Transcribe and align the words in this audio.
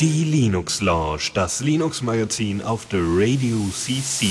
Die 0.00 0.24
Linux 0.24 0.80
Lounge, 0.80 1.30
das 1.34 1.60
Linux 1.60 2.02
Magazin 2.02 2.62
auf 2.62 2.86
der 2.86 3.00
Radio 3.02 3.56
CC. 3.72 4.28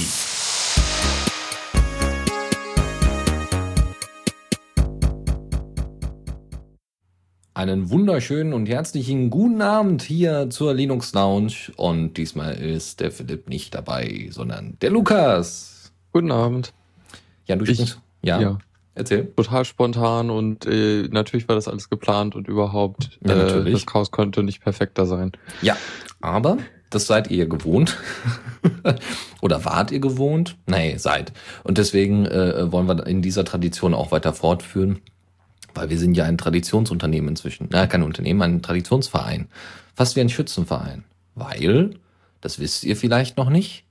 Einen 7.53 7.89
wunderschönen 7.89 8.53
und 8.53 8.67
herzlichen 8.67 9.29
guten 9.29 9.61
Abend 9.61 10.01
hier 10.03 10.49
zur 10.49 10.73
Linux 10.73 11.13
Lounge. 11.13 11.53
Und 11.75 12.13
diesmal 12.15 12.53
ist 12.55 13.01
der 13.01 13.11
Philipp 13.11 13.49
nicht 13.49 13.75
dabei, 13.75 14.27
sondern 14.31 14.77
der 14.81 14.89
Lukas. 14.89 15.91
Guten 16.13 16.31
Abend. 16.31 16.73
Ja, 17.45 17.57
du 17.57 17.65
Ich- 17.65 17.97
ja, 18.23 18.39
ja. 18.39 18.57
Erzähl. 18.95 19.25
Total 19.35 19.65
spontan 19.65 20.29
und 20.29 20.65
äh, 20.65 21.07
natürlich 21.09 21.47
war 21.47 21.55
das 21.55 21.67
alles 21.67 21.89
geplant 21.89 22.35
und 22.35 22.47
überhaupt 22.47 23.19
Ja, 23.25 23.33
äh, 23.33 23.37
natürlich. 23.37 23.73
das 23.73 23.85
Chaos 23.85 24.11
konnte 24.11 24.43
nicht 24.43 24.61
perfekter 24.61 25.05
sein. 25.05 25.31
Ja, 25.61 25.77
aber 26.19 26.57
das 26.91 27.07
seid 27.07 27.31
ihr 27.31 27.47
gewohnt. 27.47 27.97
Oder 29.41 29.63
wart 29.65 29.91
ihr 29.91 29.99
gewohnt? 29.99 30.57
Nee, 30.67 30.97
seid. 30.97 31.31
Und 31.63 31.77
deswegen 31.77 32.25
äh, 32.25 32.71
wollen 32.71 32.87
wir 32.87 33.07
in 33.07 33.21
dieser 33.21 33.45
Tradition 33.45 33.93
auch 33.93 34.11
weiter 34.11 34.33
fortführen, 34.33 34.99
weil 35.73 35.89
wir 35.89 35.97
sind 35.97 36.15
ja 36.15 36.25
ein 36.25 36.37
Traditionsunternehmen 36.37 37.29
inzwischen. 37.29 37.69
Na, 37.71 37.87
kein 37.87 38.03
Unternehmen, 38.03 38.41
ein 38.41 38.61
Traditionsverein. 38.61 39.47
Fast 39.95 40.17
wie 40.17 40.21
ein 40.21 40.29
Schützenverein. 40.29 41.05
Weil, 41.33 41.91
das 42.41 42.59
wisst 42.59 42.83
ihr 42.83 42.97
vielleicht 42.97 43.37
noch 43.37 43.49
nicht, 43.49 43.85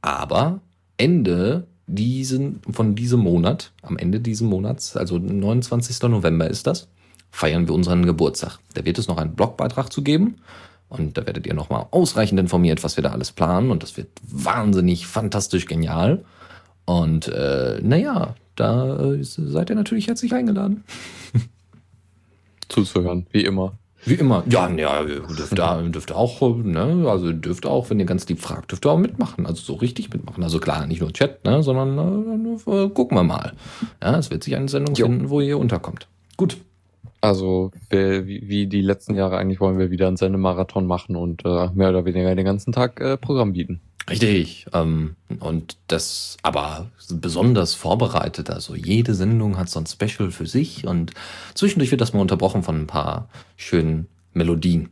aber 0.00 0.60
Ende 0.96 1.66
diesen, 1.86 2.60
von 2.70 2.94
diesem 2.94 3.20
Monat, 3.20 3.72
am 3.82 3.96
Ende 3.96 4.20
dieses 4.20 4.42
Monats, 4.42 4.96
also 4.96 5.18
29. 5.18 6.02
November 6.02 6.48
ist 6.48 6.66
das, 6.66 6.88
feiern 7.30 7.68
wir 7.68 7.74
unseren 7.74 8.04
Geburtstag. 8.04 8.58
Da 8.74 8.84
wird 8.84 8.98
es 8.98 9.08
noch 9.08 9.18
einen 9.18 9.34
Blogbeitrag 9.34 9.92
zu 9.92 10.02
geben. 10.02 10.36
Und 10.88 11.18
da 11.18 11.26
werdet 11.26 11.46
ihr 11.46 11.54
nochmal 11.54 11.86
ausreichend 11.90 12.38
informiert, 12.38 12.84
was 12.84 12.96
wir 12.96 13.02
da 13.02 13.10
alles 13.10 13.32
planen. 13.32 13.70
Und 13.70 13.82
das 13.82 13.96
wird 13.96 14.08
wahnsinnig, 14.22 15.06
fantastisch 15.06 15.66
genial. 15.66 16.24
Und 16.84 17.26
äh, 17.28 17.80
naja, 17.82 18.36
da 18.54 19.16
seid 19.20 19.70
ihr 19.70 19.76
natürlich 19.76 20.06
herzlich 20.06 20.32
eingeladen. 20.32 20.84
Zuzuhören, 22.68 23.26
wie 23.32 23.44
immer. 23.44 23.76
Wie 24.06 24.14
immer. 24.14 24.44
Ja, 24.48 24.68
ja, 24.70 25.02
dürft 25.02 25.58
ihr, 25.58 25.82
dürft 25.90 26.12
auch, 26.12 26.40
ne, 26.58 27.06
also 27.08 27.32
dürft 27.32 27.66
auch, 27.66 27.90
wenn 27.90 27.98
ihr 27.98 28.06
ganz 28.06 28.28
lieb 28.28 28.40
fragt, 28.40 28.70
dürft 28.70 28.86
ihr 28.86 28.90
auch 28.92 28.98
mitmachen. 28.98 29.46
Also 29.46 29.62
so 29.62 29.74
richtig 29.74 30.12
mitmachen. 30.12 30.42
Also 30.44 30.60
klar, 30.60 30.86
nicht 30.86 31.00
nur 31.00 31.12
Chat, 31.12 31.44
ne, 31.44 31.62
sondern 31.62 32.56
äh, 32.66 32.70
äh, 32.84 32.88
gucken 32.90 33.18
wir 33.18 33.24
mal. 33.24 33.52
Ja, 34.02 34.16
es 34.16 34.30
wird 34.30 34.44
sich 34.44 34.54
eine 34.54 34.68
Sendung 34.68 34.94
Jo. 34.94 35.06
finden, 35.06 35.28
wo 35.28 35.40
ihr 35.40 35.58
unterkommt. 35.58 36.06
Gut. 36.36 36.56
Also 37.26 37.72
wir, 37.90 38.26
wie, 38.26 38.68
die 38.68 38.82
letzten 38.82 39.16
Jahre 39.16 39.36
eigentlich 39.38 39.60
wollen 39.60 39.78
wir 39.78 39.90
wieder 39.90 40.06
einen 40.06 40.16
Sendemarathon 40.16 40.86
machen 40.86 41.16
und 41.16 41.44
äh, 41.44 41.70
mehr 41.74 41.88
oder 41.90 42.04
weniger 42.04 42.34
den 42.34 42.44
ganzen 42.44 42.72
Tag 42.72 43.00
äh, 43.00 43.16
Programm 43.16 43.52
bieten. 43.52 43.80
Richtig. 44.08 44.66
Ähm, 44.72 45.16
und 45.40 45.76
das 45.88 46.36
aber 46.42 46.86
besonders 47.10 47.74
vorbereitet. 47.74 48.48
Also 48.50 48.76
jede 48.76 49.14
Sendung 49.14 49.58
hat 49.58 49.68
so 49.68 49.80
ein 49.80 49.86
Special 49.86 50.30
für 50.30 50.46
sich 50.46 50.86
und 50.86 51.12
zwischendurch 51.54 51.90
wird 51.90 52.00
das 52.00 52.12
mal 52.12 52.20
unterbrochen 52.20 52.62
von 52.62 52.82
ein 52.82 52.86
paar 52.86 53.28
schönen 53.56 54.06
Melodien. 54.32 54.90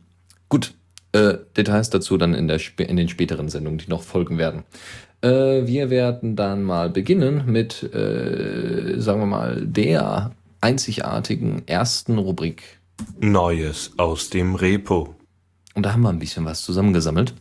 Gut. 0.49 0.73
Äh, 1.13 1.37
Details 1.55 1.89
dazu 1.89 2.17
dann 2.17 2.33
in, 2.33 2.49
der, 2.49 2.59
in 2.79 2.97
den 2.97 3.07
späteren 3.07 3.47
Sendungen, 3.47 3.77
die 3.77 3.89
noch 3.89 4.03
folgen 4.03 4.37
werden. 4.37 4.63
Äh, 5.21 5.65
wir 5.65 5.89
werden 5.89 6.35
dann 6.35 6.63
mal 6.63 6.89
beginnen 6.89 7.43
mit, 7.45 7.81
äh, 7.93 8.99
sagen 8.99 9.21
wir 9.21 9.25
mal, 9.25 9.65
der 9.65 10.31
einzigartigen 10.61 11.67
ersten 11.67 12.17
Rubrik. 12.17 12.79
Neues 13.19 13.91
aus 13.97 14.29
dem 14.29 14.55
Repo. 14.55 15.15
Und 15.73 15.85
da 15.85 15.93
haben 15.93 16.01
wir 16.01 16.09
ein 16.09 16.19
bisschen 16.19 16.45
was 16.45 16.63
zusammengesammelt. 16.63 17.33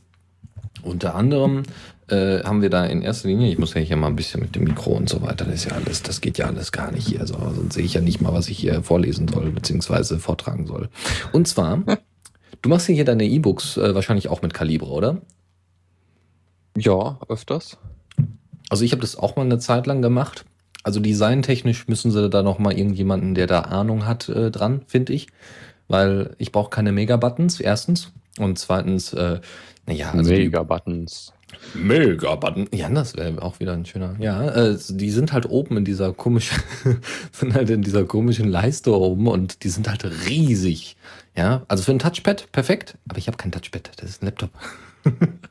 Unter 0.82 1.14
anderem 1.14 1.62
äh, 2.08 2.42
haben 2.42 2.60
wir 2.60 2.70
da 2.70 2.84
in 2.84 3.02
erster 3.02 3.28
Linie, 3.28 3.50
ich 3.50 3.58
muss 3.58 3.74
ja 3.74 3.80
hier 3.80 3.96
mal 3.96 4.08
ein 4.08 4.16
bisschen 4.16 4.40
mit 4.40 4.54
dem 4.54 4.64
Mikro 4.64 4.90
und 4.90 5.08
so 5.08 5.22
weiter, 5.22 5.44
das 5.44 5.54
ist 5.54 5.64
ja 5.66 5.72
alles, 5.72 6.02
das 6.02 6.20
geht 6.20 6.36
ja 6.36 6.46
alles 6.46 6.72
gar 6.72 6.92
nicht 6.92 7.06
hier, 7.06 7.26
so, 7.26 7.34
sonst 7.34 7.74
sehe 7.74 7.84
ich 7.84 7.94
ja 7.94 8.00
nicht 8.00 8.20
mal, 8.20 8.32
was 8.32 8.48
ich 8.48 8.58
hier 8.58 8.82
vorlesen 8.82 9.28
soll, 9.28 9.50
beziehungsweise 9.50 10.18
vortragen 10.18 10.66
soll. 10.66 10.90
Und 11.32 11.48
zwar, 11.48 11.78
du 12.62 12.68
machst 12.68 12.88
ja 12.88 12.94
hier 12.94 13.04
deine 13.04 13.24
E-Books 13.24 13.78
äh, 13.78 13.94
wahrscheinlich 13.94 14.28
auch 14.28 14.42
mit 14.42 14.52
Kalibre, 14.52 14.90
oder? 14.90 15.22
Ja, 16.76 17.18
öfters. 17.28 17.78
Also 18.68 18.84
ich 18.84 18.92
habe 18.92 19.00
das 19.00 19.16
auch 19.16 19.36
mal 19.36 19.42
eine 19.42 19.58
Zeit 19.58 19.86
lang 19.86 20.02
gemacht. 20.02 20.44
Also 20.84 21.00
designtechnisch 21.00 21.88
müssen 21.88 22.10
sie 22.12 22.30
da 22.30 22.42
noch 22.42 22.58
mal 22.60 22.72
irgendjemanden, 22.76 23.34
der 23.34 23.46
da 23.48 23.60
Ahnung 23.62 24.06
hat, 24.06 24.28
äh, 24.28 24.50
dran, 24.52 24.82
finde 24.86 25.12
ich. 25.14 25.26
Weil 25.88 26.34
ich 26.38 26.52
brauche 26.52 26.70
keine 26.70 26.92
Mega-Buttons, 26.92 27.58
erstens. 27.60 28.12
Und 28.38 28.58
zweitens, 28.58 29.12
äh, 29.12 29.40
naja, 29.86 30.12
also 30.12 30.30
Mega-Buttons. 30.30 31.32
Mega-Button. 31.74 32.68
Ja, 32.72 32.88
das 32.88 33.16
wäre 33.16 33.40
auch 33.42 33.60
wieder 33.60 33.72
ein 33.72 33.84
schöner. 33.86 34.16
Ja, 34.18 34.48
äh, 34.50 34.76
die 34.88 35.10
sind 35.10 35.32
halt 35.32 35.48
oben 35.48 35.76
in 35.76 35.84
dieser 35.84 36.12
komischen, 36.12 36.58
sind 37.32 37.54
halt 37.54 37.70
in 37.70 37.82
dieser 37.82 38.04
komischen 38.04 38.48
Leiste 38.48 38.92
oben 38.96 39.26
und 39.28 39.62
die 39.64 39.68
sind 39.68 39.88
halt 39.88 40.04
riesig. 40.28 40.96
Ja, 41.36 41.62
also 41.68 41.82
für 41.82 41.92
ein 41.92 41.98
Touchpad 41.98 42.50
perfekt, 42.52 42.96
aber 43.08 43.18
ich 43.18 43.26
habe 43.26 43.36
kein 43.36 43.52
Touchpad, 43.52 43.90
das 43.96 44.10
ist 44.10 44.22
ein 44.22 44.26
Laptop. 44.26 44.50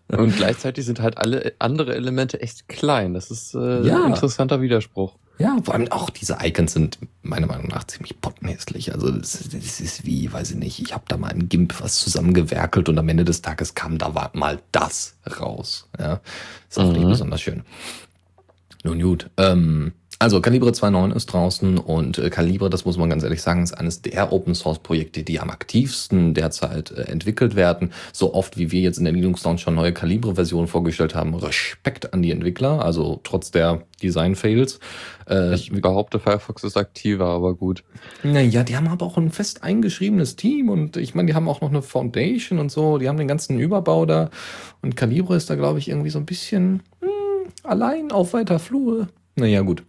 Und 0.08 0.36
gleichzeitig 0.36 0.86
sind 0.86 1.00
halt 1.00 1.18
alle 1.18 1.54
andere 1.60 1.96
Elemente 1.96 2.42
echt 2.42 2.68
klein. 2.68 3.14
Das 3.14 3.30
ist 3.30 3.54
äh, 3.54 3.82
Ja. 3.86 4.04
ein 4.04 4.12
interessanter 4.12 4.62
Widerspruch. 4.62 5.16
Ja, 5.40 5.58
vor 5.64 5.74
allem 5.74 5.92
auch 5.92 6.10
diese 6.12 6.38
Icons 6.42 6.74
sind 6.74 7.00
meiner 7.24 7.48
Meinung 7.48 7.68
nach 7.68 7.86
ziemlich 7.86 8.22
pottenhässlich. 8.22 8.94
Also 8.94 9.10
das, 9.12 9.32
das 9.52 9.80
ist 9.82 10.06
wie, 10.06 10.32
weiß 10.32 10.52
ich 10.52 10.58
nicht, 10.58 10.80
ich 10.80 10.94
habe 10.94 11.06
da 11.08 11.18
mal 11.18 11.32
ein 11.32 11.50
GIMP 11.50 11.82
was 11.82 12.00
zusammengewerkelt 12.00 12.88
und 12.88 13.00
am 13.00 13.10
Ende 13.10 13.26
des 13.26 13.42
Tages 13.42 13.74
kam 13.74 13.98
da 13.98 14.30
mal 14.34 14.62
das 14.72 15.16
raus. 15.40 15.90
Ja, 16.00 16.22
ist 16.70 16.80
auch 16.80 16.92
nicht 16.92 17.04
Mhm. 17.04 17.10
besonders 17.10 17.42
schön. 17.42 17.64
Nun 18.84 19.02
gut. 19.02 19.30
Ähm, 19.38 19.94
also 20.24 20.40
Calibre 20.40 20.70
2.9 20.70 21.14
ist 21.16 21.26
draußen 21.26 21.78
und 21.78 22.18
äh, 22.18 22.30
Calibre, 22.30 22.70
das 22.70 22.86
muss 22.86 22.96
man 22.98 23.10
ganz 23.10 23.24
ehrlich 23.24 23.42
sagen, 23.42 23.62
ist 23.62 23.74
eines 23.74 24.02
der 24.02 24.32
Open 24.32 24.56
Source 24.56 24.80
Projekte, 24.80 25.22
die 25.24 25.42
am 25.42 25.50
aktivsten 25.50 26.34
derzeit 26.34 26.92
äh, 26.92 27.02
entwickelt 27.04 27.56
werden. 27.58 27.92
So 28.14 28.34
oft 28.34 28.58
wie 28.58 28.72
wir 28.72 28.80
jetzt 28.80 29.00
in 29.00 29.04
der 29.04 29.12
Linux 29.12 29.44
Lounge 29.44 29.58
schon 29.58 29.76
neue 29.76 29.92
Calibre-Versionen 29.92 30.68
vorgestellt 30.68 31.14
haben, 31.14 31.36
Respekt 31.36 32.14
an 32.14 32.22
die 32.22 32.32
Entwickler, 32.32 32.84
also 32.86 33.20
trotz 33.26 33.52
der 33.52 33.84
Design-Fails. 34.02 34.80
Äh, 35.30 35.56
Ich 35.56 35.72
behaupte, 35.74 36.20
Firefox 36.20 36.64
ist 36.64 36.78
aktiver, 36.78 37.26
aber 37.26 37.54
gut. 37.54 37.84
naja, 38.24 38.64
die 38.64 38.78
haben 38.78 38.88
aber 38.88 39.06
auch 39.06 39.18
ein 39.18 39.30
fest 39.30 39.62
eingeschriebenes 39.62 40.38
Team 40.38 40.70
und 40.70 40.96
ich 40.96 41.16
meine, 41.16 41.28
die 41.28 41.36
haben 41.36 41.50
auch 41.50 41.60
noch 41.60 41.70
eine 41.70 41.82
Foundation 41.82 42.60
und 42.60 42.72
so, 42.72 42.98
die 42.98 43.10
haben 43.10 43.18
den 43.18 43.28
ganzen 43.28 43.60
Überbau 43.60 44.06
da 44.06 44.30
und 44.82 44.96
Calibre 44.96 45.36
ist 45.36 45.50
da, 45.50 45.56
glaube 45.56 45.80
ich, 45.80 45.90
irgendwie 45.90 46.12
so 46.12 46.20
ein 46.20 46.26
bisschen 46.26 46.82
hm, 47.02 47.52
allein 47.64 48.14
auf 48.14 48.32
weiter 48.32 48.60
Flur. 48.60 49.10
Naja, 49.36 49.62
gut. 49.62 49.84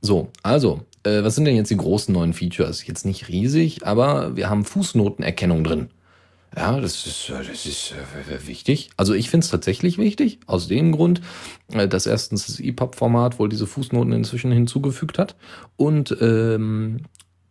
So, 0.00 0.30
also, 0.42 0.80
äh, 1.02 1.22
was 1.22 1.34
sind 1.34 1.44
denn 1.44 1.56
jetzt 1.56 1.70
die 1.70 1.76
großen 1.76 2.12
neuen 2.12 2.32
Features? 2.32 2.86
Jetzt 2.86 3.04
nicht 3.04 3.28
riesig, 3.28 3.86
aber 3.86 4.36
wir 4.36 4.48
haben 4.48 4.64
Fußnotenerkennung 4.64 5.64
drin. 5.64 5.90
Ja, 6.56 6.80
das 6.80 7.06
ist, 7.06 7.30
äh, 7.30 7.44
das 7.44 7.64
ist 7.64 7.92
äh, 7.92 8.46
wichtig. 8.46 8.90
Also 8.96 9.14
ich 9.14 9.30
finde 9.30 9.44
es 9.44 9.50
tatsächlich 9.50 9.98
wichtig, 9.98 10.40
aus 10.46 10.68
dem 10.68 10.92
Grund, 10.92 11.20
äh, 11.72 11.86
dass 11.86 12.06
erstens 12.06 12.46
das 12.46 12.60
EPUB-Format 12.60 13.38
wohl 13.38 13.48
diese 13.48 13.66
Fußnoten 13.66 14.12
inzwischen 14.12 14.50
hinzugefügt 14.50 15.18
hat 15.18 15.36
und 15.76 16.16
ähm, 16.20 17.02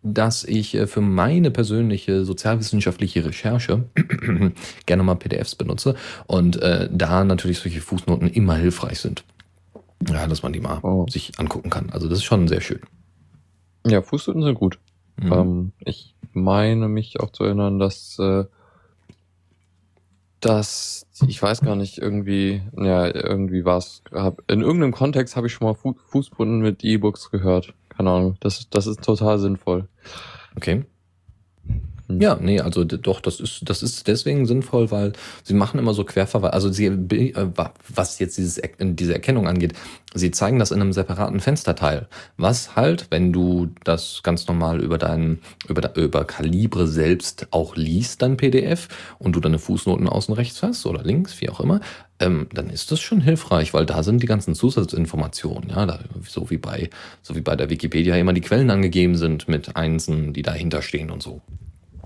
dass 0.01 0.45
ich 0.45 0.77
für 0.85 1.01
meine 1.01 1.51
persönliche 1.51 2.23
sozialwissenschaftliche 2.23 3.25
Recherche 3.25 3.83
gerne 4.85 5.03
mal 5.03 5.15
PDFs 5.15 5.55
benutze 5.55 5.95
und 6.25 6.61
äh, 6.61 6.87
da 6.89 7.25
natürlich 7.25 7.59
solche 7.59 7.81
Fußnoten 7.81 8.29
immer 8.29 8.55
hilfreich 8.55 8.99
sind. 8.99 9.25
Ja, 10.07 10.27
dass 10.27 10.43
man 10.43 10.53
die 10.53 10.59
mal 10.61 10.79
Oh. 10.81 11.05
sich 11.09 11.37
angucken 11.39 11.69
kann. 11.69 11.89
Also 11.89 12.07
das 12.07 12.19
ist 12.19 12.23
schon 12.25 12.47
sehr 12.47 12.61
schön. 12.61 12.81
Ja, 13.85 14.01
Fußnoten 14.01 14.43
sind 14.43 14.55
gut. 14.55 14.79
Mhm. 15.17 15.33
Ähm, 15.33 15.71
ich 15.79 16.15
meine 16.33 16.87
mich 16.87 17.19
auch 17.19 17.31
zu 17.31 17.43
erinnern, 17.43 17.79
dass, 17.79 18.17
äh, 18.19 18.45
dass 20.39 21.05
ich 21.27 21.41
weiß 21.41 21.61
gar 21.61 21.75
nicht, 21.75 21.97
irgendwie, 21.97 22.61
ja, 22.77 23.07
irgendwie 23.13 23.65
war 23.65 23.77
es, 23.77 24.03
in 24.47 24.61
irgendeinem 24.61 24.93
Kontext 24.93 25.35
habe 25.35 25.47
ich 25.47 25.53
schon 25.53 25.67
mal 25.67 25.73
Fu 25.73 25.95
Fußboden 26.07 26.59
mit 26.61 26.83
E-Books 26.83 27.29
gehört. 27.29 27.73
Keine 27.89 28.11
Ahnung, 28.11 28.37
das, 28.39 28.69
das 28.69 28.87
ist 28.87 29.03
total 29.03 29.37
sinnvoll. 29.39 29.89
Okay. 30.55 30.85
Ja, 32.11 32.39
nee, 32.41 32.59
also 32.59 32.83
doch, 32.85 33.21
das 33.21 33.39
ist, 33.39 33.69
das 33.69 33.83
ist 33.83 34.07
deswegen 34.07 34.47
sinnvoll, 34.47 34.89
weil 34.89 35.13
sie 35.43 35.53
machen 35.53 35.79
immer 35.79 35.93
so 35.93 36.03
Querverweise, 36.03 36.53
also 36.53 36.71
sie, 36.71 36.87
äh, 36.87 37.33
wa- 37.55 37.71
was 37.87 38.17
jetzt 38.17 38.35
dieses, 38.39 38.57
Er- 38.57 38.71
diese 38.83 39.13
Erkennung 39.13 39.47
angeht, 39.47 39.73
sie 40.15 40.31
zeigen 40.31 40.57
das 40.57 40.71
in 40.71 40.81
einem 40.81 40.91
separaten 40.91 41.39
Fensterteil. 41.39 42.07
Was 42.35 42.75
halt, 42.75 43.05
wenn 43.11 43.31
du 43.31 43.67
das 43.83 44.21
ganz 44.23 44.47
normal 44.47 44.81
über 44.81 44.97
deinen, 44.97 45.39
über, 45.67 45.95
über 45.97 46.25
Kalibre 46.25 46.87
selbst 46.87 47.47
auch 47.51 47.75
liest, 47.75 48.23
dein 48.23 48.37
PDF, 48.37 48.87
und 49.19 49.35
du 49.35 49.39
deine 49.39 49.59
Fußnoten 49.59 50.09
außen 50.09 50.33
rechts 50.33 50.63
hast 50.63 50.87
oder 50.87 51.03
links, 51.03 51.39
wie 51.41 51.49
auch 51.49 51.59
immer, 51.59 51.79
ähm, 52.19 52.47
dann 52.51 52.71
ist 52.71 52.91
das 52.91 53.01
schon 53.01 53.21
hilfreich, 53.21 53.75
weil 53.75 53.85
da 53.85 54.01
sind 54.01 54.23
die 54.23 54.27
ganzen 54.27 54.55
Zusatzinformationen, 54.55 55.69
ja, 55.69 55.85
da, 55.85 55.99
so 56.27 56.49
wie 56.49 56.57
bei, 56.57 56.89
so 57.21 57.35
wie 57.35 57.41
bei 57.41 57.55
der 57.55 57.69
Wikipedia 57.69 58.15
immer 58.15 58.33
die 58.33 58.41
Quellen 58.41 58.71
angegeben 58.71 59.15
sind 59.15 59.47
mit 59.47 59.75
Einsen, 59.75 60.33
die 60.33 60.41
dahinter 60.41 60.81
stehen 60.81 61.11
und 61.11 61.21
so. 61.21 61.43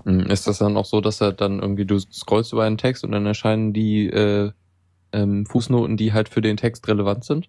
Hm, 0.04 0.20
Ist 0.26 0.46
das 0.46 0.58
dann 0.58 0.76
auch 0.76 0.84
so, 0.84 1.00
dass 1.00 1.20
er 1.20 1.32
dann 1.32 1.60
irgendwie, 1.60 1.84
du 1.84 1.98
scrollst 1.98 2.52
über 2.52 2.64
einen 2.64 2.78
Text 2.78 3.04
und 3.04 3.12
dann 3.12 3.26
erscheinen 3.26 3.72
die 3.72 4.08
äh, 4.08 4.52
ähm, 5.12 5.46
Fußnoten, 5.46 5.96
die 5.96 6.12
halt 6.12 6.28
für 6.28 6.40
den 6.40 6.56
Text 6.56 6.86
relevant 6.88 7.24
sind? 7.24 7.48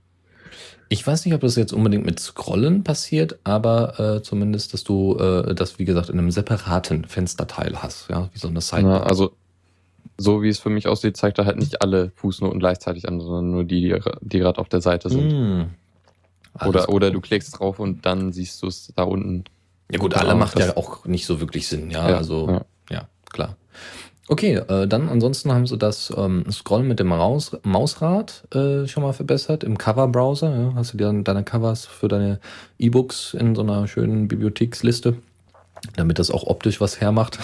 Ich 0.88 1.06
weiß 1.06 1.26
nicht, 1.26 1.34
ob 1.34 1.42
das 1.42 1.56
jetzt 1.56 1.74
unbedingt 1.74 2.06
mit 2.06 2.20
Scrollen 2.20 2.84
passiert, 2.84 3.40
aber 3.44 4.00
äh, 4.00 4.22
zumindest, 4.22 4.74
dass 4.74 4.84
du 4.84 5.18
äh, 5.18 5.56
das, 5.56 5.80
wie 5.80 5.86
gesagt, 5.86 6.10
in 6.10 6.20
einem 6.20 6.32
separaten 6.32 7.06
Fensterteil 7.06 7.82
hast, 7.82 8.10
ja, 8.10 8.30
wie 8.34 8.38
so 8.38 8.48
eine 8.48 8.62
Sidebar. 8.62 9.08
also, 9.08 9.32
so 10.18 10.44
wie 10.44 10.50
es 10.50 10.60
für 10.60 10.70
mich 10.70 10.88
aussieht, 10.88 11.18
zeigt 11.18 11.40
er 11.40 11.46
halt 11.46 11.58
nicht 11.58 11.82
alle 11.82 12.12
Fußnoten 12.16 12.60
gleichzeitig 12.60 13.08
an, 13.08 13.20
sondern 13.20 13.52
nur 13.52 13.64
die, 13.64 14.00
die, 14.22 14.40
gerade 14.40 14.62
auf 14.62 14.70
der 14.70 14.80
Seite 14.82 15.10
sind. 15.10 15.34
Alles 16.54 16.70
Oder, 16.70 16.90
oder 16.90 17.12
du 17.12 17.20
klickst 17.20 17.60
drauf 17.60 17.80
und 17.80 18.06
dann 18.06 18.32
siehst 18.32 18.62
du 18.62 18.68
es 18.68 18.94
da 18.96 19.04
unten. 19.04 19.44
Ja 19.92 20.00
gut, 20.00 20.16
alle 20.16 20.36
macht 20.36 20.58
ja 20.60 20.76
auch 20.78 21.06
nicht 21.06 21.26
so 21.26 21.40
wirklich 21.40 21.68
Sinn, 21.68 21.92
ja, 21.92 22.10
Ja, 22.10 22.18
also 22.18 22.50
ja. 22.50 22.66
ja, 22.90 23.08
klar. 23.32 23.56
Okay, 24.28 24.56
äh, 24.56 24.88
dann 24.88 25.08
ansonsten 25.08 25.52
haben 25.52 25.68
sie 25.68 25.78
das 25.78 26.12
ähm, 26.18 26.46
Scrollen 26.52 26.88
mit 26.88 27.00
dem 27.00 27.08
Maus 27.08 27.56
Mausrad 27.62 28.44
äh, 28.56 28.88
schon 28.88 29.04
mal 29.04 29.14
verbessert 29.14 29.64
im 29.64 29.78
Cover-Browser. 29.78 30.50
Ja, 30.50 30.74
hast 30.76 30.94
du 30.94 30.98
dir 30.98 31.06
dann 31.06 31.24
deine 31.24 31.44
Covers 31.44 31.86
für 31.86 32.08
deine 32.08 32.40
E-Books 32.80 33.36
in 33.36 33.54
so 33.54 33.62
einer 33.62 33.88
schönen 33.88 34.28
Bibliotheksliste, 34.28 35.18
damit 35.96 36.18
das 36.18 36.32
auch 36.32 36.48
optisch 36.48 36.82
was 36.82 37.00
hermacht. 37.00 37.38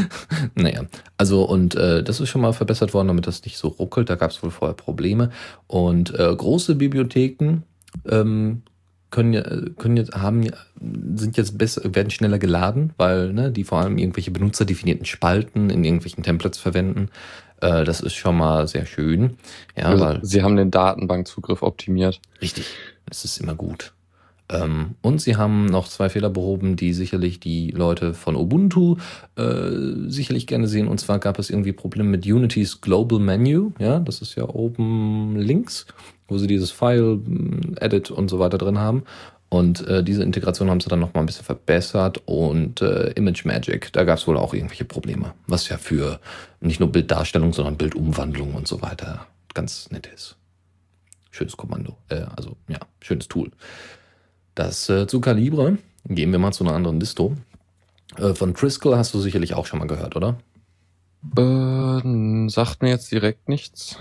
naja, 0.54 0.84
also 1.18 1.44
und 1.44 1.74
äh, 1.74 2.02
das 2.02 2.20
ist 2.20 2.30
schon 2.30 2.40
mal 2.40 2.54
verbessert 2.54 2.94
worden, 2.94 3.08
damit 3.08 3.26
das 3.26 3.44
nicht 3.44 3.58
so 3.58 3.68
ruckelt. 3.68 4.08
Da 4.08 4.14
gab 4.14 4.30
es 4.30 4.42
wohl 4.42 4.50
vorher 4.50 4.74
Probleme. 4.74 5.30
Und 5.66 6.18
äh, 6.18 6.34
große 6.34 6.76
Bibliotheken 6.76 7.64
ähm, 8.08 8.62
können 9.12 9.76
können 9.78 9.96
jetzt 9.96 10.14
haben 10.14 10.50
sind 11.14 11.36
jetzt 11.36 11.56
besser, 11.56 11.82
werden 11.94 12.10
schneller 12.10 12.40
geladen, 12.40 12.92
weil 12.96 13.32
ne, 13.32 13.52
die 13.52 13.62
vor 13.62 13.78
allem 13.78 13.98
irgendwelche 13.98 14.32
benutzerdefinierten 14.32 15.04
Spalten 15.04 15.70
in 15.70 15.84
irgendwelchen 15.84 16.24
Templates 16.24 16.58
verwenden. 16.58 17.10
Äh, 17.60 17.84
das 17.84 18.00
ist 18.00 18.14
schon 18.14 18.36
mal 18.36 18.66
sehr 18.66 18.86
schön. 18.86 19.36
Ja, 19.76 19.84
also, 19.84 20.04
weil 20.04 20.24
sie 20.24 20.42
haben 20.42 20.56
den 20.56 20.72
Datenbankzugriff 20.72 21.62
optimiert. 21.62 22.20
Richtig, 22.40 22.66
das 23.06 23.24
ist 23.24 23.38
immer 23.38 23.54
gut. 23.54 23.92
Ähm, 24.52 24.94
und 25.02 25.20
sie 25.20 25.36
haben 25.36 25.66
noch 25.66 25.88
zwei 25.88 26.08
Fehler 26.08 26.30
behoben, 26.30 26.76
die 26.76 26.92
sicherlich 26.92 27.40
die 27.40 27.70
Leute 27.70 28.14
von 28.14 28.36
Ubuntu 28.36 28.96
äh, 29.36 29.70
sicherlich 30.08 30.46
gerne 30.46 30.68
sehen. 30.68 30.88
Und 30.88 30.98
zwar 30.98 31.18
gab 31.18 31.38
es 31.38 31.50
irgendwie 31.50 31.72
Probleme 31.72 32.08
mit 32.08 32.26
Unity's 32.26 32.80
Global 32.80 33.18
Menu. 33.18 33.72
Ja, 33.78 34.00
das 34.00 34.22
ist 34.22 34.34
ja 34.34 34.48
oben 34.48 35.36
links, 35.36 35.86
wo 36.28 36.38
sie 36.38 36.46
dieses 36.46 36.70
File, 36.70 37.16
mm, 37.16 37.76
Edit 37.80 38.10
und 38.10 38.28
so 38.28 38.38
weiter 38.38 38.58
drin 38.58 38.78
haben. 38.78 39.04
Und 39.48 39.86
äh, 39.86 40.02
diese 40.02 40.22
Integration 40.22 40.70
haben 40.70 40.80
sie 40.80 40.88
dann 40.88 41.00
noch 41.00 41.12
mal 41.12 41.20
ein 41.20 41.26
bisschen 41.26 41.44
verbessert. 41.44 42.22
Und 42.24 42.80
äh, 42.80 43.10
Image 43.10 43.44
Magic, 43.44 43.92
da 43.92 44.04
gab 44.04 44.18
es 44.18 44.26
wohl 44.26 44.38
auch 44.38 44.54
irgendwelche 44.54 44.86
Probleme. 44.86 45.34
Was 45.46 45.68
ja 45.68 45.76
für 45.76 46.20
nicht 46.60 46.80
nur 46.80 46.90
Bilddarstellung, 46.90 47.52
sondern 47.52 47.76
Bildumwandlung 47.76 48.54
und 48.54 48.66
so 48.66 48.80
weiter 48.80 49.26
ganz 49.52 49.90
nett 49.90 50.06
ist. 50.06 50.36
Schönes 51.30 51.56
Kommando. 51.56 51.96
Äh, 52.08 52.22
also, 52.36 52.56
ja, 52.68 52.78
schönes 53.00 53.28
Tool. 53.28 53.50
Das 54.54 54.88
äh, 54.88 55.06
zu 55.06 55.20
Calibre. 55.20 55.78
Gehen 56.06 56.32
wir 56.32 56.38
mal 56.38 56.52
zu 56.52 56.64
einer 56.64 56.74
anderen 56.74 57.00
Disto. 57.00 57.36
Äh, 58.16 58.34
von 58.34 58.54
Triskel 58.54 58.96
hast 58.96 59.14
du 59.14 59.20
sicherlich 59.20 59.54
auch 59.54 59.66
schon 59.66 59.78
mal 59.78 59.86
gehört, 59.86 60.16
oder? 60.16 60.36
Äh, 61.36 62.48
sagt 62.48 62.82
mir 62.82 62.90
jetzt 62.90 63.10
direkt 63.12 63.48
nichts. 63.48 63.96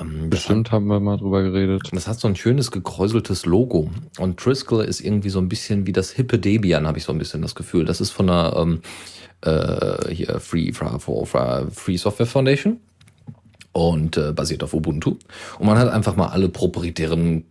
Ähm, 0.00 0.28
Bestimmt 0.28 0.70
haben 0.70 0.86
wir 0.86 1.00
mal 1.00 1.16
drüber 1.16 1.42
geredet. 1.42 1.88
Das 1.92 2.06
hat 2.06 2.20
so 2.20 2.28
ein 2.28 2.36
schönes 2.36 2.70
gekräuseltes 2.70 3.46
Logo. 3.46 3.90
Und 4.18 4.38
Triskel 4.38 4.80
ist 4.84 5.00
irgendwie 5.00 5.30
so 5.30 5.38
ein 5.38 5.48
bisschen 5.48 5.86
wie 5.86 5.92
das 5.92 6.10
hippe 6.10 6.38
Debian, 6.38 6.86
habe 6.86 6.98
ich 6.98 7.04
so 7.04 7.12
ein 7.12 7.18
bisschen 7.18 7.42
das 7.42 7.54
Gefühl. 7.54 7.86
Das 7.86 8.00
ist 8.00 8.10
von 8.10 8.26
der 8.26 8.54
ähm, 8.56 8.82
äh, 9.40 10.14
hier 10.14 10.38
Free, 10.38 10.72
Free 10.72 11.96
Software 11.96 12.26
Foundation 12.26 12.78
und 13.72 14.16
äh, 14.16 14.32
basiert 14.32 14.62
auf 14.62 14.74
Ubuntu. 14.74 15.16
Und 15.58 15.66
man 15.66 15.78
hat 15.78 15.88
einfach 15.88 16.14
mal 16.14 16.28
alle 16.28 16.50
proprietären 16.50 17.44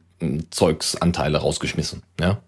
Zeugsanteile 0.51 1.37
rausgeschmissen. 1.39 2.03
Ja? 2.19 2.39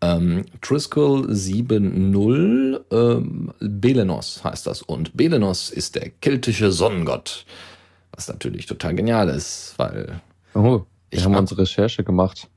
Ähm, 0.00 0.44
Triskel 0.62 1.26
7.0 1.30 2.80
ähm, 2.90 3.52
Belenos 3.60 4.42
heißt 4.44 4.66
das. 4.66 4.82
Und 4.82 5.16
Belenos 5.16 5.70
ist 5.70 5.94
der 5.96 6.10
keltische 6.10 6.70
Sonnengott. 6.72 7.44
Was 8.12 8.28
natürlich 8.28 8.66
total 8.66 8.94
genial 8.94 9.28
ist, 9.28 9.74
weil 9.76 10.20
Oh, 10.54 10.62
wir 10.62 10.86
Ich 11.10 11.24
haben 11.24 11.32
mag- 11.32 11.40
unsere 11.40 11.62
Recherche 11.62 12.04
gemacht. 12.04 12.48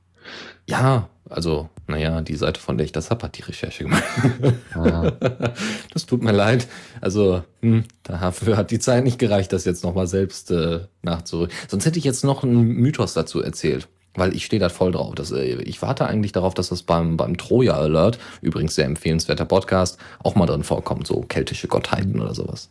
Ja, 0.68 1.08
also, 1.28 1.68
naja, 1.88 2.20
die 2.20 2.36
Seite, 2.36 2.60
von 2.60 2.76
der 2.78 2.84
ich 2.84 2.92
das 2.92 3.10
hab, 3.10 3.22
hat 3.22 3.36
die 3.38 3.42
Recherche 3.42 3.84
gemacht. 3.84 4.02
Ah, 4.74 5.12
das 5.92 6.06
tut 6.06 6.22
mir 6.22 6.32
leid. 6.32 6.66
Also, 7.00 7.42
hm, 7.60 7.84
dafür 8.04 8.56
hat 8.56 8.70
die 8.70 8.78
Zeit 8.78 9.04
nicht 9.04 9.18
gereicht, 9.18 9.52
das 9.52 9.64
jetzt 9.64 9.84
nochmal 9.84 10.06
selbst 10.06 10.50
äh, 10.50 10.80
nachzu. 11.02 11.48
Sonst 11.68 11.84
hätte 11.86 11.98
ich 11.98 12.04
jetzt 12.04 12.24
noch 12.24 12.42
einen 12.44 12.62
Mythos 12.62 13.14
dazu 13.14 13.40
erzählt. 13.42 13.88
Weil 14.14 14.34
ich 14.36 14.44
stehe 14.44 14.60
da 14.60 14.68
voll 14.68 14.92
drauf. 14.92 15.14
Das, 15.14 15.30
äh, 15.32 15.62
ich 15.62 15.80
warte 15.80 16.06
eigentlich 16.06 16.32
darauf, 16.32 16.52
dass 16.54 16.68
das 16.68 16.82
beim, 16.82 17.16
beim 17.16 17.36
Troja 17.38 17.74
Alert, 17.74 18.18
übrigens 18.42 18.74
sehr 18.74 18.84
empfehlenswerter 18.84 19.46
Podcast, 19.46 19.98
auch 20.22 20.34
mal 20.34 20.46
drin 20.46 20.64
vorkommt, 20.64 21.06
so 21.06 21.22
keltische 21.22 21.66
Gottheiten 21.68 22.20
oder 22.20 22.34
sowas. 22.34 22.68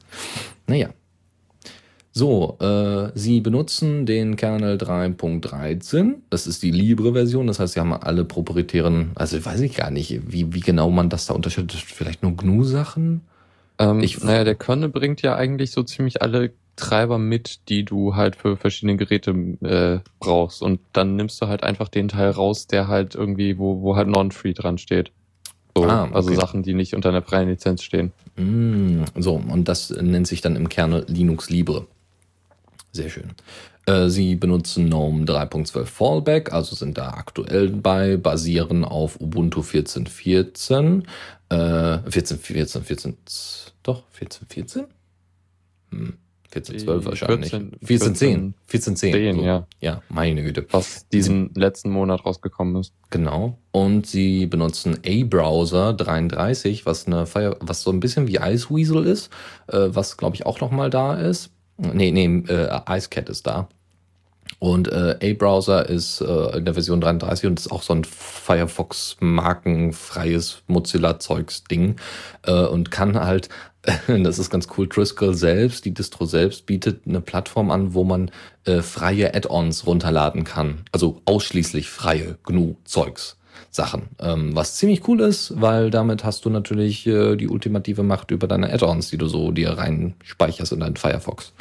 Naja. 0.67 0.89
So, 2.13 2.57
äh, 2.59 3.09
Sie 3.15 3.39
benutzen 3.39 4.05
den 4.05 4.35
Kernel 4.35 4.77
3.13. 4.77 6.15
Das 6.29 6.45
ist 6.45 6.61
die 6.61 6.71
Libre-Version. 6.71 7.47
Das 7.47 7.59
heißt, 7.59 7.73
Sie 7.75 7.79
haben 7.79 7.93
alle 7.93 8.25
proprietären, 8.25 9.11
also 9.15 9.43
weiß 9.43 9.61
ich 9.61 9.75
gar 9.77 9.91
nicht, 9.91 10.19
wie, 10.31 10.53
wie 10.53 10.59
genau 10.59 10.89
man 10.89 11.09
das 11.09 11.25
da 11.27 11.33
unterscheidet. 11.33 11.71
Vielleicht 11.71 12.21
nur 12.21 12.35
GNU-Sachen? 12.35 13.21
ähm, 13.79 14.01
Ich- 14.01 14.21
naja, 14.21 14.43
der 14.43 14.55
Kernel 14.55 14.89
bringt 14.89 15.21
ja 15.21 15.35
eigentlich 15.35 15.71
so 15.71 15.83
ziemlich 15.83 16.21
alle 16.21 16.51
Treiber 16.75 17.17
mit, 17.17 17.69
die 17.69 17.83
du 17.83 18.15
halt 18.15 18.35
für 18.35 18.57
verschiedene 18.57 18.97
Geräte 18.97 19.31
äh, 19.61 19.99
brauchst. 20.19 20.61
Und 20.61 20.79
dann 20.93 21.15
nimmst 21.15 21.41
du 21.41 21.47
halt 21.47 21.63
einfach 21.63 21.89
den 21.89 22.07
Teil 22.07 22.31
raus, 22.31 22.67
der 22.67 22.87
halt 22.87 23.15
irgendwie, 23.15 23.57
wo, 23.57 23.81
wo 23.81 23.95
halt 23.95 24.07
Non-Free 24.07 24.53
dran 24.53 24.77
steht. 24.77 25.11
So, 25.75 25.83
Ah, 25.85 26.03
okay. 26.03 26.15
Also 26.15 26.33
Sachen, 26.33 26.63
die 26.63 26.73
nicht 26.73 26.95
unter 26.95 27.09
einer 27.09 27.21
freien 27.21 27.49
Lizenz 27.49 27.83
stehen. 27.83 28.11
Mm, 28.35 29.03
so, 29.15 29.35
und 29.35 29.67
das 29.67 29.89
nennt 29.89 30.27
sich 30.27 30.41
dann 30.41 30.55
im 30.55 30.69
Kernel 30.69 31.05
Linux 31.07 31.49
Libre. 31.49 31.87
Sehr 32.91 33.09
schön. 33.09 33.31
Äh, 33.85 34.09
Sie 34.09 34.35
benutzen 34.35 34.87
GNOME 34.87 35.25
3.12 35.25 35.85
Fallback, 35.85 36.53
also 36.53 36.75
sind 36.75 36.97
da 36.97 37.09
aktuell 37.11 37.69
bei, 37.69 38.17
basieren 38.17 38.83
auf 38.83 39.19
Ubuntu 39.19 39.61
14.14. 39.61 41.03
Äh, 41.49 41.55
14.14, 41.55 42.81
14, 42.81 43.17
doch, 43.83 44.03
14.14? 44.19 44.85
Hm, 45.91 46.13
14.12 46.53 46.99
Die 46.99 47.05
wahrscheinlich. 47.05 47.51
14, 47.51 48.53
14.10. 48.69 48.69
14.10. 48.69 48.95
10, 48.95 49.35
so. 49.35 49.43
ja. 49.43 49.67
Ja, 49.79 50.01
meine 50.09 50.43
Güte. 50.43 50.65
Was 50.71 51.07
diesen 51.09 51.53
letzten 51.55 51.89
Monat 51.89 52.25
rausgekommen 52.25 52.75
ist. 52.75 52.93
Genau. 53.09 53.57
Und 53.71 54.05
sie 54.05 54.47
benutzen 54.47 54.99
A-Browser 55.05 55.93
33, 55.93 56.85
was 56.85 57.07
eine 57.07 57.25
Fire, 57.25 57.57
was 57.59 57.83
so 57.83 57.91
ein 57.91 57.99
bisschen 57.99 58.27
wie 58.27 58.37
Iceweasel 58.37 59.05
ist, 59.05 59.29
äh, 59.67 59.87
was 59.89 60.17
glaube 60.17 60.35
ich 60.35 60.45
auch 60.45 60.61
noch 60.61 60.71
mal 60.71 60.89
da 60.89 61.15
ist. 61.15 61.51
Nee, 61.77 62.11
nee, 62.11 62.43
äh, 62.47 62.81
Icecat 62.87 63.29
ist 63.29 63.47
da. 63.47 63.67
Und 64.59 64.91
äh, 64.91 65.15
A-Browser 65.21 65.89
ist 65.89 66.21
äh, 66.21 66.57
in 66.57 66.65
der 66.65 66.75
Version 66.75 67.01
33 67.01 67.47
und 67.47 67.59
ist 67.59 67.71
auch 67.71 67.81
so 67.81 67.93
ein 67.93 68.03
Firefox-markenfreies 68.03 70.61
Mozilla-Zeugs-Ding 70.67 71.95
äh, 72.43 72.65
und 72.65 72.91
kann 72.91 73.19
halt, 73.19 73.49
das 74.07 74.39
ist 74.39 74.49
ganz 74.49 74.67
cool, 74.77 74.87
Triskel 74.87 75.33
selbst, 75.33 75.85
die 75.85 75.93
Distro 75.93 76.25
selbst 76.25 76.65
bietet 76.65 77.07
eine 77.07 77.21
Plattform 77.21 77.71
an, 77.71 77.93
wo 77.93 78.03
man 78.03 78.31
äh, 78.65 78.81
freie 78.81 79.33
Add-ons 79.33 79.87
runterladen 79.87 80.43
kann. 80.43 80.83
Also 80.91 81.21
ausschließlich 81.25 81.89
freie 81.89 82.37
GNU-Zeugs. 82.43 83.37
Sachen, 83.73 84.09
ähm, 84.19 84.53
was 84.53 84.75
ziemlich 84.75 85.07
cool 85.07 85.21
ist, 85.21 85.53
weil 85.61 85.91
damit 85.91 86.25
hast 86.25 86.43
du 86.43 86.49
natürlich 86.49 87.07
äh, 87.07 87.37
die 87.37 87.47
ultimative 87.47 88.03
Macht 88.03 88.31
über 88.31 88.45
deine 88.45 88.71
Add-ons, 88.71 89.09
die 89.09 89.17
du 89.17 89.27
so 89.27 89.51
dir 89.51 89.71
rein 89.71 90.15
speicherst 90.23 90.73
in 90.73 90.81
deinen 90.81 90.97
Firefox. 90.97 91.53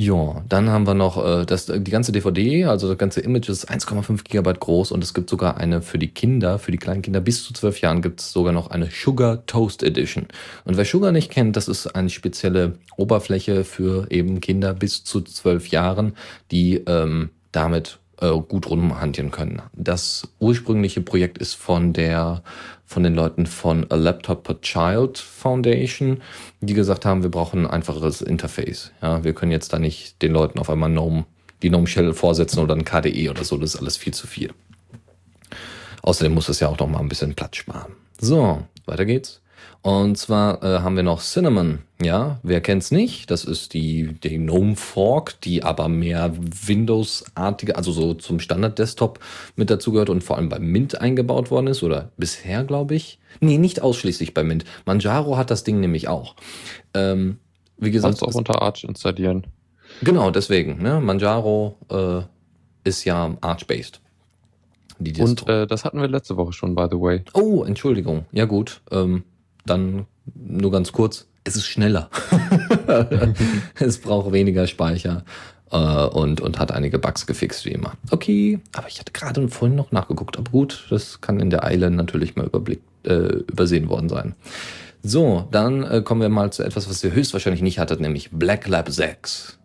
Ja, 0.00 0.42
dann 0.48 0.70
haben 0.70 0.86
wir 0.86 0.94
noch 0.94 1.22
äh, 1.22 1.44
das, 1.44 1.66
die 1.66 1.90
ganze 1.90 2.10
DVD, 2.10 2.64
also 2.64 2.88
das 2.88 2.96
ganze 2.96 3.20
Image 3.20 3.50
ist 3.50 3.70
1,5 3.70 4.24
Gigabyte 4.24 4.58
groß 4.58 4.92
und 4.92 5.04
es 5.04 5.12
gibt 5.12 5.28
sogar 5.28 5.58
eine 5.58 5.82
für 5.82 5.98
die 5.98 6.08
Kinder, 6.08 6.58
für 6.58 6.72
die 6.72 6.78
kleinen 6.78 7.02
Kinder 7.02 7.20
bis 7.20 7.44
zu 7.44 7.52
12 7.52 7.82
Jahren 7.82 8.00
gibt 8.00 8.20
es 8.20 8.32
sogar 8.32 8.54
noch 8.54 8.70
eine 8.70 8.88
Sugar 8.90 9.44
Toast 9.44 9.82
Edition. 9.82 10.26
Und 10.64 10.78
wer 10.78 10.86
Sugar 10.86 11.12
nicht 11.12 11.30
kennt, 11.30 11.54
das 11.54 11.68
ist 11.68 11.86
eine 11.86 12.08
spezielle 12.08 12.78
Oberfläche 12.96 13.62
für 13.62 14.10
eben 14.10 14.40
Kinder 14.40 14.72
bis 14.72 15.04
zu 15.04 15.20
12 15.20 15.66
Jahren, 15.66 16.16
die 16.50 16.76
ähm, 16.86 17.28
damit 17.52 17.98
äh, 18.20 18.30
gut 18.30 18.68
rumhantieren 18.68 19.30
können. 19.30 19.62
Das 19.72 20.28
ursprüngliche 20.38 21.00
Projekt 21.00 21.38
ist 21.38 21.54
von 21.54 21.92
der 21.92 22.42
von 22.86 23.04
den 23.04 23.14
Leuten 23.14 23.46
von 23.46 23.88
A 23.90 23.94
Laptop 23.94 24.42
per 24.42 24.60
Child 24.60 25.16
Foundation, 25.16 26.22
die 26.60 26.74
gesagt 26.74 27.06
haben, 27.06 27.22
wir 27.22 27.30
brauchen 27.30 27.64
ein 27.64 27.70
einfacheres 27.70 28.20
Interface. 28.20 28.90
Ja, 29.00 29.22
wir 29.22 29.32
können 29.32 29.52
jetzt 29.52 29.72
da 29.72 29.78
nicht 29.78 30.20
den 30.22 30.32
Leuten 30.32 30.58
auf 30.58 30.68
einmal 30.68 30.90
GNOME, 30.90 31.24
die 31.62 31.68
GNOME 31.68 31.86
Shell 31.86 32.14
vorsetzen 32.14 32.58
oder 32.58 32.74
ein 32.74 32.84
KDE 32.84 33.30
oder 33.30 33.44
so, 33.44 33.56
das 33.58 33.74
ist 33.74 33.80
alles 33.80 33.96
viel 33.96 34.12
zu 34.12 34.26
viel. 34.26 34.52
Außerdem 36.02 36.34
muss 36.34 36.48
es 36.48 36.58
ja 36.58 36.68
auch 36.68 36.78
noch 36.78 36.88
mal 36.88 36.98
ein 36.98 37.08
bisschen 37.08 37.34
Platz 37.34 37.58
sparen. 37.58 37.92
So, 38.20 38.64
weiter 38.86 39.04
geht's. 39.04 39.39
Und 39.82 40.18
zwar 40.18 40.62
äh, 40.62 40.80
haben 40.80 40.96
wir 40.96 41.02
noch 41.02 41.22
Cinnamon. 41.22 41.78
Ja, 42.02 42.38
wer 42.42 42.60
kennt's 42.60 42.90
nicht? 42.90 43.30
Das 43.30 43.44
ist 43.44 43.72
die, 43.72 44.14
die 44.22 44.36
GNOME 44.36 44.76
Fork, 44.76 45.40
die 45.40 45.62
aber 45.62 45.88
mehr 45.88 46.34
Windows-artige, 46.66 47.76
also 47.76 47.90
so 47.92 48.12
zum 48.12 48.40
Standard-Desktop 48.40 49.20
mit 49.56 49.70
dazugehört 49.70 50.10
und 50.10 50.22
vor 50.22 50.36
allem 50.36 50.50
bei 50.50 50.58
Mint 50.58 51.00
eingebaut 51.00 51.50
worden 51.50 51.68
ist 51.68 51.82
oder 51.82 52.10
bisher, 52.18 52.64
glaube 52.64 52.94
ich. 52.94 53.18
Nee, 53.40 53.56
nicht 53.56 53.80
ausschließlich 53.80 54.34
bei 54.34 54.44
Mint. 54.44 54.64
Manjaro 54.84 55.38
hat 55.38 55.50
das 55.50 55.64
Ding 55.64 55.80
nämlich 55.80 56.08
auch. 56.08 56.36
Ähm, 56.92 57.38
wie 57.78 57.90
gesagt. 57.90 58.18
Kannst 58.18 58.34
auch 58.34 58.38
unter 58.38 58.60
Arch 58.60 58.84
installieren. 58.84 59.46
Genau, 60.02 60.30
deswegen. 60.30 60.82
Ne? 60.82 61.00
Manjaro 61.00 61.76
äh, 61.90 62.20
ist 62.84 63.04
ja 63.04 63.34
Arch-based. 63.40 64.00
Und 65.18 65.48
äh, 65.48 65.66
das 65.66 65.86
hatten 65.86 66.00
wir 66.00 66.08
letzte 66.08 66.36
Woche 66.36 66.52
schon, 66.52 66.74
by 66.74 66.86
the 66.90 66.98
way. 67.00 67.22
Oh, 67.32 67.64
Entschuldigung. 67.64 68.26
Ja 68.32 68.44
gut. 68.44 68.82
Ähm, 68.90 69.24
dann 69.70 70.06
nur 70.34 70.70
ganz 70.70 70.92
kurz. 70.92 71.26
Es 71.44 71.56
ist 71.56 71.66
schneller. 71.66 72.10
es 73.78 73.98
braucht 73.98 74.32
weniger 74.32 74.66
Speicher 74.66 75.24
äh, 75.70 75.76
und, 75.76 76.40
und 76.40 76.58
hat 76.58 76.72
einige 76.72 76.98
Bugs 76.98 77.26
gefixt, 77.26 77.64
wie 77.64 77.70
immer. 77.70 77.94
Okay, 78.10 78.60
aber 78.74 78.88
ich 78.88 79.00
hatte 79.00 79.12
gerade 79.12 79.48
vorhin 79.48 79.76
noch 79.76 79.92
nachgeguckt. 79.92 80.36
Aber 80.36 80.50
gut, 80.50 80.86
das 80.90 81.20
kann 81.20 81.40
in 81.40 81.50
der 81.50 81.64
Eile 81.64 81.90
natürlich 81.90 82.36
mal 82.36 82.46
überblickt, 82.46 82.84
äh, 83.06 83.42
übersehen 83.48 83.88
worden 83.88 84.08
sein. 84.08 84.34
So, 85.02 85.48
dann 85.50 85.82
äh, 85.82 86.02
kommen 86.02 86.20
wir 86.20 86.28
mal 86.28 86.52
zu 86.52 86.62
etwas, 86.62 86.88
was 86.88 87.02
ihr 87.02 87.12
höchstwahrscheinlich 87.12 87.62
nicht 87.62 87.78
hattet, 87.78 88.00
nämlich 88.00 88.30
Black 88.32 88.68
Lab 88.68 88.90
6. 88.90 89.58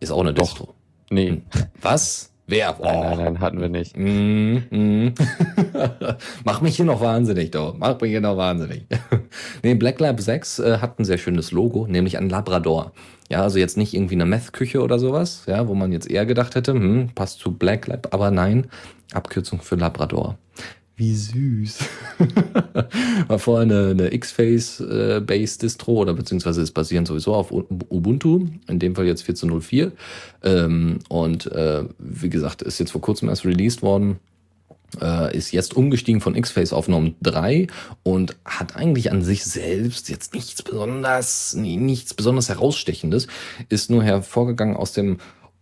Ist 0.00 0.10
auch 0.10 0.20
eine 0.20 0.34
Doch. 0.34 0.48
Distro. 0.48 0.74
Nee. 1.10 1.28
Hm. 1.28 1.42
Was? 1.80 2.32
Wer? 2.46 2.76
Oh. 2.80 2.84
Nein, 2.84 3.00
nein, 3.00 3.18
nein, 3.18 3.40
hatten 3.40 3.60
wir 3.60 3.68
nicht. 3.68 3.96
Mm, 3.96 4.56
mm. 4.70 5.14
Mach 6.54 6.60
mich 6.60 6.76
hier 6.76 6.84
noch 6.84 7.00
wahnsinnig, 7.00 7.50
doch. 7.50 7.74
Mach 7.76 8.00
mich 8.00 8.10
hier 8.10 8.20
noch 8.20 8.36
wahnsinnig. 8.36 8.86
nee, 9.64 9.74
Black 9.74 9.98
Lab 9.98 10.20
6 10.20 10.60
äh, 10.60 10.78
hat 10.78 11.00
ein 11.00 11.04
sehr 11.04 11.18
schönes 11.18 11.50
Logo, 11.50 11.88
nämlich 11.88 12.16
ein 12.16 12.28
Labrador. 12.28 12.92
Ja, 13.28 13.42
also 13.42 13.58
jetzt 13.58 13.76
nicht 13.76 13.92
irgendwie 13.92 14.14
eine 14.14 14.24
Meth-Küche 14.24 14.80
oder 14.80 15.00
sowas, 15.00 15.42
ja, 15.48 15.66
wo 15.66 15.74
man 15.74 15.90
jetzt 15.90 16.08
eher 16.08 16.26
gedacht 16.26 16.54
hätte, 16.54 16.74
hm, 16.74 17.10
passt 17.16 17.40
zu 17.40 17.50
Black 17.50 17.88
Lab, 17.88 18.14
aber 18.14 18.30
nein, 18.30 18.68
Abkürzung 19.12 19.62
für 19.62 19.74
Labrador. 19.74 20.38
Wie 20.94 21.12
süß. 21.12 21.78
War 23.26 23.38
vorher 23.40 23.62
eine, 23.62 23.88
eine 23.88 24.14
X-Face-Based 24.14 25.60
äh, 25.60 25.66
Distro 25.66 25.94
oder 25.94 26.14
beziehungsweise 26.14 26.62
ist 26.62 26.70
basierend 26.70 27.08
sowieso 27.08 27.34
auf 27.34 27.50
Ubuntu, 27.50 28.46
in 28.68 28.78
dem 28.78 28.94
Fall 28.94 29.06
jetzt 29.06 29.28
14.04. 29.28 29.90
Ähm, 30.44 31.00
und 31.08 31.50
äh, 31.50 31.82
wie 31.98 32.30
gesagt, 32.30 32.62
ist 32.62 32.78
jetzt 32.78 32.92
vor 32.92 33.00
kurzem 33.00 33.28
erst 33.28 33.44
released 33.44 33.82
worden. 33.82 34.20
Äh, 35.00 35.36
ist 35.36 35.52
jetzt 35.52 35.74
umgestiegen 35.74 36.20
von 36.20 36.34
X-Face 36.34 36.72
auf 36.72 36.88
Norm 36.88 37.14
3 37.22 37.66
und 38.02 38.36
hat 38.44 38.76
eigentlich 38.76 39.10
an 39.10 39.22
sich 39.22 39.44
selbst 39.44 40.08
jetzt 40.08 40.34
nichts 40.34 40.62
besonders, 40.62 41.54
nichts 41.54 42.14
besonders 42.14 42.48
herausstechendes, 42.48 43.26
ist 43.68 43.90
nur 43.90 44.02
hervorgegangen 44.02 44.76
aus 44.76 44.92
dem 44.92 45.18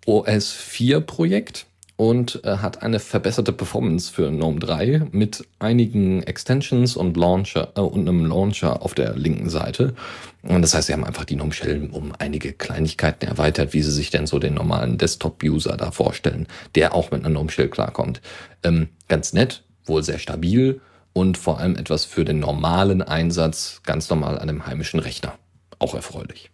OS 0.06 0.52
4 0.52 1.00
Projekt 1.00 1.66
und 1.96 2.40
äh, 2.44 2.56
hat 2.56 2.82
eine 2.82 2.98
verbesserte 2.98 3.52
Performance 3.52 4.12
für 4.12 4.30
GNOME 4.30 4.58
3 4.58 5.02
mit 5.12 5.46
einigen 5.58 6.22
Extensions 6.22 6.96
und 6.96 7.16
Launcher 7.16 7.72
äh, 7.76 7.80
und 7.80 8.08
einem 8.08 8.26
Launcher 8.26 8.82
auf 8.82 8.94
der 8.94 9.14
linken 9.16 9.50
Seite. 9.50 9.94
Und 10.42 10.62
das 10.62 10.74
heißt, 10.74 10.88
sie 10.88 10.92
haben 10.92 11.04
einfach 11.04 11.24
die 11.24 11.36
GNOME 11.36 11.52
Shell 11.52 11.88
um 11.92 12.12
einige 12.18 12.52
Kleinigkeiten 12.52 13.26
erweitert, 13.26 13.72
wie 13.72 13.82
sie 13.82 13.92
sich 13.92 14.10
denn 14.10 14.26
so 14.26 14.38
den 14.38 14.54
normalen 14.54 14.98
Desktop-User 14.98 15.76
da 15.76 15.92
vorstellen, 15.92 16.48
der 16.74 16.94
auch 16.94 17.10
mit 17.12 17.24
einer 17.24 17.30
GNOME 17.30 17.50
Shell 17.50 17.68
klarkommt. 17.68 18.20
Ähm, 18.64 18.88
ganz 19.08 19.32
nett, 19.32 19.64
wohl 19.84 20.02
sehr 20.02 20.18
stabil 20.18 20.80
und 21.12 21.38
vor 21.38 21.60
allem 21.60 21.76
etwas 21.76 22.04
für 22.04 22.24
den 22.24 22.40
normalen 22.40 23.02
Einsatz 23.02 23.82
ganz 23.84 24.10
normal 24.10 24.38
an 24.38 24.48
einem 24.48 24.66
heimischen 24.66 24.98
Rechner. 24.98 25.34
Auch 25.78 25.94
erfreulich. 25.94 26.50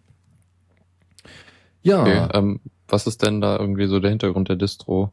Ja. 1.81 2.01
Okay, 2.01 2.27
ähm, 2.33 2.59
was 2.87 3.07
ist 3.07 3.23
denn 3.23 3.41
da 3.41 3.57
irgendwie 3.57 3.87
so 3.87 3.99
der 3.99 4.09
Hintergrund 4.11 4.49
der 4.49 4.55
Distro? 4.55 5.11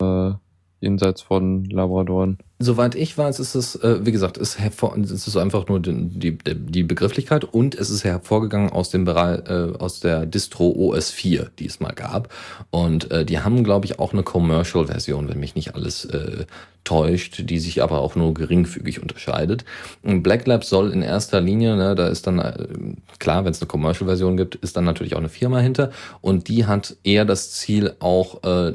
äh, 0.00 0.32
jenseits 0.80 1.22
von 1.22 1.64
Labradoren. 1.64 2.38
Soweit 2.60 2.94
ich 2.94 3.18
weiß, 3.18 3.40
ist 3.40 3.56
es, 3.56 3.74
äh, 3.76 4.06
wie 4.06 4.12
gesagt, 4.12 4.38
ist 4.38 4.60
es 4.60 5.26
ist 5.26 5.36
einfach 5.36 5.66
nur 5.66 5.80
die, 5.80 6.38
die, 6.38 6.38
die 6.54 6.82
Begrifflichkeit 6.84 7.42
und 7.42 7.74
es 7.74 7.90
ist 7.90 8.04
hervorgegangen 8.04 8.70
aus 8.70 8.90
dem 8.90 9.04
Bereich, 9.04 9.40
äh, 9.48 9.76
aus 9.76 9.98
der 9.98 10.24
Distro 10.24 10.70
OS 10.70 11.10
4, 11.10 11.50
die 11.58 11.66
es 11.66 11.80
mal 11.80 11.92
gab. 11.92 12.32
Und 12.70 13.10
äh, 13.10 13.24
die 13.24 13.40
haben, 13.40 13.64
glaube 13.64 13.86
ich, 13.86 13.98
auch 13.98 14.12
eine 14.12 14.22
Commercial-Version, 14.22 15.28
wenn 15.28 15.40
mich 15.40 15.56
nicht 15.56 15.74
alles 15.74 16.04
äh, 16.04 16.46
täuscht, 16.84 17.42
die 17.50 17.58
sich 17.58 17.82
aber 17.82 18.00
auch 18.00 18.14
nur 18.14 18.34
geringfügig 18.34 19.02
unterscheidet. 19.02 19.64
Und 20.02 20.22
Black 20.22 20.46
Labs 20.46 20.68
soll 20.68 20.92
in 20.92 21.02
erster 21.02 21.40
Linie, 21.40 21.76
ne, 21.76 21.94
da 21.94 22.06
ist 22.06 22.26
dann 22.26 22.38
äh, 22.38 22.66
klar, 23.18 23.44
wenn 23.44 23.50
es 23.50 23.60
eine 23.60 23.68
Commercial-Version 23.68 24.36
gibt, 24.36 24.54
ist 24.56 24.76
dann 24.76 24.84
natürlich 24.84 25.14
auch 25.14 25.20
eine 25.20 25.28
Firma 25.28 25.58
hinter 25.58 25.90
und 26.20 26.48
die 26.48 26.66
hat 26.66 26.96
eher 27.02 27.24
das 27.24 27.50
Ziel, 27.52 27.94
auch 27.98 28.44
äh, 28.44 28.74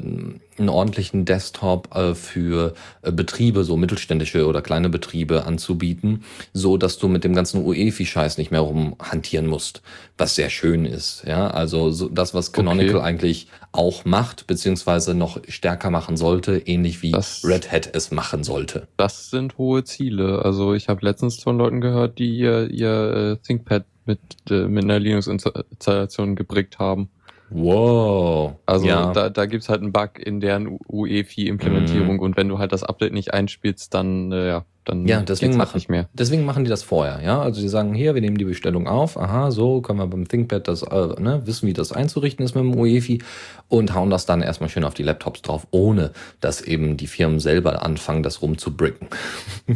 einen 0.58 0.68
ordentlichen 0.68 1.24
Desktop 1.24 1.88
für 2.14 2.74
Betriebe, 3.00 3.64
so 3.70 3.76
mittelständische 3.76 4.48
oder 4.48 4.62
kleine 4.62 4.88
Betriebe 4.88 5.44
anzubieten, 5.44 6.24
so 6.52 6.76
dass 6.76 6.98
du 6.98 7.06
mit 7.06 7.22
dem 7.22 7.36
ganzen 7.36 7.64
UEFI-Scheiß 7.64 8.36
nicht 8.36 8.50
mehr 8.50 8.62
rumhantieren 8.62 9.46
musst, 9.46 9.82
was 10.18 10.34
sehr 10.34 10.50
schön 10.50 10.84
ist. 10.84 11.22
Ja, 11.24 11.48
also 11.50 11.92
so 11.92 12.08
das, 12.08 12.34
was 12.34 12.50
Canonical 12.50 12.96
okay. 12.96 13.04
eigentlich 13.04 13.46
auch 13.70 14.04
macht, 14.04 14.48
beziehungsweise 14.48 15.14
noch 15.14 15.40
stärker 15.46 15.90
machen 15.90 16.16
sollte, 16.16 16.58
ähnlich 16.58 17.02
wie 17.02 17.12
das, 17.12 17.44
Red 17.44 17.70
Hat 17.70 17.94
es 17.94 18.10
machen 18.10 18.42
sollte. 18.42 18.88
Das 18.96 19.30
sind 19.30 19.56
hohe 19.56 19.84
Ziele. 19.84 20.44
Also 20.44 20.74
ich 20.74 20.88
habe 20.88 21.06
letztens 21.06 21.40
von 21.40 21.56
Leuten 21.56 21.80
gehört, 21.80 22.18
die 22.18 22.36
ihr, 22.36 22.68
ihr 22.70 23.38
äh, 23.40 23.46
ThinkPad 23.46 23.84
mit, 24.04 24.18
äh, 24.50 24.66
mit 24.66 24.82
einer 24.82 24.98
Linux-Installation 24.98 26.34
gebrickt 26.34 26.80
haben. 26.80 27.08
Wow. 27.50 28.54
Also 28.64 28.86
ja. 28.86 29.12
da, 29.12 29.28
da 29.28 29.46
gibt 29.46 29.68
halt 29.68 29.82
einen 29.82 29.92
Bug 29.92 30.18
in 30.18 30.40
deren 30.40 30.78
UEFI-Implementierung 30.88 32.16
mm. 32.16 32.20
und 32.20 32.36
wenn 32.36 32.48
du 32.48 32.58
halt 32.58 32.72
das 32.72 32.84
Update 32.84 33.12
nicht 33.12 33.34
einspielst, 33.34 33.92
dann 33.92 34.30
äh, 34.30 34.48
ja, 34.48 34.64
dann 34.84 35.06
ja, 35.06 35.20
deswegen 35.20 35.52
halt 35.52 35.58
machen, 35.58 35.76
nicht 35.76 35.88
mehr. 35.88 36.08
Deswegen 36.14 36.44
machen 36.44 36.64
die 36.64 36.70
das 36.70 36.82
vorher, 36.82 37.20
ja. 37.22 37.40
Also 37.40 37.60
die 37.60 37.68
sagen, 37.68 37.92
hier, 37.92 38.14
wir 38.14 38.22
nehmen 38.22 38.38
die 38.38 38.44
Bestellung 38.44 38.86
auf, 38.86 39.18
aha, 39.18 39.50
so 39.50 39.80
können 39.80 39.98
wir 39.98 40.06
beim 40.06 40.28
ThinkPad 40.28 40.68
das, 40.68 40.82
äh, 40.82 41.20
ne, 41.20 41.42
wissen, 41.44 41.66
wie 41.66 41.72
das 41.72 41.92
einzurichten 41.92 42.44
ist 42.44 42.54
mit 42.54 42.64
dem 42.64 42.78
UEFI 42.78 43.22
und 43.68 43.94
hauen 43.94 44.10
das 44.10 44.26
dann 44.26 44.42
erstmal 44.42 44.70
schön 44.70 44.84
auf 44.84 44.94
die 44.94 45.02
Laptops 45.02 45.42
drauf, 45.42 45.66
ohne 45.70 46.12
dass 46.40 46.60
eben 46.60 46.96
die 46.96 47.08
Firmen 47.08 47.40
selber 47.40 47.84
anfangen, 47.84 48.22
das 48.22 48.42
rumzubricken. 48.42 49.08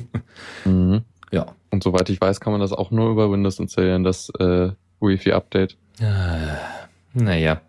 mhm. 0.65 1.03
Ja. 1.33 1.47
Und 1.71 1.83
soweit 1.83 2.09
ich 2.09 2.21
weiß, 2.21 2.41
kann 2.41 2.53
man 2.53 2.61
das 2.61 2.73
auch 2.73 2.93
nur 2.93 3.11
über 3.11 3.31
Windows 3.31 3.59
installieren, 3.59 4.05
das 4.05 4.31
äh, 4.39 4.71
UEFI-Update. 5.01 5.77
Äh, 5.99 6.84
naja. 7.15 7.61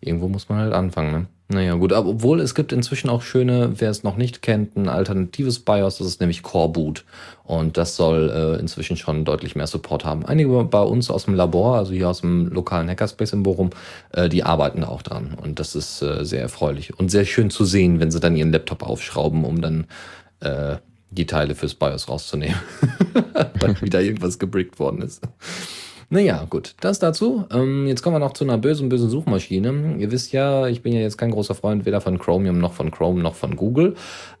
Irgendwo 0.00 0.28
muss 0.28 0.48
man 0.48 0.58
halt 0.58 0.72
anfangen, 0.72 1.12
ne? 1.12 1.26
Naja, 1.50 1.74
gut, 1.76 1.94
aber 1.94 2.10
obwohl 2.10 2.40
es 2.40 2.54
gibt 2.54 2.72
inzwischen 2.72 3.08
auch 3.08 3.22
schöne, 3.22 3.72
wer 3.80 3.88
es 3.88 4.02
noch 4.02 4.18
nicht 4.18 4.42
kennt, 4.42 4.76
ein 4.76 4.86
alternatives 4.86 5.60
BIOS, 5.60 5.96
das 5.96 6.06
ist 6.06 6.20
nämlich 6.20 6.42
Core 6.42 6.68
Boot. 6.68 7.06
Und 7.44 7.78
das 7.78 7.96
soll 7.96 8.28
äh, 8.28 8.60
inzwischen 8.60 8.98
schon 8.98 9.24
deutlich 9.24 9.56
mehr 9.56 9.66
Support 9.66 10.04
haben. 10.04 10.26
Einige 10.26 10.62
bei 10.64 10.82
uns 10.82 11.10
aus 11.10 11.24
dem 11.24 11.32
Labor, 11.32 11.76
also 11.76 11.94
hier 11.94 12.10
aus 12.10 12.20
dem 12.20 12.48
lokalen 12.48 12.90
Hackerspace 12.90 13.32
in 13.32 13.44
Bochum, 13.44 13.70
äh, 14.12 14.28
die 14.28 14.44
arbeiten 14.44 14.84
auch 14.84 15.00
dran. 15.00 15.38
Und 15.40 15.58
das 15.58 15.74
ist 15.74 16.02
äh, 16.02 16.22
sehr 16.22 16.42
erfreulich 16.42 16.98
und 16.98 17.10
sehr 17.10 17.24
schön 17.24 17.48
zu 17.48 17.64
sehen, 17.64 17.98
wenn 17.98 18.10
sie 18.10 18.20
dann 18.20 18.36
ihren 18.36 18.52
Laptop 18.52 18.82
aufschrauben, 18.82 19.46
um 19.46 19.62
dann 19.62 19.86
äh, 20.40 20.76
die 21.10 21.24
Teile 21.24 21.54
fürs 21.54 21.74
BIOS 21.74 22.10
rauszunehmen. 22.10 22.58
Weil 23.58 23.80
wieder 23.80 24.02
irgendwas 24.02 24.38
gebrickt 24.38 24.78
worden 24.78 25.00
ist. 25.00 25.22
Naja, 26.10 26.46
gut, 26.48 26.74
das 26.80 26.98
dazu. 26.98 27.44
Ähm, 27.52 27.86
jetzt 27.86 28.02
kommen 28.02 28.16
wir 28.16 28.20
noch 28.20 28.32
zu 28.32 28.44
einer 28.44 28.56
bösen, 28.56 28.88
bösen 28.88 29.10
Suchmaschine. 29.10 29.96
Ihr 29.98 30.10
wisst 30.10 30.32
ja, 30.32 30.66
ich 30.66 30.82
bin 30.82 30.94
ja 30.94 31.00
jetzt 31.00 31.18
kein 31.18 31.30
großer 31.30 31.54
Freund 31.54 31.84
weder 31.84 32.00
von 32.00 32.18
Chromium 32.18 32.58
noch 32.58 32.72
von 32.72 32.90
Chrome 32.90 33.20
noch 33.20 33.34
von 33.34 33.56
Google. 33.56 33.94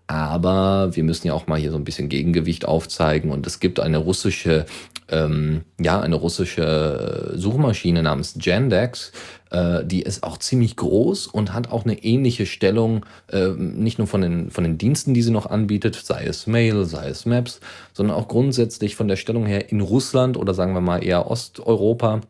Aber 0.08 0.96
wir 0.96 1.04
müssen 1.04 1.26
ja 1.26 1.34
auch 1.34 1.46
mal 1.46 1.58
hier 1.58 1.70
so 1.70 1.76
ein 1.76 1.84
bisschen 1.84 2.08
Gegengewicht 2.08 2.66
aufzeigen. 2.66 3.30
Und 3.30 3.46
es 3.46 3.60
gibt 3.60 3.78
eine 3.78 3.98
russische, 3.98 4.64
ähm, 5.08 5.60
ja, 5.78 6.00
eine 6.00 6.16
russische 6.16 7.34
Suchmaschine 7.36 8.02
namens 8.02 8.34
Jandex, 8.40 9.12
äh, 9.50 9.84
die 9.84 10.00
ist 10.00 10.22
auch 10.22 10.38
ziemlich 10.38 10.76
groß 10.76 11.26
und 11.26 11.52
hat 11.52 11.70
auch 11.70 11.84
eine 11.84 12.02
ähnliche 12.02 12.46
Stellung, 12.46 13.04
äh, 13.30 13.48
nicht 13.48 13.98
nur 13.98 14.06
von 14.06 14.22
den, 14.22 14.50
von 14.50 14.64
den 14.64 14.78
Diensten, 14.78 15.12
die 15.12 15.22
sie 15.22 15.30
noch 15.30 15.46
anbietet, 15.46 15.94
sei 15.94 16.24
es 16.24 16.46
Mail, 16.46 16.86
sei 16.86 17.08
es 17.08 17.26
Maps, 17.26 17.60
sondern 17.92 18.16
auch 18.16 18.28
grundsätzlich 18.28 18.96
von 18.96 19.08
der 19.08 19.16
Stellung 19.16 19.44
her 19.44 19.70
in 19.70 19.82
Russland 19.82 20.38
oder 20.38 20.54
sagen 20.54 20.72
wir 20.72 20.80
mal 20.80 21.04
eher 21.04 21.30
Osteuropa 21.30 22.22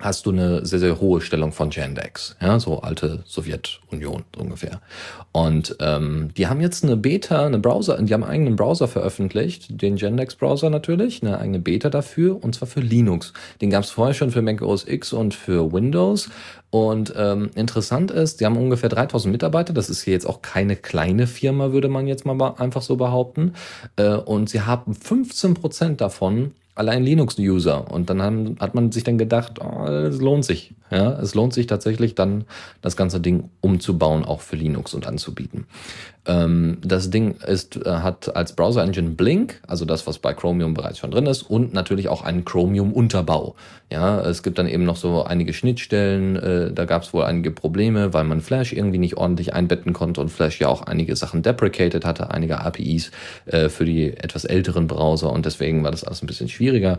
hast 0.00 0.26
du 0.26 0.30
eine 0.30 0.64
sehr, 0.64 0.78
sehr 0.78 1.00
hohe 1.00 1.20
Stellung 1.20 1.52
von 1.52 1.70
Yandex, 1.70 2.36
ja, 2.40 2.58
so 2.58 2.80
alte 2.80 3.22
Sowjetunion 3.26 4.24
ungefähr. 4.36 4.80
Und 5.32 5.76
ähm, 5.80 6.30
die 6.36 6.46
haben 6.46 6.60
jetzt 6.60 6.82
eine 6.84 6.96
Beta, 6.96 7.46
eine 7.46 7.58
Browser, 7.58 8.00
die 8.02 8.12
haben 8.12 8.24
einen 8.24 8.32
eigenen 8.32 8.56
Browser 8.56 8.88
veröffentlicht, 8.88 9.80
den 9.82 9.96
Yandex-Browser 9.96 10.70
natürlich, 10.70 11.22
eine 11.22 11.38
eigene 11.38 11.60
Beta 11.60 11.90
dafür, 11.90 12.42
und 12.42 12.54
zwar 12.54 12.66
für 12.66 12.80
Linux. 12.80 13.32
Den 13.60 13.70
gab 13.70 13.84
es 13.84 13.90
vorher 13.90 14.14
schon 14.14 14.30
für 14.30 14.42
Mac 14.42 14.62
OS 14.62 14.86
X 14.88 15.12
und 15.12 15.34
für 15.34 15.72
Windows. 15.72 16.30
Und 16.70 17.12
ähm, 17.16 17.50
interessant 17.54 18.10
ist, 18.10 18.40
die 18.40 18.46
haben 18.46 18.56
ungefähr 18.56 18.88
3000 18.88 19.30
Mitarbeiter. 19.32 19.72
Das 19.72 19.90
ist 19.90 20.02
hier 20.02 20.12
jetzt 20.12 20.26
auch 20.26 20.40
keine 20.40 20.76
kleine 20.76 21.26
Firma, 21.26 21.72
würde 21.72 21.88
man 21.88 22.06
jetzt 22.06 22.24
mal 22.24 22.54
einfach 22.58 22.82
so 22.82 22.96
behaupten. 22.96 23.54
Äh, 23.96 24.14
und 24.14 24.48
sie 24.48 24.62
haben 24.62 24.94
15 24.94 25.54
Prozent 25.54 26.00
davon 26.00 26.52
allein 26.74 27.04
Linux-User. 27.04 27.90
Und 27.90 28.10
dann 28.10 28.22
haben, 28.22 28.56
hat 28.60 28.74
man 28.74 28.92
sich 28.92 29.04
dann 29.04 29.18
gedacht, 29.18 29.58
oh, 29.62 29.86
es 29.86 30.20
lohnt 30.20 30.44
sich. 30.44 30.74
Ja, 30.90 31.12
es 31.20 31.34
lohnt 31.34 31.54
sich 31.54 31.66
tatsächlich 31.66 32.14
dann, 32.14 32.44
das 32.82 32.96
ganze 32.96 33.20
Ding 33.20 33.50
umzubauen, 33.60 34.24
auch 34.24 34.40
für 34.40 34.56
Linux 34.56 34.92
und 34.94 35.06
anzubieten. 35.06 35.66
Ähm, 36.26 36.78
das 36.82 37.10
Ding 37.10 37.36
ist, 37.46 37.76
äh, 37.76 37.88
hat 37.88 38.34
als 38.36 38.54
Browser-Engine 38.54 39.10
Blink, 39.10 39.62
also 39.66 39.84
das, 39.84 40.06
was 40.06 40.18
bei 40.18 40.34
Chromium 40.34 40.74
bereits 40.74 40.98
schon 40.98 41.10
drin 41.10 41.26
ist, 41.26 41.42
und 41.42 41.72
natürlich 41.72 42.08
auch 42.08 42.22
einen 42.22 42.44
Chromium-Unterbau. 42.44 43.54
Ja, 43.90 44.20
es 44.20 44.42
gibt 44.42 44.58
dann 44.58 44.66
eben 44.66 44.84
noch 44.84 44.96
so 44.96 45.24
einige 45.24 45.52
Schnittstellen, 45.52 46.36
äh, 46.36 46.72
da 46.72 46.84
gab 46.84 47.02
es 47.02 47.14
wohl 47.14 47.24
einige 47.24 47.50
Probleme, 47.52 48.12
weil 48.12 48.24
man 48.24 48.40
Flash 48.40 48.72
irgendwie 48.72 48.98
nicht 48.98 49.16
ordentlich 49.16 49.54
einbetten 49.54 49.92
konnte 49.92 50.20
und 50.20 50.28
Flash 50.28 50.60
ja 50.60 50.68
auch 50.68 50.82
einige 50.82 51.16
Sachen 51.16 51.42
deprecated 51.42 52.04
hatte, 52.04 52.30
einige 52.30 52.60
APIs 52.60 53.12
äh, 53.46 53.68
für 53.68 53.84
die 53.84 54.16
etwas 54.16 54.44
älteren 54.44 54.86
Browser 54.88 55.32
und 55.32 55.46
deswegen 55.46 55.82
war 55.84 55.90
das 55.90 56.04
alles 56.04 56.22
ein 56.22 56.26
bisschen 56.26 56.48
schwieriger. 56.48 56.98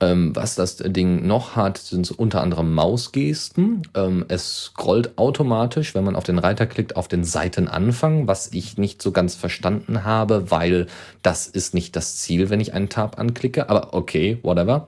Ähm, 0.00 0.34
was 0.34 0.54
das 0.54 0.76
Ding 0.78 1.26
noch 1.26 1.56
hat, 1.56 1.76
sind 1.76 2.10
unter 2.10 2.40
anderem 2.42 2.74
Mausgesten. 2.74 3.82
Ähm, 3.94 4.24
es 4.28 4.64
scrollt 4.64 5.18
automatisch, 5.18 5.94
wenn 5.94 6.04
man 6.04 6.16
auf 6.16 6.24
den 6.24 6.38
Reiter 6.38 6.66
klickt, 6.66 6.96
auf 6.96 7.06
den 7.06 7.22
Seitenanfang, 7.22 8.26
was 8.26 8.52
ich 8.52 8.78
nicht 8.78 9.02
so 9.02 9.12
ganz 9.12 9.34
verstanden 9.34 10.04
habe, 10.04 10.50
weil 10.50 10.86
das 11.22 11.46
ist 11.46 11.74
nicht 11.74 11.96
das 11.96 12.16
Ziel, 12.16 12.48
wenn 12.48 12.60
ich 12.60 12.72
einen 12.72 12.88
Tab 12.88 13.18
anklicke. 13.18 13.68
Aber 13.68 13.92
okay, 13.92 14.38
whatever. 14.42 14.86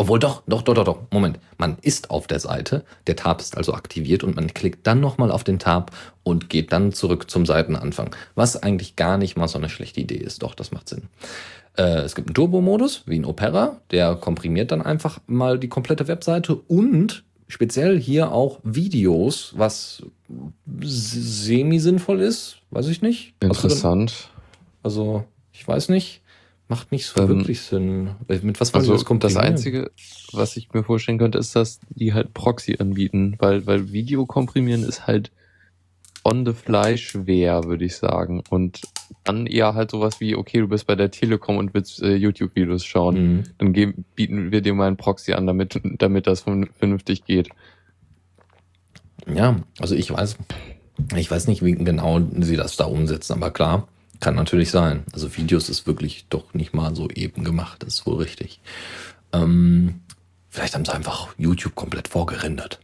Obwohl 0.00 0.20
doch, 0.20 0.42
doch, 0.46 0.62
doch, 0.62 0.74
doch, 0.74 0.84
doch. 0.84 0.98
Moment. 1.10 1.40
Man 1.56 1.76
ist 1.82 2.10
auf 2.10 2.28
der 2.28 2.38
Seite, 2.38 2.84
der 3.08 3.16
Tab 3.16 3.40
ist 3.40 3.56
also 3.56 3.74
aktiviert 3.74 4.22
und 4.22 4.36
man 4.36 4.54
klickt 4.54 4.86
dann 4.86 5.00
nochmal 5.00 5.32
auf 5.32 5.42
den 5.42 5.58
Tab 5.58 5.90
und 6.22 6.48
geht 6.48 6.70
dann 6.70 6.92
zurück 6.92 7.28
zum 7.28 7.44
Seitenanfang. 7.46 8.14
Was 8.36 8.62
eigentlich 8.62 8.94
gar 8.94 9.18
nicht 9.18 9.36
mal 9.36 9.48
so 9.48 9.58
eine 9.58 9.68
schlechte 9.68 10.00
Idee 10.00 10.18
ist. 10.18 10.44
Doch, 10.44 10.54
das 10.54 10.70
macht 10.70 10.88
Sinn. 10.88 11.08
Äh, 11.76 12.00
es 12.00 12.14
gibt 12.14 12.28
einen 12.28 12.34
Turbo-Modus, 12.34 13.02
wie 13.06 13.18
ein 13.18 13.24
Opera, 13.24 13.80
der 13.90 14.16
komprimiert 14.16 14.72
dann 14.72 14.82
einfach 14.82 15.20
mal 15.26 15.58
die 15.58 15.68
komplette 15.68 16.08
Webseite 16.08 16.54
und 16.54 17.24
speziell 17.48 17.98
hier 17.98 18.32
auch 18.32 18.60
Videos, 18.62 19.52
was 19.56 20.02
semi-sinnvoll 20.80 22.20
ist, 22.20 22.58
weiß 22.70 22.88
ich 22.88 23.02
nicht. 23.02 23.34
Interessant. 23.40 24.30
Also, 24.82 25.24
ich 25.52 25.66
weiß 25.66 25.88
nicht. 25.88 26.22
Macht 26.70 26.92
nicht 26.92 27.06
so 27.06 27.22
ähm, 27.22 27.28
wirklich 27.28 27.62
Sinn. 27.62 28.10
Mit 28.28 28.60
was 28.60 28.74
also 28.74 28.92
das 28.92 29.06
kommt 29.06 29.24
das 29.24 29.36
Einzige, 29.36 29.90
was 30.32 30.54
ich 30.58 30.70
mir 30.74 30.84
vorstellen 30.84 31.16
könnte, 31.16 31.38
ist, 31.38 31.56
dass 31.56 31.80
die 31.88 32.12
halt 32.12 32.34
Proxy 32.34 32.76
anbieten, 32.78 33.36
weil, 33.38 33.66
weil 33.66 33.90
Video 33.90 34.26
komprimieren 34.26 34.82
ist 34.82 35.06
halt 35.06 35.32
on 36.28 36.44
the 36.44 36.52
fly 36.52 36.98
schwer, 36.98 37.64
würde 37.64 37.84
ich 37.84 37.96
sagen. 37.96 38.42
Und 38.50 38.82
dann 39.24 39.46
eher 39.46 39.74
halt 39.74 39.90
sowas 39.90 40.20
wie, 40.20 40.36
okay, 40.36 40.60
du 40.60 40.68
bist 40.68 40.86
bei 40.86 40.94
der 40.94 41.10
Telekom 41.10 41.56
und 41.56 41.74
willst 41.74 42.02
äh, 42.02 42.14
YouTube-Videos 42.14 42.84
schauen. 42.84 43.14
Mhm. 43.14 43.42
Dann 43.58 43.72
geben, 43.72 44.04
bieten 44.14 44.52
wir 44.52 44.60
dir 44.60 44.74
mal 44.74 44.86
einen 44.86 44.96
Proxy 44.96 45.32
an, 45.32 45.46
damit, 45.46 45.80
damit 45.98 46.26
das 46.26 46.42
vernünftig 46.42 47.24
geht. 47.24 47.48
Ja, 49.26 49.56
also 49.78 49.94
ich 49.94 50.10
weiß, 50.10 50.36
ich 51.16 51.30
weiß 51.30 51.46
nicht, 51.48 51.64
wie 51.64 51.72
genau 51.72 52.20
sie 52.40 52.56
das 52.56 52.76
da 52.76 52.84
umsetzen, 52.84 53.34
aber 53.34 53.50
klar, 53.50 53.88
kann 54.20 54.34
natürlich 54.34 54.70
sein. 54.70 55.04
Also 55.12 55.36
Videos 55.36 55.68
ist 55.68 55.86
wirklich 55.86 56.26
doch 56.28 56.54
nicht 56.54 56.74
mal 56.74 56.94
so 56.94 57.08
eben 57.10 57.44
gemacht, 57.44 57.82
das 57.82 57.94
ist 57.94 58.06
wohl 58.06 58.16
richtig. 58.16 58.60
Ähm, 59.32 60.00
vielleicht 60.48 60.74
haben 60.74 60.84
sie 60.84 60.94
einfach 60.94 61.28
YouTube 61.36 61.74
komplett 61.74 62.08
vorgerendert. 62.08 62.80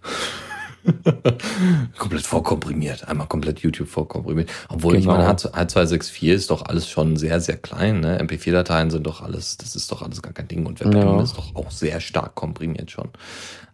komplett 1.99 2.26
vorkomprimiert. 2.26 3.09
Einmal 3.09 3.26
komplett 3.26 3.61
YouTube 3.61 3.88
vorkomprimiert. 3.88 4.50
Obwohl, 4.69 4.95
genau. 4.95 5.12
ich 5.12 5.19
meine, 5.19 5.31
H264 5.33 6.33
ist 6.33 6.50
doch 6.50 6.67
alles 6.67 6.88
schon 6.88 7.17
sehr, 7.17 7.41
sehr 7.41 7.57
klein. 7.57 8.00
Ne? 8.00 8.21
MP4-Dateien 8.21 8.91
sind 8.91 9.07
doch 9.07 9.23
alles, 9.23 9.57
das 9.57 9.76
ist 9.76 9.91
doch 9.91 10.03
alles 10.03 10.23
gar 10.23 10.33
kein 10.33 10.49
Ding. 10.49 10.67
Und 10.67 10.81
WebM 10.81 10.97
ja. 10.97 11.23
ist 11.23 11.37
doch 11.37 11.55
auch 11.55 11.71
sehr 11.71 12.00
stark 12.00 12.35
komprimiert 12.35 12.91
schon. 12.91 13.09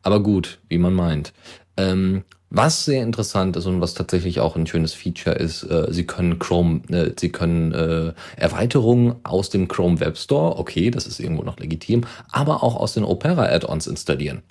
Aber 0.03 0.23
gut, 0.23 0.59
wie 0.69 0.79
man 0.79 0.95
meint. 0.95 1.33
Ähm, 1.77 2.25
was 2.53 2.85
sehr 2.85 3.05
interessant 3.05 3.57
ist 3.57 3.67
und 3.67 3.81
was 3.81 3.95
tatsächlich 3.95 4.41
auch 4.41 4.57
ein 4.57 4.67
schönes 4.67 4.93
Feature 4.93 5.37
ist, 5.37 5.63
äh, 5.63 5.87
Sie 5.91 6.05
können 6.05 6.41
Chrome, 6.41 6.83
äh, 6.89 7.13
Sie 7.17 7.31
können 7.31 7.73
äh, 7.73 8.13
Erweiterungen 8.37 9.17
aus 9.23 9.51
dem 9.51 9.69
Chrome 9.69 10.01
Web 10.01 10.19
Store, 10.19 10.59
okay, 10.59 10.91
das 10.91 11.07
ist 11.07 11.21
irgendwo 11.21 11.45
noch 11.45 11.59
legitim, 11.59 12.03
aber 12.29 12.65
auch 12.65 12.75
aus 12.75 12.95
den 12.95 13.05
Opera 13.05 13.45
Add-ons 13.45 13.87
installieren. 13.87 14.43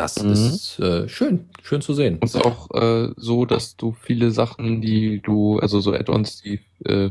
Das 0.00 0.22
mhm. 0.22 0.32
ist 0.32 0.78
äh, 0.78 1.08
schön, 1.08 1.48
schön 1.62 1.82
zu 1.82 1.94
sehen. 1.94 2.14
Und 2.14 2.24
es 2.24 2.34
ist 2.34 2.44
auch 2.44 2.70
äh, 2.74 3.10
so, 3.16 3.44
dass 3.44 3.76
du 3.76 3.92
viele 3.92 4.30
Sachen, 4.30 4.80
die 4.80 5.20
du, 5.20 5.58
also 5.58 5.80
so 5.80 5.92
Add-ons, 5.92 6.40
die 6.42 6.60
äh, 6.84 7.10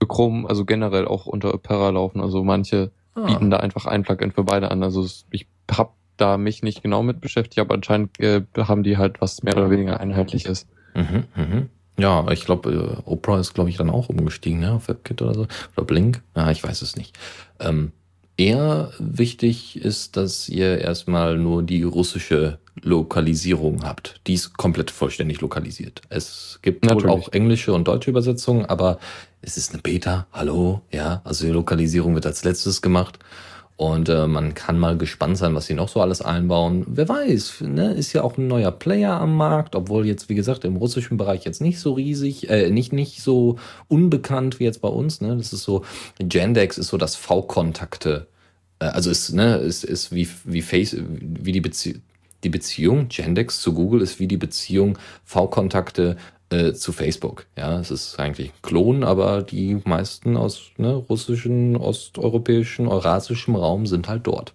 für 0.00 0.06
Chrome, 0.06 0.48
also 0.48 0.64
generell 0.64 1.06
auch 1.06 1.26
unter 1.26 1.52
Opera 1.52 1.90
laufen, 1.90 2.20
also 2.20 2.44
manche 2.44 2.92
ah. 3.14 3.26
bieten 3.26 3.50
da 3.50 3.56
einfach 3.58 3.86
ein 3.86 4.04
Plugin 4.04 4.32
für 4.32 4.44
beide 4.44 4.70
an. 4.70 4.82
Also 4.82 5.06
ich 5.30 5.48
habe 5.70 5.90
da 6.16 6.36
mich 6.36 6.62
nicht 6.62 6.82
genau 6.82 7.02
mit 7.02 7.20
beschäftigt, 7.20 7.58
aber 7.58 7.74
anscheinend 7.74 8.20
äh, 8.20 8.42
haben 8.56 8.84
die 8.84 8.98
halt 8.98 9.20
was 9.20 9.42
mehr 9.42 9.56
oder 9.56 9.70
weniger 9.70 9.98
einheitliches. 9.98 10.66
Mhm, 10.94 11.24
mhm. 11.34 11.68
Ja, 11.98 12.26
ich 12.30 12.44
glaube, 12.44 13.02
äh, 13.04 13.08
Opera 13.08 13.38
ist, 13.38 13.54
glaube 13.54 13.70
ich, 13.70 13.76
dann 13.76 13.90
auch 13.90 14.08
umgestiegen, 14.08 14.60
ne, 14.60 14.72
auf 14.72 14.88
WebKit 14.88 15.22
oder 15.22 15.34
so. 15.34 15.46
Oder 15.76 15.86
Blink. 15.86 16.22
Ja, 16.36 16.50
ich 16.50 16.62
weiß 16.62 16.82
es 16.82 16.96
nicht. 16.96 17.18
Ähm, 17.60 17.92
eher 18.36 18.92
wichtig 18.98 19.76
ist, 19.76 20.16
dass 20.16 20.48
ihr 20.48 20.78
erstmal 20.78 21.38
nur 21.38 21.62
die 21.62 21.82
russische 21.82 22.58
Lokalisierung 22.80 23.84
habt. 23.84 24.20
Die 24.26 24.34
ist 24.34 24.56
komplett 24.56 24.90
vollständig 24.90 25.40
lokalisiert. 25.40 26.00
Es 26.08 26.58
gibt 26.62 26.84
Natürlich. 26.84 27.04
wohl 27.04 27.10
auch 27.10 27.32
englische 27.32 27.72
und 27.72 27.86
deutsche 27.86 28.10
Übersetzungen, 28.10 28.64
aber 28.66 28.98
es 29.42 29.56
ist 29.56 29.72
eine 29.72 29.82
Beta. 29.82 30.26
Hallo, 30.32 30.80
ja. 30.90 31.20
Also 31.24 31.44
die 31.44 31.52
Lokalisierung 31.52 32.14
wird 32.14 32.26
als 32.26 32.44
letztes 32.44 32.80
gemacht. 32.80 33.18
Und 33.82 34.08
äh, 34.08 34.28
man 34.28 34.54
kann 34.54 34.78
mal 34.78 34.96
gespannt 34.96 35.36
sein, 35.38 35.56
was 35.56 35.66
sie 35.66 35.74
noch 35.74 35.88
so 35.88 36.00
alles 36.00 36.22
einbauen. 36.22 36.84
Wer 36.86 37.08
weiß, 37.08 37.62
ne? 37.62 37.92
ist 37.92 38.12
ja 38.12 38.22
auch 38.22 38.38
ein 38.38 38.46
neuer 38.46 38.70
Player 38.70 39.20
am 39.20 39.36
Markt, 39.36 39.74
obwohl 39.74 40.06
jetzt, 40.06 40.28
wie 40.28 40.36
gesagt, 40.36 40.64
im 40.64 40.76
russischen 40.76 41.16
Bereich 41.16 41.44
jetzt 41.44 41.60
nicht 41.60 41.80
so 41.80 41.94
riesig, 41.94 42.48
äh, 42.48 42.70
nicht, 42.70 42.92
nicht 42.92 43.22
so 43.22 43.56
unbekannt 43.88 44.60
wie 44.60 44.64
jetzt 44.64 44.82
bei 44.82 44.88
uns. 44.88 45.20
Ne? 45.20 45.36
Das 45.36 45.52
ist 45.52 45.64
so, 45.64 45.84
Gendex 46.20 46.78
ist 46.78 46.90
so 46.90 46.96
das 46.96 47.16
V-Kontakte. 47.16 48.28
Äh, 48.78 48.84
also 48.84 49.10
ist, 49.10 49.32
ne, 49.32 49.56
ist, 49.56 49.82
ist 49.82 50.14
wie, 50.14 50.28
wie 50.44 50.62
Face, 50.62 50.96
wie 51.00 51.50
die 51.50 51.60
Beziehung. 51.60 52.02
Die 52.44 52.50
Beziehung 52.50 53.08
Gendex 53.08 53.60
zu 53.60 53.72
Google 53.72 54.00
ist 54.00 54.20
wie 54.20 54.28
die 54.28 54.36
Beziehung 54.36 54.96
V-Kontakte 55.24 56.16
äh, 56.52 56.74
zu 56.74 56.92
Facebook. 56.92 57.46
Ja, 57.56 57.80
es 57.80 57.90
ist 57.90 58.18
eigentlich 58.18 58.50
ein 58.50 58.62
Klon, 58.62 59.04
aber 59.04 59.42
die 59.42 59.80
meisten 59.84 60.36
aus 60.36 60.70
ne, 60.76 60.92
russischen, 60.92 61.76
osteuropäischen, 61.76 62.86
eurasischem 62.88 63.56
Raum 63.56 63.86
sind 63.86 64.08
halt 64.08 64.26
dort. 64.26 64.54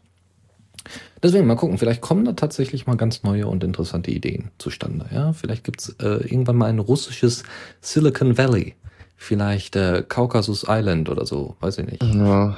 Deswegen 1.22 1.48
mal 1.48 1.56
gucken, 1.56 1.78
vielleicht 1.78 2.02
kommen 2.02 2.26
da 2.26 2.34
tatsächlich 2.34 2.88
mal 2.88 2.96
ganz 2.96 3.24
neue 3.24 3.48
und 3.48 3.64
interessante 3.64 4.12
Ideen 4.12 4.52
zustande. 4.58 5.08
Ja, 5.12 5.34
vielleicht 5.34 5.64
gibt's 5.64 5.90
äh, 6.00 6.24
irgendwann 6.24 6.56
mal 6.56 6.70
ein 6.70 6.80
russisches 6.80 7.44
Silicon 7.82 8.38
Valley. 8.38 8.76
Vielleicht 9.16 9.76
äh, 9.76 10.04
Caucasus 10.08 10.66
Island 10.68 11.10
oder 11.10 11.26
so, 11.26 11.56
weiß 11.60 11.80
ich 11.80 11.88
nicht. 11.88 12.04
Ja. 12.04 12.56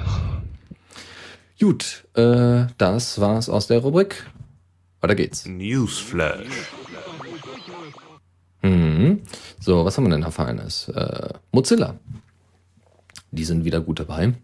Gut, 1.58 2.04
äh, 2.14 2.66
das 2.78 3.20
war's 3.20 3.48
aus 3.48 3.66
der 3.66 3.80
Rubrik. 3.80 4.26
Weiter 5.00 5.14
geht's. 5.14 5.46
Newsflash. 5.46 6.46
Mhm. 8.62 9.22
So, 9.58 9.84
was 9.84 9.96
haben 9.96 10.04
wir 10.04 10.10
denn 10.10 10.30
Feines? 10.30 10.88
Äh, 10.88 11.34
Mozilla. 11.52 11.96
Die 13.30 13.44
sind 13.44 13.64
wieder 13.64 13.80
gut 13.80 14.00
dabei. 14.00 14.34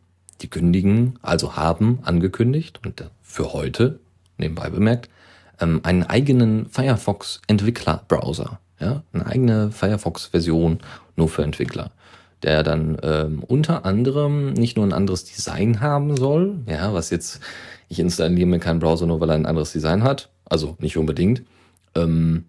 Die 0.43 0.49
kündigen, 0.49 1.19
also 1.23 1.57
haben 1.57 2.01
angekündigt 2.03 2.81
und 2.85 3.05
für 3.23 3.53
heute, 3.53 4.01
nebenbei 4.39 4.71
bemerkt, 4.71 5.09
ähm, 5.61 5.81
einen 5.83 6.03
eigenen 6.03 6.67
Firefox-Entwickler-Browser. 6.67 8.61
Ja, 8.79 9.03
eine 9.15 9.27
eigene 9.27 9.71
Firefox-Version 9.71 10.81
nur 11.17 11.29
für 11.31 11.43
Entwickler, 11.43 11.93
der 12.43 12.63
dann 12.63 12.99
ähm, 13.03 13.43
unter 13.43 13.87
anderem 13.87 14.53
nicht 14.53 14.77
nur 14.77 14.85
ein 14.87 14.93
anderes 14.93 15.25
Design 15.25 15.81
haben 15.81 16.15
soll, 16.17 16.59
ja, 16.67 16.93
was 16.93 17.09
jetzt, 17.09 17.41
ich 17.89 17.99
installiere 17.99 18.47
mir 18.47 18.59
keinen 18.59 18.81
Browser 18.81 19.07
nur, 19.07 19.19
weil 19.21 19.31
er 19.31 19.37
ein 19.37 19.47
anderes 19.47 19.73
Design 19.73 20.03
hat, 20.03 20.29
also 20.45 20.77
nicht 20.79 20.99
unbedingt, 20.99 21.43
ähm, 21.95 22.45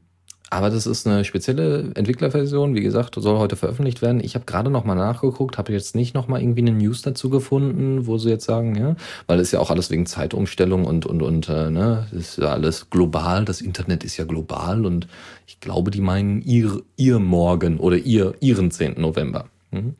Aber 0.49 0.69
das 0.69 0.87
ist 0.87 1.05
eine 1.05 1.25
spezielle 1.25 1.91
Entwicklerversion. 1.95 2.73
Wie 2.73 2.81
gesagt, 2.81 3.15
soll 3.15 3.37
heute 3.37 3.57
veröffentlicht 3.57 4.01
werden. 4.01 4.23
Ich 4.23 4.35
habe 4.35 4.45
gerade 4.45 4.69
noch 4.69 4.85
mal 4.85 4.95
nachgeguckt, 4.95 5.57
habe 5.57 5.73
jetzt 5.73 5.95
nicht 5.95 6.13
noch 6.13 6.27
mal 6.27 6.41
irgendwie 6.41 6.61
eine 6.61 6.71
News 6.71 7.01
dazu 7.01 7.29
gefunden, 7.29 8.07
wo 8.07 8.17
sie 8.17 8.29
jetzt 8.29 8.45
sagen, 8.45 8.75
ja, 8.75 8.95
weil 9.27 9.39
es 9.39 9.51
ja 9.51 9.59
auch 9.59 9.71
alles 9.71 9.89
wegen 9.91 10.05
Zeitumstellung 10.05 10.85
und 10.85 11.05
und 11.05 11.21
und 11.21 11.49
äh, 11.49 11.69
ne, 11.69 12.07
ist 12.11 12.37
ja 12.37 12.47
alles 12.47 12.89
global. 12.89 13.43
Das 13.43 13.59
Internet 13.59 14.05
ist 14.05 14.15
ja 14.15 14.23
global 14.23 14.85
und 14.85 15.07
ich 15.47 15.59
glaube, 15.59 15.91
die 15.91 16.01
meinen 16.01 16.41
ihr 16.41 16.81
ihr 16.95 17.19
morgen 17.19 17.77
oder 17.77 17.97
ihr 17.97 18.35
ihren 18.39 18.71
10. 18.71 19.01
November. 19.01 19.45
Mhm. 19.71 19.95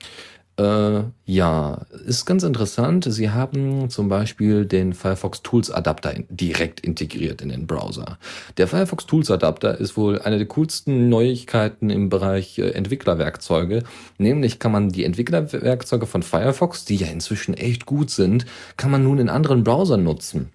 Äh, 0.60 1.04
ja, 1.26 1.86
ist 2.06 2.26
ganz 2.26 2.42
interessant. 2.42 3.06
Sie 3.08 3.30
haben 3.30 3.92
zum 3.92 4.10
Beispiel 4.10 4.66
den 4.66 4.94
Firefox 4.94 5.44
Tools 5.44 5.70
Adapter 5.70 6.16
direkt 6.30 6.80
integriert 6.80 7.42
in 7.42 7.50
den 7.50 7.68
Browser. 7.68 8.18
Der 8.58 8.68
Firefox 8.68 9.06
Tools 9.06 9.30
Adapter 9.30 9.80
ist 9.80 9.98
wohl 9.98 10.20
eine 10.20 10.38
der 10.38 10.48
coolsten 10.48 11.10
Neuigkeiten 11.10 11.92
im 11.92 12.10
Bereich 12.10 12.58
äh, 12.58 12.72
Entwicklerwerkzeuge. 12.72 13.84
Nämlich 14.18 14.58
kann 14.58 14.72
man 14.72 14.90
die 14.90 15.04
Entwicklerwerkzeuge 15.04 16.08
von 16.08 16.24
Firefox, 16.24 16.86
die 16.86 16.96
ja 16.96 17.08
inzwischen 17.08 17.54
echt 17.54 17.86
gut 17.86 18.10
sind, 18.10 18.48
kann 18.78 18.90
man 18.90 19.04
nun 19.04 19.20
in 19.20 19.30
anderen 19.30 19.64
Browsern 19.64 20.04
nutzen. 20.04 20.50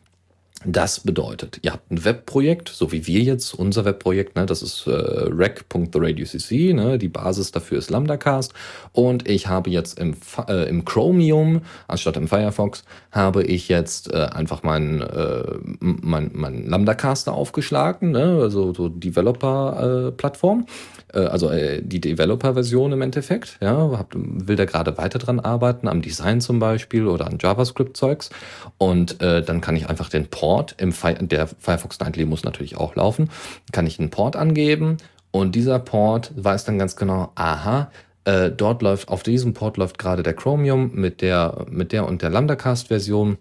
Das 0.65 1.01
bedeutet, 1.01 1.59
ihr 1.63 1.73
habt 1.73 1.91
ein 1.91 2.05
Webprojekt, 2.05 2.69
so 2.69 2.93
wie 2.93 3.07
wir 3.07 3.21
jetzt, 3.21 3.55
unser 3.55 3.85
Webprojekt, 3.85 4.37
ne, 4.37 4.47
das 4.47 4.63
ist 4.63 4.87
äh, 4.87 4.93
rec.theradiocc, 4.93 6.75
ne, 6.75 6.99
die 6.99 7.09
Basis 7.09 7.51
dafür 7.51 7.79
ist 7.79 7.91
LambdaCast 7.91 8.53
und 8.93 9.29
ich 9.29 9.49
habe 9.49 9.71
jetzt 9.71 9.99
im, 9.99 10.15
äh, 10.49 10.69
im 10.69 10.85
Chromium, 10.85 11.63
anstatt 11.89 12.17
im 12.17 12.29
Firefox, 12.29 12.85
habe 13.11 13.43
ich 13.43 13.69
jetzt 13.69 14.13
äh, 14.13 14.19
einfach 14.19 14.63
meinen 14.63 15.01
äh, 15.01 15.43
mein, 15.81 16.31
mein 16.33 16.67
LambdaCaster 16.69 17.33
aufgeschlagen, 17.33 18.13
ne, 18.13 18.39
also 18.41 18.73
so 18.73 18.89
Developer-Plattform, 18.89 20.67
äh, 21.13 21.21
also 21.21 21.51
äh, 21.51 21.83
die 21.83 22.01
Developer-Version 22.01 22.93
im 22.93 23.03
Endeffekt, 23.03 23.59
ja, 23.61 24.07
will 24.15 24.57
da 24.57 24.65
gerade 24.65 24.97
weiter 24.97 25.19
dran 25.19 25.41
arbeiten, 25.41 25.89
am 25.89 26.03
Design 26.03 26.41
zum 26.41 26.59
Beispiel 26.59 27.07
oder 27.07 27.27
an 27.27 27.39
JavaScript-Zeugs. 27.41 28.31
Und 28.79 29.21
äh, 29.21 29.43
dann 29.43 29.61
kann 29.61 29.77
ich 29.77 29.89
einfach 29.89 30.09
den 30.09 30.27
Port 30.27 30.52
Port, 30.53 30.75
im 30.77 30.93
Fi 30.93 31.15
der 31.15 31.47
Firefox 31.47 31.99
Nightly 31.99 32.27
muss 32.27 32.45
natürlich 32.45 32.77
auch 32.77 32.95
laufen, 32.95 33.31
kann 33.73 33.87
ich 33.87 33.99
einen 33.99 34.11
Port 34.11 34.37
angeben 34.37 34.99
und 35.31 35.55
dieser 35.55 35.79
Port 35.79 36.31
weiß 36.37 36.67
dann 36.67 36.79
ganz 36.79 36.95
genau, 36.95 37.33
aha, 37.37 37.91
äh, 38.25 38.51
dort 38.51 38.83
läuft, 38.83 39.09
auf 39.09 39.23
diesem 39.23 39.55
Port 39.55 39.79
läuft 39.79 39.99
gerade 39.99 40.23
der 40.23 40.35
Chromium 40.35 40.91
mit 40.93 41.23
der, 41.23 41.65
mit 41.71 41.93
der 41.93 42.07
und 42.07 42.21
der 42.21 42.29
Lambdacast-Version. 42.29 43.39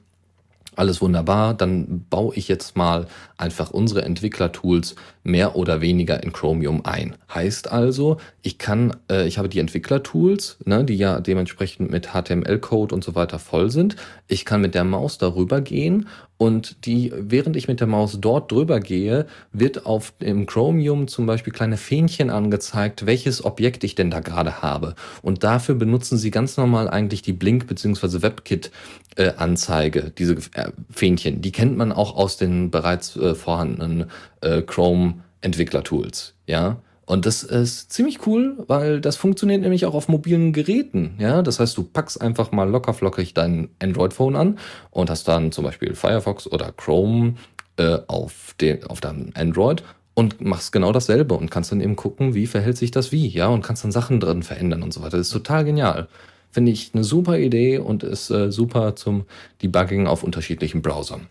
Alles 0.78 1.02
wunderbar, 1.02 1.54
dann 1.54 2.06
baue 2.10 2.34
ich 2.34 2.48
jetzt 2.48 2.78
mal 2.78 3.08
einfach 3.36 3.72
unsere 3.72 4.04
Entwicklertools 4.04 4.96
mehr 5.24 5.56
oder 5.56 5.82
weniger 5.82 6.24
in 6.24 6.32
Chromium 6.34 6.82
ein. 6.86 7.16
Heißt 7.34 7.72
also, 7.72 8.18
ich 8.42 8.58
kann, 8.58 8.96
äh, 9.10 9.28
ich 9.28 9.38
habe 9.38 9.50
die 9.50 9.60
Entwicklertools, 9.60 10.58
ne, 10.66 10.84
die 10.84 10.96
ja 10.96 11.20
dementsprechend 11.20 11.92
mit 11.92 12.10
HTML-Code 12.14 12.94
und 12.94 13.04
so 13.04 13.16
weiter 13.16 13.40
voll 13.40 13.70
sind. 13.70 13.96
Ich 14.28 14.46
kann 14.46 14.62
mit 14.62 14.76
der 14.76 14.84
Maus 14.84 15.18
darüber 15.18 15.62
gehen 15.62 16.08
und 16.42 16.88
die, 16.88 17.14
während 17.16 17.56
ich 17.56 17.68
mit 17.68 17.82
der 17.82 17.88
Maus 17.88 18.18
dort 18.20 18.52
drüber 18.52 18.80
gehe, 18.80 19.28
wird 19.52 19.86
auf 19.86 20.12
dem 20.22 20.48
Chromium 20.48 21.08
zum 21.08 21.28
Beispiel 21.28 21.54
kleine 21.54 21.78
Fähnchen 21.78 22.32
angezeigt, 22.32 23.06
welches 23.06 23.46
Objekt 23.46 23.84
ich 23.84 23.94
denn 23.94 24.10
da 24.10 24.22
gerade 24.22 24.64
habe. 24.64 24.96
Und 25.22 25.44
dafür 25.44 25.76
benutzen 25.76 26.18
sie 26.18 26.32
ganz 26.32 26.58
normal 26.58 26.90
eigentlich 26.90 27.22
die 27.22 27.34
Blink- 27.34 27.68
bzw. 27.68 28.24
WebKit-Anzeige, 28.24 30.12
diese 30.18 30.38
äh, 30.56 30.72
Fähnchen. 30.90 31.44
Die 31.44 31.52
kennt 31.52 31.78
man 31.78 31.92
auch 31.92 32.16
aus 32.16 32.38
den 32.38 32.72
bereits 32.72 33.16
äh, 33.18 33.36
vorhandenen 33.36 34.10
äh, 34.42 34.62
Chrome-Entwicklertools. 34.62 36.36
Ja. 36.48 36.82
Und 37.06 37.26
das 37.26 37.44
ist 37.44 37.92
ziemlich 37.92 38.26
cool, 38.26 38.64
weil 38.68 39.02
das 39.02 39.18
funktioniert 39.18 39.62
nämlich 39.62 39.86
auch 39.86 39.96
auf 39.96 40.08
mobilen 40.08 40.54
Geräten. 40.54 41.16
Ja, 41.20 41.42
das 41.42 41.60
heißt, 41.60 41.78
du 41.78 41.84
packst 41.84 42.22
einfach 42.22 42.52
mal 42.52 42.70
lockerflockig 42.70 43.34
dein 43.34 43.70
Android-Phone 43.80 44.36
an 44.36 44.60
und 44.92 45.10
hast 45.10 45.28
dann 45.28 45.52
zum 45.52 45.66
Beispiel 45.66 45.94
Firefox 45.96 46.48
oder 46.48 46.72
Chrome 46.72 47.36
äh, 47.78 47.98
auf, 48.08 48.56
den, 48.62 48.86
auf 48.86 49.02
deinem 49.02 49.32
Android 49.36 49.84
und 50.14 50.42
machst 50.42 50.72
genau 50.72 50.92
dasselbe 50.92 51.36
und 51.36 51.52
kannst 51.52 51.72
dann 51.72 51.82
eben 51.82 51.96
gucken, 51.96 52.34
wie 52.34 52.48
verhält 52.48 52.78
sich 52.78 52.92
das 52.92 53.12
wie, 53.12 53.28
ja, 53.28 53.48
und 53.48 53.62
kannst 53.62 53.84
dann 53.84 53.92
Sachen 53.92 54.20
drin 54.20 54.44
verändern 54.44 54.84
und 54.84 54.94
so 54.94 55.02
weiter. 55.02 55.18
Das 55.18 55.28
ist 55.28 55.34
total 55.34 55.66
genial. 55.66 56.08
Finde 56.52 56.72
ich 56.72 56.92
eine 56.94 57.04
super 57.04 57.40
Idee 57.40 57.78
und 57.78 58.04
ist 58.04 58.30
äh, 58.30 58.52
super 58.52 58.96
zum 58.96 59.26
Debugging 59.62 60.08
auf 60.08 60.24
unterschiedlichen 60.24 60.82
Browsern. 60.82 61.28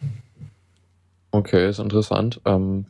Okay, 1.31 1.69
ist 1.69 1.79
interessant. 1.79 2.41
Ähm, 2.45 2.87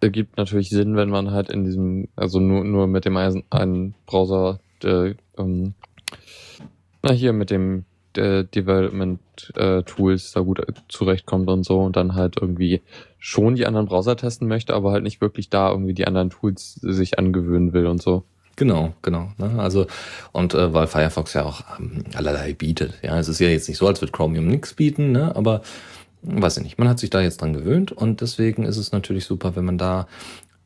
ergibt 0.00 0.36
natürlich 0.36 0.70
Sinn, 0.70 0.96
wenn 0.96 1.10
man 1.10 1.30
halt 1.30 1.50
in 1.50 1.64
diesem, 1.64 2.08
also 2.16 2.40
nur, 2.40 2.64
nur 2.64 2.86
mit 2.86 3.04
dem 3.04 3.16
einen 3.16 3.94
Browser, 4.06 4.60
der, 4.82 5.14
ähm, 5.36 5.74
na 7.02 7.12
hier 7.12 7.32
mit 7.32 7.50
dem 7.50 7.84
der 8.14 8.44
Development 8.44 9.20
äh, 9.56 9.82
Tools 9.82 10.32
da 10.32 10.40
gut 10.40 10.60
zurechtkommt 10.88 11.48
und 11.48 11.64
so 11.64 11.80
und 11.80 11.96
dann 11.96 12.14
halt 12.14 12.36
irgendwie 12.40 12.82
schon 13.18 13.54
die 13.54 13.66
anderen 13.66 13.86
Browser 13.86 14.16
testen 14.16 14.48
möchte, 14.48 14.74
aber 14.74 14.92
halt 14.92 15.04
nicht 15.04 15.20
wirklich 15.20 15.50
da 15.50 15.70
irgendwie 15.70 15.94
die 15.94 16.06
anderen 16.06 16.30
Tools 16.30 16.74
sich 16.74 17.18
angewöhnen 17.18 17.72
will 17.72 17.86
und 17.86 18.02
so. 18.02 18.24
Genau, 18.56 18.92
genau. 19.02 19.30
Ne? 19.38 19.54
Also 19.58 19.86
und 20.32 20.54
äh, 20.54 20.74
weil 20.74 20.88
Firefox 20.88 21.34
ja 21.34 21.44
auch 21.44 21.62
ähm, 21.78 22.02
allerlei 22.14 22.54
bietet. 22.54 22.94
Ja, 23.02 23.16
es 23.18 23.28
ist 23.28 23.38
ja 23.38 23.48
jetzt 23.48 23.68
nicht 23.68 23.78
so, 23.78 23.86
als 23.86 24.00
würde 24.00 24.12
Chromium 24.12 24.48
nichts 24.48 24.74
bieten, 24.74 25.12
ne? 25.12 25.34
aber 25.36 25.62
weiß 26.22 26.58
ich 26.58 26.62
nicht, 26.64 26.78
man 26.78 26.88
hat 26.88 26.98
sich 26.98 27.10
da 27.10 27.20
jetzt 27.20 27.40
dran 27.40 27.52
gewöhnt 27.52 27.92
und 27.92 28.20
deswegen 28.20 28.64
ist 28.64 28.76
es 28.76 28.92
natürlich 28.92 29.24
super, 29.24 29.56
wenn 29.56 29.64
man 29.64 29.78
da 29.78 30.06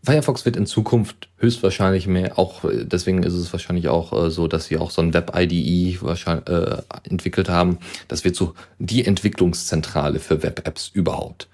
Firefox 0.05 0.45
wird 0.45 0.57
in 0.57 0.67
Zukunft 0.67 1.29
höchstwahrscheinlich 1.37 2.09
mehr, 2.09 2.37
auch 2.37 2.65
deswegen 2.65 3.23
ist 3.23 3.35
es 3.35 3.53
wahrscheinlich 3.53 3.89
auch 3.89 4.13
äh, 4.13 4.31
so, 4.31 4.49
dass 4.49 4.67
sie 4.67 4.77
auch 4.77 4.91
so 4.91 5.01
ein 5.01 5.15
Web-IDE 5.15 5.97
äh, 5.97 6.83
entwickelt 7.09 7.49
haben. 7.49 7.79
Das 8.09 8.25
wird 8.25 8.35
so 8.35 8.55
die 8.81 9.05
Entwicklungszentrale 9.05 10.19
für 10.19 10.43
Web-Apps 10.43 10.91
überhaupt. 10.93 11.49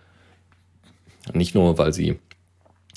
Nicht 1.35 1.55
nur, 1.55 1.77
weil 1.77 1.93
sie 1.93 2.19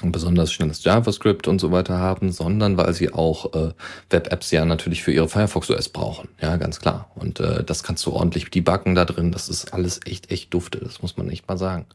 besonders 0.06 0.52
schnelles 0.52 0.84
JavaScript 0.84 1.48
und 1.48 1.62
so 1.62 1.72
weiter 1.72 1.98
haben, 2.00 2.32
sondern 2.32 2.78
weil 2.78 2.94
sie 2.94 3.14
auch 3.14 3.54
äh, 3.54 3.74
Web-Apps 4.10 4.52
ja 4.52 4.66
natürlich 4.66 5.04
für 5.04 5.12
ihre 5.12 5.30
Firefox 5.30 5.70
OS 5.70 5.90
brauchen. 5.90 6.30
Ja, 6.42 6.58
ganz 6.58 6.80
klar. 6.80 7.12
Und 7.16 7.40
äh, 7.40 7.64
das 7.64 7.84
kannst 7.84 8.06
du 8.06 8.14
ordentlich 8.14 8.50
debuggen 8.50 8.96
da 8.96 9.06
drin. 9.06 9.32
Das 9.32 9.50
ist 9.50 9.74
alles 9.74 10.00
echt, 10.06 10.32
echt 10.32 10.54
dufte. 10.54 10.80
Das 10.80 11.02
muss 11.02 11.18
man 11.18 11.30
echt 11.30 11.48
mal 11.48 11.58
sagen. 11.58 11.86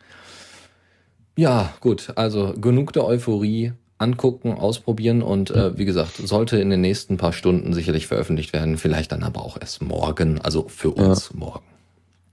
Ja, 1.36 1.74
gut. 1.80 2.12
Also 2.14 2.54
genug 2.54 2.92
der 2.92 3.04
Euphorie. 3.04 3.72
Angucken, 3.98 4.52
ausprobieren 4.52 5.22
und 5.22 5.50
äh, 5.50 5.78
wie 5.78 5.86
gesagt, 5.86 6.16
sollte 6.16 6.58
in 6.58 6.68
den 6.68 6.82
nächsten 6.82 7.16
paar 7.16 7.32
Stunden 7.32 7.72
sicherlich 7.72 8.06
veröffentlicht 8.06 8.52
werden, 8.52 8.76
vielleicht 8.76 9.10
dann 9.10 9.22
aber 9.22 9.40
auch 9.40 9.58
erst 9.58 9.80
morgen, 9.80 10.38
also 10.38 10.68
für 10.68 10.90
uns 10.90 11.30
ja. 11.32 11.38
morgen. 11.38 11.64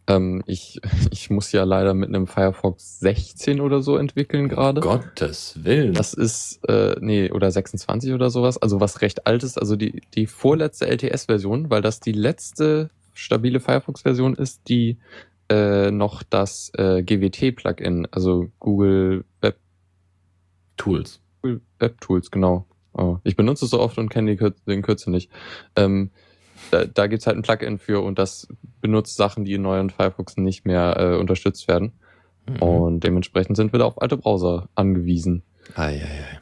Ähm, 0.07 0.43
ich, 0.45 0.79
ich 1.11 1.29
muss 1.29 1.51
ja 1.51 1.63
leider 1.63 1.93
mit 1.93 2.09
einem 2.09 2.27
Firefox 2.27 2.99
16 2.99 3.61
oder 3.61 3.81
so 3.81 3.97
entwickeln 3.97 4.49
gerade. 4.49 4.81
Gottes 4.81 5.63
Willen. 5.63 5.93
Das 5.93 6.13
ist, 6.13 6.59
äh, 6.67 6.95
nee, 6.99 7.31
oder 7.31 7.51
26 7.51 8.13
oder 8.13 8.29
sowas, 8.29 8.61
also 8.61 8.79
was 8.79 9.01
recht 9.01 9.27
alt 9.27 9.43
ist, 9.43 9.57
also 9.57 9.75
die, 9.75 10.01
die 10.13 10.27
vorletzte 10.27 10.87
LTS-Version, 10.87 11.69
weil 11.69 11.81
das 11.81 11.99
die 11.99 12.11
letzte 12.11 12.89
stabile 13.13 13.59
Firefox-Version 13.59 14.35
ist, 14.35 14.67
die 14.67 14.97
äh, 15.49 15.91
noch 15.91 16.23
das 16.23 16.71
äh, 16.77 17.03
GWT-Plugin, 17.03 18.07
also 18.11 18.49
Google 18.59 19.25
Web 19.41 19.57
Tools. 20.77 21.21
Google 21.41 21.61
Web 21.79 22.01
Tools, 22.01 22.31
genau. 22.31 22.65
Oh, 22.93 23.17
ich 23.23 23.35
benutze 23.35 23.65
es 23.65 23.71
so 23.71 23.79
oft 23.79 23.97
und 23.97 24.09
kenne 24.09 24.35
den 24.67 24.81
Kürzel 24.83 25.11
nicht. 25.11 25.31
Ähm, 25.75 26.11
da, 26.71 26.85
da 26.85 27.07
gibt 27.07 27.21
es 27.21 27.27
halt 27.27 27.37
ein 27.37 27.43
Plugin 27.43 27.77
für 27.79 28.01
und 28.01 28.19
das 28.19 28.47
benutzt 28.81 29.15
Sachen, 29.15 29.45
die 29.45 29.53
in 29.53 29.61
neuen 29.61 29.89
Firefox 29.89 30.37
nicht 30.37 30.65
mehr 30.65 30.97
äh, 30.99 31.15
unterstützt 31.17 31.67
werden. 31.67 31.93
Mhm. 32.47 32.61
Und 32.61 33.03
dementsprechend 33.03 33.57
sind 33.57 33.71
wir 33.71 33.79
da 33.79 33.85
auf 33.85 34.01
alte 34.01 34.17
Browser 34.17 34.69
angewiesen. 34.75 35.43
Eieiei. 35.75 36.39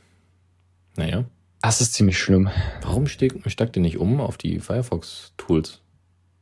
Naja. 0.96 1.26
Das 1.62 1.80
ist 1.80 1.94
ziemlich 1.94 2.18
schlimm. 2.18 2.50
Warum 2.82 3.06
steigt, 3.06 3.76
ihr 3.76 3.82
nicht 3.82 3.98
um 3.98 4.20
auf 4.20 4.38
die 4.38 4.60
Firefox-Tools? 4.60 5.82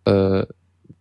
Äh, 0.05 0.45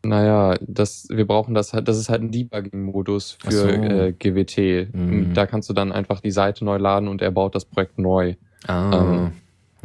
naja, 0.04 0.56
das, 0.60 1.06
wir 1.08 1.26
brauchen 1.26 1.54
das 1.54 1.72
halt, 1.72 1.86
das 1.88 1.98
ist 1.98 2.08
halt 2.08 2.22
ein 2.22 2.32
Debugging-Modus 2.32 3.38
für 3.40 3.52
so. 3.52 3.68
äh, 3.68 4.12
GWT. 4.12 4.92
Mhm. 4.92 5.34
Da 5.34 5.46
kannst 5.46 5.68
du 5.70 5.72
dann 5.72 5.92
einfach 5.92 6.20
die 6.20 6.30
Seite 6.30 6.64
neu 6.64 6.78
laden 6.78 7.08
und 7.08 7.22
er 7.22 7.30
baut 7.30 7.54
das 7.54 7.64
Projekt 7.64 7.98
neu. 7.98 8.34
Ah, 8.66 9.00
ähm, 9.00 9.32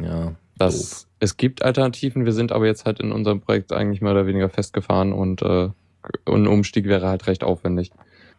ja. 0.04 0.32
Das, 0.56 1.06
es 1.24 1.36
gibt 1.36 1.64
Alternativen, 1.64 2.24
wir 2.24 2.32
sind 2.32 2.52
aber 2.52 2.66
jetzt 2.66 2.84
halt 2.84 3.00
in 3.00 3.10
unserem 3.10 3.40
Projekt 3.40 3.72
eigentlich 3.72 4.00
mehr 4.00 4.12
oder 4.12 4.26
weniger 4.26 4.48
festgefahren 4.48 5.12
und 5.12 5.42
äh, 5.42 5.70
ein 6.26 6.46
Umstieg 6.46 6.84
wäre 6.86 7.08
halt 7.08 7.26
recht 7.26 7.42
aufwendig. 7.42 7.90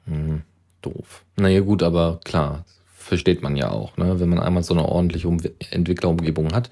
Hm, 0.05 0.43
doof. 0.81 1.25
Naja, 1.35 1.61
gut, 1.61 1.81
aber 1.83 2.19
klar, 2.23 2.63
versteht 2.95 3.41
man 3.41 3.55
ja 3.55 3.71
auch, 3.71 3.97
ne? 3.97 4.19
Wenn 4.19 4.29
man 4.29 4.39
einmal 4.39 4.63
so 4.63 4.73
eine 4.73 4.87
ordentliche 4.87 5.27
um 5.27 5.39
Entwicklerumgebung 5.71 6.53
hat, 6.53 6.69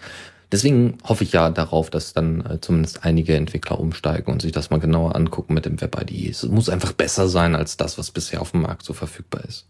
deswegen 0.52 1.00
hoffe 1.04 1.24
ich 1.24 1.34
ja 1.34 1.50
darauf, 1.50 1.90
dass 1.90 2.14
dann 2.14 2.46
äh, 2.46 2.62
zumindest 2.62 3.04
einige 3.04 3.36
Entwickler 3.36 3.80
umsteigen 3.80 4.32
und 4.32 4.42
sich 4.44 4.52
das 4.52 4.70
mal 4.70 4.80
genauer 4.80 5.16
angucken 5.16 5.56
mit 5.56 5.66
dem 5.66 5.82
Web-ID. 5.82 6.30
Es 6.30 6.44
muss 6.44 6.70
einfach 6.70 6.94
besser 6.94 7.28
sein 7.28 7.56
als 7.56 7.76
das, 7.76 7.98
was 7.98 8.12
bisher 8.12 8.40
auf 8.40 8.52
dem 8.52 8.62
Markt 8.62 8.84
so 8.84 8.94
verfügbar 8.94 9.44
ist. 9.46 9.68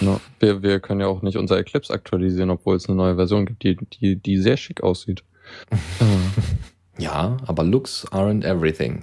Ja, 0.00 0.20
wir, 0.40 0.62
wir 0.62 0.80
können 0.80 1.00
ja 1.00 1.06
auch 1.06 1.22
nicht 1.22 1.36
unser 1.36 1.58
Eclipse 1.58 1.92
aktualisieren, 1.92 2.50
obwohl 2.50 2.76
es 2.76 2.88
eine 2.88 2.96
neue 2.96 3.14
Version 3.14 3.46
gibt, 3.46 3.62
die, 3.62 3.76
die, 3.76 4.16
die 4.16 4.38
sehr 4.38 4.56
schick 4.56 4.82
aussieht. 4.82 5.22
Ja, 6.98 7.36
aber 7.46 7.62
Looks 7.62 8.06
aren't 8.10 8.44
everything. 8.44 9.02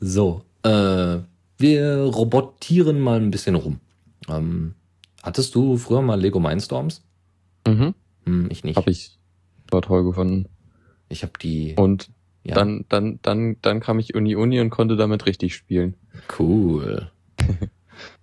so, 0.00 0.42
äh, 0.62 1.18
wir 1.58 1.98
robotieren 1.98 3.00
mal 3.00 3.20
ein 3.20 3.30
bisschen 3.30 3.54
rum. 3.54 3.80
Ähm, 4.28 4.74
hattest 5.22 5.54
du 5.54 5.76
früher 5.76 6.00
mal 6.00 6.18
Lego 6.18 6.40
Mindstorms? 6.40 7.02
Mhm. 7.66 7.94
Hm, 8.24 8.48
ich 8.50 8.64
nicht. 8.64 8.76
Hab 8.76 8.88
ich 8.88 9.18
war 9.70 9.82
toll 9.82 10.04
gefunden. 10.04 10.46
Ich 11.08 11.22
habe 11.22 11.32
die. 11.40 11.74
Und 11.76 12.10
ja, 12.42 12.54
dann, 12.54 12.84
dann, 12.88 13.18
dann, 13.22 13.56
dann 13.60 13.80
kam 13.80 13.98
ich 13.98 14.14
Uni 14.14 14.34
Uni 14.36 14.60
und 14.60 14.70
konnte 14.70 14.96
damit 14.96 15.26
richtig 15.26 15.54
spielen. 15.54 15.96
cool. 16.38 17.10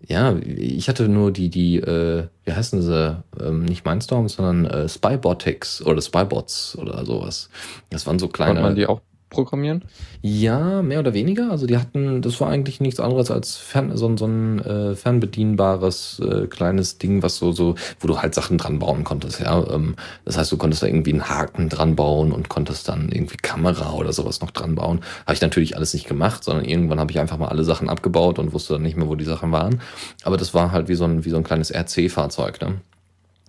ja, 0.07 0.35
ich 0.37 0.89
hatte 0.89 1.07
nur 1.07 1.31
die, 1.31 1.49
die, 1.49 1.77
äh, 1.77 2.27
wie 2.43 2.51
heißen 2.51 2.81
sie? 2.81 3.23
Ähm, 3.39 3.65
nicht 3.65 3.85
Mindstorms, 3.85 4.33
sondern 4.33 4.65
äh, 4.65 4.89
Spybotics 4.89 5.81
oder 5.83 6.01
Spybots 6.01 6.77
oder 6.77 7.05
sowas. 7.05 7.49
Das 7.89 8.05
waren 8.07 8.19
so 8.19 8.27
kleine. 8.27 8.53
Konnte 8.53 8.63
man 8.63 8.75
die 8.75 8.87
auch 8.87 9.01
programmieren? 9.31 9.83
Ja, 10.21 10.83
mehr 10.83 10.99
oder 10.99 11.15
weniger. 11.15 11.49
Also 11.49 11.65
die 11.65 11.77
hatten, 11.77 12.21
das 12.21 12.39
war 12.39 12.49
eigentlich 12.49 12.79
nichts 12.79 12.99
anderes 12.99 13.31
als 13.31 13.55
fern, 13.57 13.97
so, 13.97 14.07
ein- 14.07 14.17
so 14.17 14.25
ein 14.27 14.59
äh, 14.59 14.95
fernbedienbares 14.95 16.19
äh, 16.19 16.47
kleines 16.47 16.99
Ding, 16.99 17.23
was 17.23 17.37
so, 17.37 17.51
so, 17.51 17.73
wo 17.99 18.07
du 18.07 18.19
halt 18.21 18.35
Sachen 18.35 18.59
dran 18.59 18.77
bauen 18.77 19.03
konntest, 19.03 19.39
ja. 19.39 19.65
Ähm, 19.73 19.95
das 20.25 20.37
heißt, 20.37 20.51
du 20.51 20.57
konntest 20.57 20.83
da 20.83 20.87
irgendwie 20.87 21.13
einen 21.13 21.27
Haken 21.27 21.69
dran 21.69 21.95
bauen 21.95 22.31
und 22.31 22.49
konntest 22.49 22.87
dann 22.87 23.09
irgendwie 23.11 23.37
Kamera 23.37 23.93
oder 23.93 24.13
sowas 24.13 24.41
noch 24.41 24.51
dran 24.51 24.75
bauen. 24.75 24.99
Habe 25.25 25.33
ich 25.33 25.41
natürlich 25.41 25.75
alles 25.75 25.93
nicht 25.95 26.07
gemacht, 26.07 26.43
sondern 26.43 26.65
irgendwann 26.65 26.99
habe 26.99 27.11
ich 27.11 27.19
einfach 27.19 27.37
mal 27.39 27.47
alle 27.49 27.63
Sachen 27.63 27.89
abgebaut 27.89 28.37
und 28.37 28.53
wusste 28.53 28.73
dann 28.73 28.83
nicht 28.83 28.97
mehr, 28.97 29.07
wo 29.07 29.15
die 29.15 29.25
Sachen 29.25 29.51
waren. 29.51 29.81
Aber 30.23 30.37
das 30.37 30.53
war 30.53 30.71
halt 30.71 30.87
wie 30.87 30.95
so 30.95 31.05
ein, 31.05 31.25
wie 31.25 31.29
so 31.29 31.37
ein 31.37 31.43
kleines 31.43 31.71
RC-Fahrzeug, 31.71 32.61
ne? 32.61 32.75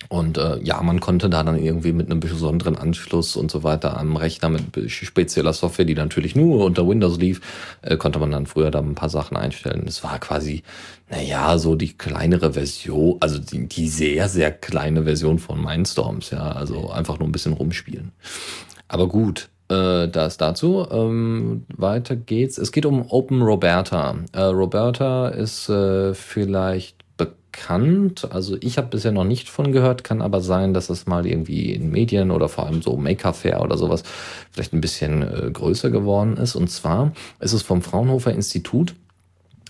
Und 0.09 0.39
äh, 0.39 0.59
ja, 0.63 0.83
man 0.83 1.01
konnte 1.01 1.31
da 1.31 1.43
dann 1.43 1.59
irgendwie 1.59 1.93
mit 1.93 2.11
einem 2.11 2.21
besonderen 2.21 2.77
Anschluss 2.77 3.37
und 3.37 3.51
so 3.51 3.63
weiter 3.63 3.97
am 3.97 4.17
Rechner 4.17 4.49
mit 4.49 4.91
spezieller 4.91 5.53
Software, 5.53 5.85
die 5.85 5.95
natürlich 5.95 6.37
nur 6.37 6.65
unter 6.65 6.87
Windows 6.89 7.19
lief, 7.19 7.41
äh, 7.83 7.97
konnte 7.97 8.19
man 8.19 8.31
dann 8.31 8.47
früher 8.47 8.71
da 8.71 8.81
ein 8.81 8.95
paar 8.95 9.09
Sachen 9.09 9.37
einstellen. 9.37 9.83
Das 9.87 10.05
war 10.05 10.19
quasi, 10.19 10.63
naja, 11.11 11.59
so 11.59 11.75
die 11.75 11.97
kleinere 11.97 12.53
Version, 12.55 13.17
also 13.21 13.39
die, 13.39 13.69
die 13.69 13.89
sehr, 13.89 14.29
sehr 14.29 14.53
kleine 14.53 15.05
Version 15.05 15.39
von 15.39 15.63
Mindstorms, 15.63 16.31
ja, 16.31 16.53
also 16.53 16.91
einfach 16.91 17.19
nur 17.19 17.29
ein 17.29 17.33
bisschen 17.33 17.53
rumspielen. 17.53 18.13
Aber 18.89 19.09
gut, 19.09 19.49
äh, 19.73 20.09
das 20.09 20.37
dazu. 20.37 20.87
Ähm, 20.91 21.65
weiter 21.75 22.17
geht's. 22.17 22.59
Es 22.59 22.73
geht 22.73 22.87
um 22.87 23.11
Open 23.11 23.43
Roberta. 23.43 24.17
Äh, 24.33 24.43
Roberta 24.43 25.29
ist 25.29 25.69
äh, 25.69 26.15
vielleicht 26.15 27.02
bekannt. 27.53 28.29
Also 28.33 28.57
ich 28.61 28.79
habe 28.79 28.89
bisher 28.89 29.13
noch 29.13 29.25
nicht 29.25 29.49
von 29.49 29.73
gehört, 29.73 30.05
kann 30.05 30.23
aber 30.23 30.41
sein, 30.41 30.75
dass 30.75 30.91
es 30.91 31.07
mal 31.07 31.27
irgendwie 31.27 31.73
in 31.73 31.91
Medien 31.91 32.31
oder 32.31 32.49
vor 32.49 32.67
allem 32.67 32.83
so 32.83 32.97
Maker 32.97 33.35
Fair 33.35 33.63
oder 33.63 33.77
sowas 33.77 34.03
vielleicht 34.51 34.73
ein 34.73 34.81
bisschen 34.81 35.23
äh, 35.23 35.51
größer 35.53 35.91
geworden 35.91 36.37
ist. 36.37 36.57
Und 36.57 36.69
zwar 36.71 37.13
ist 37.41 37.53
es 37.53 37.63
vom 37.63 37.83
Fraunhofer 37.83 38.33
Institut 38.33 38.95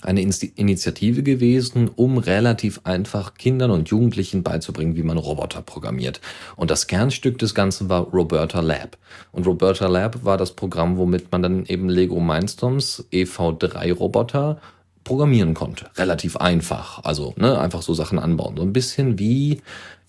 eine 0.01 0.21
Insti 0.21 0.53
Initiative 0.57 1.23
gewesen, 1.23 1.88
um 1.95 2.18
relativ 2.18 2.81
einfach 2.85 3.35
Kindern 3.35 3.71
und 3.71 3.88
Jugendlichen 3.88 4.42
beizubringen, 4.42 4.97
wie 4.97 5.05
man 5.05 5.16
Roboter 5.16 5.62
programmiert. 5.62 6.21
Und 6.57 6.71
das 6.71 6.88
Kernstück 6.88 7.38
des 7.38 7.55
Ganzen 7.55 7.88
war 7.88 8.03
Roberta 8.09 8.61
Lab. 8.61 8.97
Und 9.31 9.47
Roberta 9.47 9.87
Lab 9.87 10.25
war 10.25 10.38
das 10.38 10.53
Programm, 10.53 10.97
womit 10.97 11.31
man 11.31 11.42
dann 11.42 11.66
eben 11.66 11.88
Lego 11.88 12.18
Mindstorms 12.18 13.05
EV3-Roboter 13.12 14.61
programmieren 15.05 15.55
konnte. 15.55 15.91
Relativ 15.97 16.37
einfach. 16.37 17.05
Also 17.05 17.35
ne, 17.37 17.59
einfach 17.59 17.83
so 17.83 17.95
Sachen 17.95 18.19
anbauen. 18.19 18.57
So 18.57 18.62
ein 18.62 18.73
bisschen 18.73 19.19
wie, 19.19 19.61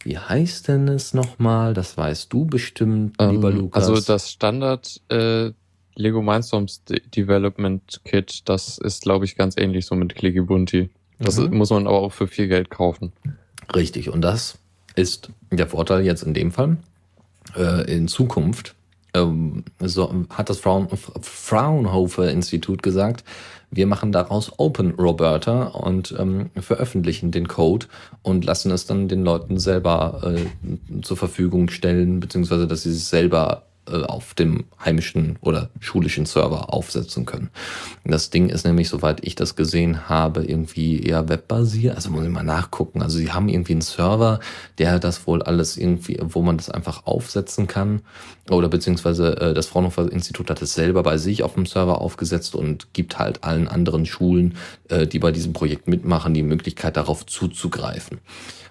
wie 0.03 0.17
heißt 0.17 0.67
denn 0.67 0.87
es 0.87 1.13
nochmal? 1.13 1.73
Das 1.73 1.97
weißt 1.97 2.31
du 2.31 2.45
bestimmt, 2.45 3.15
lieber 3.19 3.49
Ähm, 3.49 3.57
Lukas. 3.57 3.87
Also 3.89 4.05
das 4.05 4.31
Standard 4.31 5.01
äh, 5.09 5.51
Lego 5.95 6.21
Mindstorms 6.21 6.83
De 6.85 7.01
Development 7.15 8.01
Kit, 8.05 8.41
das 8.45 8.77
ist, 8.79 9.03
glaube 9.03 9.25
ich, 9.25 9.35
ganz 9.35 9.55
ähnlich 9.57 9.85
so 9.85 9.95
mit 9.95 10.15
Clicky 10.15 10.41
Bunty. 10.41 10.89
Das 11.19 11.37
Mhm. 11.37 11.55
muss 11.57 11.69
man 11.69 11.87
aber 11.87 11.99
auch 11.99 12.11
für 12.11 12.27
viel 12.27 12.47
Geld 12.47 12.69
kaufen. 12.69 13.13
Richtig, 13.75 14.09
und 14.09 14.21
das 14.21 14.57
ist 14.95 15.29
der 15.51 15.67
Vorteil 15.67 16.03
jetzt 16.03 16.23
in 16.23 16.33
dem 16.33 16.51
Fall. 16.51 16.77
Äh, 17.55 17.91
in 17.93 18.07
Zukunft 18.07 18.73
ähm, 19.13 19.63
so, 19.79 20.25
hat 20.29 20.49
das 20.49 20.59
Fraun 20.59 20.87
Fraunhofer 21.21 22.31
Institut 22.31 22.81
gesagt, 22.81 23.23
wir 23.75 23.87
machen 23.87 24.11
daraus 24.11 24.51
Open 24.57 24.91
Roberta 24.91 25.67
und 25.67 26.13
ähm, 26.17 26.49
veröffentlichen 26.59 27.31
den 27.31 27.47
Code 27.47 27.87
und 28.21 28.45
lassen 28.45 28.71
es 28.71 28.85
dann 28.85 29.07
den 29.07 29.23
Leuten 29.23 29.57
selber 29.57 30.35
äh, 30.35 31.01
zur 31.01 31.17
Verfügung 31.17 31.69
stellen, 31.69 32.19
beziehungsweise 32.19 32.67
dass 32.67 32.83
sie 32.83 32.91
es 32.91 33.09
selber 33.09 33.63
auf 33.85 34.33
dem 34.33 34.65
heimischen 34.83 35.37
oder 35.41 35.69
schulischen 35.79 36.25
Server 36.25 36.73
aufsetzen 36.73 37.25
können. 37.25 37.49
Das 38.05 38.29
Ding 38.29 38.49
ist 38.49 38.65
nämlich, 38.65 38.89
soweit 38.89 39.25
ich 39.25 39.35
das 39.35 39.55
gesehen 39.55 40.09
habe, 40.09 40.43
irgendwie 40.43 41.01
eher 41.01 41.29
webbasiert. 41.29 41.95
Also 41.95 42.09
muss 42.09 42.23
ich 42.23 42.29
mal 42.29 42.43
nachgucken. 42.43 43.01
Also 43.01 43.17
sie 43.17 43.31
haben 43.31 43.49
irgendwie 43.49 43.73
einen 43.73 43.81
Server, 43.81 44.39
der 44.77 44.99
das 44.99 45.27
wohl 45.27 45.43
alles 45.43 45.77
irgendwie, 45.77 46.19
wo 46.21 46.41
man 46.41 46.57
das 46.57 46.69
einfach 46.69 47.05
aufsetzen 47.05 47.67
kann. 47.67 48.01
Oder 48.49 48.67
beziehungsweise 48.67 49.37
äh, 49.39 49.53
das 49.53 49.67
Fraunhofer 49.67 50.11
Institut 50.11 50.49
hat 50.49 50.61
es 50.61 50.73
selber 50.73 51.03
bei 51.03 51.17
sich 51.17 51.43
auf 51.43 51.53
dem 51.53 51.65
Server 51.65 52.01
aufgesetzt 52.01 52.55
und 52.55 52.93
gibt 52.93 53.19
halt 53.19 53.43
allen 53.43 53.67
anderen 53.67 54.05
Schulen, 54.05 54.55
äh, 54.89 55.07
die 55.07 55.19
bei 55.19 55.31
diesem 55.31 55.53
Projekt 55.53 55.87
mitmachen, 55.87 56.33
die 56.33 56.43
Möglichkeit 56.43 56.97
darauf 56.97 57.25
zuzugreifen. 57.25 58.19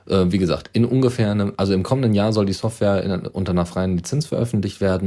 Äh, 0.08 0.26
wie 0.32 0.38
gesagt, 0.38 0.70
in 0.72 0.84
ungefähr 0.84 1.30
einem, 1.30 1.52
also 1.56 1.72
im 1.72 1.82
kommenden 1.82 2.14
Jahr 2.14 2.32
soll 2.32 2.46
die 2.46 2.52
Software 2.52 3.02
in, 3.02 3.26
unter 3.26 3.52
einer 3.52 3.66
freien 3.66 3.96
Lizenz 3.96 4.26
veröffentlicht 4.26 4.80
werden 4.80 5.01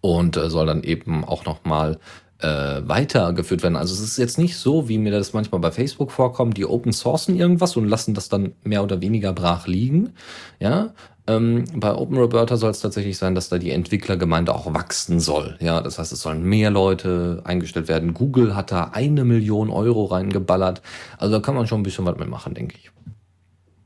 und 0.00 0.36
äh, 0.36 0.50
soll 0.50 0.66
dann 0.66 0.82
eben 0.82 1.24
auch 1.24 1.44
nochmal 1.44 1.98
äh, 2.40 2.82
weitergeführt 2.86 3.62
werden. 3.62 3.76
Also 3.76 3.94
es 3.94 4.00
ist 4.00 4.18
jetzt 4.18 4.38
nicht 4.38 4.56
so, 4.56 4.88
wie 4.88 4.98
mir 4.98 5.12
das 5.12 5.32
manchmal 5.32 5.60
bei 5.60 5.70
Facebook 5.70 6.10
vorkommt, 6.10 6.56
die 6.56 6.66
open 6.66 6.92
sourcen 6.92 7.36
irgendwas 7.36 7.76
und 7.76 7.88
lassen 7.88 8.14
das 8.14 8.28
dann 8.28 8.52
mehr 8.64 8.82
oder 8.82 9.00
weniger 9.00 9.32
brach 9.32 9.66
liegen. 9.66 10.12
Ja, 10.60 10.92
ähm, 11.26 11.64
bei 11.74 11.94
Open 11.94 12.18
Roberta 12.18 12.56
soll 12.58 12.70
es 12.70 12.80
tatsächlich 12.80 13.16
sein, 13.16 13.34
dass 13.34 13.48
da 13.48 13.56
die 13.56 13.70
Entwicklergemeinde 13.70 14.54
auch 14.54 14.74
wachsen 14.74 15.20
soll. 15.20 15.56
Ja, 15.60 15.80
das 15.80 15.98
heißt, 15.98 16.12
es 16.12 16.20
sollen 16.20 16.42
mehr 16.42 16.70
Leute 16.70 17.40
eingestellt 17.44 17.88
werden. 17.88 18.12
Google 18.12 18.54
hat 18.54 18.72
da 18.72 18.90
eine 18.92 19.24
Million 19.24 19.70
Euro 19.70 20.04
reingeballert. 20.04 20.82
Also 21.16 21.34
da 21.34 21.40
kann 21.40 21.54
man 21.54 21.66
schon 21.66 21.80
ein 21.80 21.84
bisschen 21.84 22.04
was 22.04 22.18
mitmachen, 22.18 22.52
denke 22.52 22.76
ich. 22.76 22.90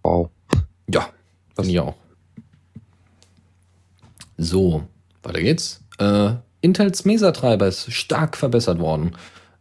Wow. 0.02 0.30
Ja, 0.92 1.08
finde 1.54 1.70
ich 1.70 1.78
auch. 1.78 1.94
So, 4.36 4.82
weiter 5.22 5.40
geht's. 5.40 5.84
Äh, 5.98 6.34
Intels 6.60 7.04
Mesa-Treiber 7.04 7.66
ist 7.66 7.92
stark 7.92 8.36
verbessert 8.36 8.78
worden. 8.78 9.12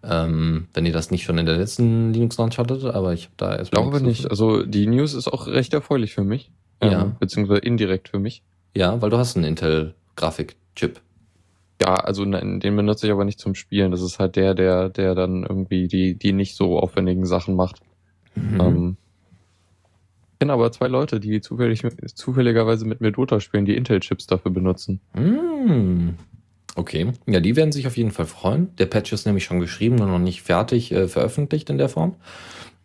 Ähm, 0.03 0.67
wenn 0.73 0.85
ihr 0.85 0.93
das 0.93 1.11
nicht 1.11 1.23
schon 1.23 1.37
in 1.37 1.45
der 1.45 1.57
letzten 1.57 2.13
Linux-Launch 2.13 2.57
hattet, 2.57 2.85
aber 2.85 3.13
ich 3.13 3.25
habe 3.25 3.33
da 3.37 3.55
erst 3.55 3.65
Ich 3.65 3.71
glaube 3.71 4.01
nicht. 4.01 4.29
Also 4.29 4.63
die 4.63 4.87
News 4.87 5.13
ist 5.13 5.27
auch 5.27 5.47
recht 5.47 5.73
erfreulich 5.73 6.13
für 6.13 6.23
mich. 6.23 6.51
Ja. 6.81 7.03
Ähm, 7.03 7.15
beziehungsweise 7.19 7.61
indirekt 7.61 8.09
für 8.09 8.19
mich. 8.19 8.43
Ja, 8.75 9.01
weil 9.01 9.09
du 9.09 9.17
hast 9.17 9.35
einen 9.35 9.45
Intel-Grafik-Chip. 9.45 11.01
Ja, 11.81 11.95
also 11.95 12.25
nein, 12.25 12.59
den 12.59 12.75
benutze 12.75 13.07
ich 13.07 13.13
aber 13.13 13.25
nicht 13.25 13.39
zum 13.39 13.55
Spielen. 13.55 13.91
Das 13.91 14.01
ist 14.01 14.19
halt 14.19 14.35
der, 14.35 14.53
der, 14.53 14.89
der 14.89 15.15
dann 15.15 15.43
irgendwie 15.43 15.87
die, 15.87 16.15
die 16.15 16.33
nicht 16.33 16.55
so 16.55 16.79
aufwendigen 16.79 17.25
Sachen 17.25 17.55
macht. 17.55 17.81
Mhm. 18.35 18.61
Ähm, 18.61 18.97
ich 20.33 20.39
kenne 20.39 20.53
aber 20.53 20.71
zwei 20.71 20.87
Leute, 20.87 21.19
die 21.19 21.41
zufällig, 21.41 21.83
zufälligerweise 22.13 22.85
mit 22.85 23.01
mir 23.01 23.11
Dota 23.11 23.39
spielen, 23.39 23.65
die 23.65 23.75
Intel-Chips 23.75 24.27
dafür 24.27 24.51
benutzen. 24.51 25.01
Mm. 25.15 26.09
Okay, 26.77 27.11
ja, 27.25 27.39
die 27.39 27.55
werden 27.55 27.71
sich 27.71 27.87
auf 27.87 27.97
jeden 27.97 28.11
Fall 28.11 28.27
freuen. 28.27 28.75
Der 28.77 28.85
Patch 28.85 29.11
ist 29.11 29.25
nämlich 29.25 29.45
schon 29.45 29.59
geschrieben, 29.59 29.95
nur 29.95 30.05
noch 30.05 30.19
nicht 30.19 30.43
fertig 30.43 30.91
äh, 30.91 31.07
veröffentlicht 31.07 31.71
in 31.71 31.79
der 31.79 31.89
Form. 31.89 32.17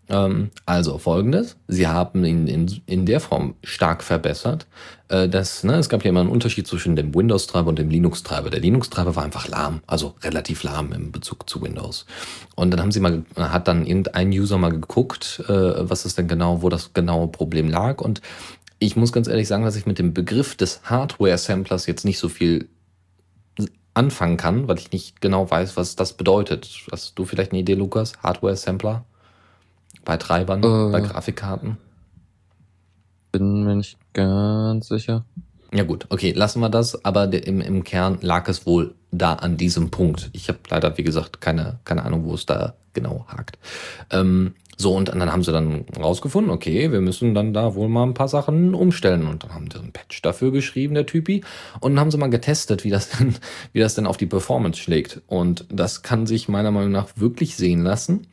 Ähm, 0.08 0.50
also 0.64 0.96
folgendes, 0.96 1.58
sie 1.68 1.86
haben 1.86 2.24
ihn 2.24 2.46
in, 2.46 2.80
in 2.86 3.04
der 3.04 3.20
Form 3.20 3.54
stark 3.62 4.02
verbessert. 4.02 4.66
Äh, 5.08 5.28
das, 5.28 5.62
ne, 5.62 5.74
es 5.74 5.90
gab 5.90 6.04
ja 6.04 6.08
immer 6.08 6.20
einen 6.20 6.30
Unterschied 6.30 6.66
zwischen 6.66 6.96
dem 6.96 7.14
Windows-Treiber 7.14 7.68
und 7.68 7.78
dem 7.78 7.90
Linux-Treiber. 7.90 8.48
Der 8.48 8.60
Linux-Treiber 8.60 9.14
war 9.14 9.24
einfach 9.24 9.46
lahm, 9.46 9.82
also 9.86 10.14
relativ 10.22 10.62
lahm 10.62 10.94
im 10.94 11.12
Bezug 11.12 11.50
zu 11.50 11.60
Windows. 11.60 12.06
Und 12.56 12.70
dann 12.70 12.80
haben 12.80 12.92
sie 12.92 13.00
mal, 13.00 13.26
hat 13.36 13.68
dann 13.68 13.84
irgendein 13.84 14.30
User 14.30 14.56
mal 14.56 14.72
geguckt, 14.72 15.44
äh, 15.48 15.52
was 15.52 16.06
ist 16.06 16.16
denn 16.16 16.28
genau, 16.28 16.62
wo 16.62 16.70
das 16.70 16.94
genaue 16.94 17.28
Problem 17.28 17.68
lag. 17.68 18.00
Und 18.00 18.22
ich 18.78 18.96
muss 18.96 19.12
ganz 19.12 19.28
ehrlich 19.28 19.48
sagen, 19.48 19.64
dass 19.64 19.76
ich 19.76 19.84
mit 19.84 19.98
dem 19.98 20.14
Begriff 20.14 20.56
des 20.56 20.80
Hardware-Samplers 20.84 21.84
jetzt 21.86 22.06
nicht 22.06 22.18
so 22.18 22.30
viel 22.30 22.70
anfangen 23.94 24.36
kann, 24.36 24.68
weil 24.68 24.78
ich 24.78 24.92
nicht 24.92 25.20
genau 25.20 25.50
weiß, 25.50 25.76
was 25.76 25.96
das 25.96 26.14
bedeutet. 26.14 26.68
Hast 26.90 27.18
du 27.18 27.24
vielleicht 27.24 27.52
eine 27.52 27.60
Idee, 27.60 27.74
Lukas? 27.74 28.14
Hardware-Sampler? 28.22 29.04
Bei 30.04 30.16
Treibern, 30.16 30.62
Äh. 30.62 30.92
bei 30.92 31.00
Grafikkarten? 31.00 31.76
Bin 33.32 33.64
mir 33.64 33.76
nicht 33.76 33.98
ganz 34.12 34.88
sicher. 34.88 35.24
Ja 35.74 35.84
gut, 35.84 36.06
okay, 36.10 36.32
lassen 36.32 36.60
wir 36.60 36.68
das, 36.68 37.02
aber 37.04 37.32
im, 37.32 37.62
im 37.62 37.82
Kern 37.82 38.18
lag 38.20 38.46
es 38.48 38.66
wohl 38.66 38.94
da 39.10 39.34
an 39.34 39.56
diesem 39.56 39.90
Punkt. 39.90 40.28
Ich 40.34 40.48
habe 40.48 40.58
leider, 40.68 40.98
wie 40.98 41.02
gesagt, 41.02 41.40
keine, 41.40 41.78
keine 41.84 42.04
Ahnung, 42.04 42.24
wo 42.26 42.34
es 42.34 42.44
da 42.44 42.74
genau 42.92 43.24
hakt. 43.28 43.58
Ähm, 44.10 44.54
so, 44.76 44.96
und 44.96 45.08
dann 45.08 45.30
haben 45.30 45.44
sie 45.44 45.52
dann 45.52 45.84
rausgefunden, 45.96 46.50
okay, 46.50 46.90
wir 46.90 47.00
müssen 47.00 47.34
dann 47.34 47.52
da 47.52 47.74
wohl 47.74 47.88
mal 47.88 48.04
ein 48.04 48.14
paar 48.14 48.28
Sachen 48.28 48.74
umstellen. 48.74 49.26
Und 49.26 49.44
dann 49.44 49.54
haben 49.54 49.70
sie 49.70 49.78
einen 49.78 49.92
Patch 49.92 50.22
dafür 50.22 50.50
geschrieben, 50.50 50.94
der 50.94 51.06
Typi. 51.06 51.42
Und 51.80 51.92
dann 51.92 52.00
haben 52.00 52.10
sie 52.10 52.18
mal 52.18 52.30
getestet, 52.30 52.84
wie 52.84 52.90
das 52.90 53.10
denn, 53.18 53.36
wie 53.72 53.80
das 53.80 53.94
denn 53.94 54.06
auf 54.06 54.16
die 54.16 54.26
Performance 54.26 54.80
schlägt. 54.80 55.20
Und 55.26 55.66
das 55.70 56.02
kann 56.02 56.26
sich 56.26 56.48
meiner 56.48 56.70
Meinung 56.70 56.90
nach 56.90 57.08
wirklich 57.16 57.56
sehen 57.56 57.82
lassen. 57.82 58.26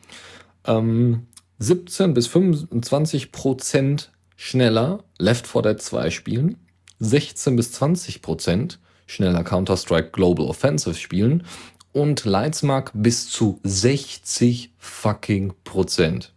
Ähm, 0.66 1.28
17 1.60 2.14
bis 2.14 2.28
25 2.28 3.32
Prozent 3.32 4.12
schneller 4.36 5.04
Left 5.18 5.46
4 5.46 5.62
Dead 5.62 5.82
2 5.82 6.10
spielen. 6.10 6.58
16 7.00 7.56
bis 7.56 7.74
20 7.74 8.22
Prozent 8.22 8.80
schneller 9.06 9.44
Counter-Strike 9.44 10.12
Global 10.12 10.46
Offensive 10.46 10.96
spielen 10.96 11.44
und 11.94 12.26
Leitzmark 12.26 12.92
bis 12.94 13.30
zu 13.30 13.60
60 13.64 14.72
fucking 14.78 15.54
Prozent. 15.64 16.34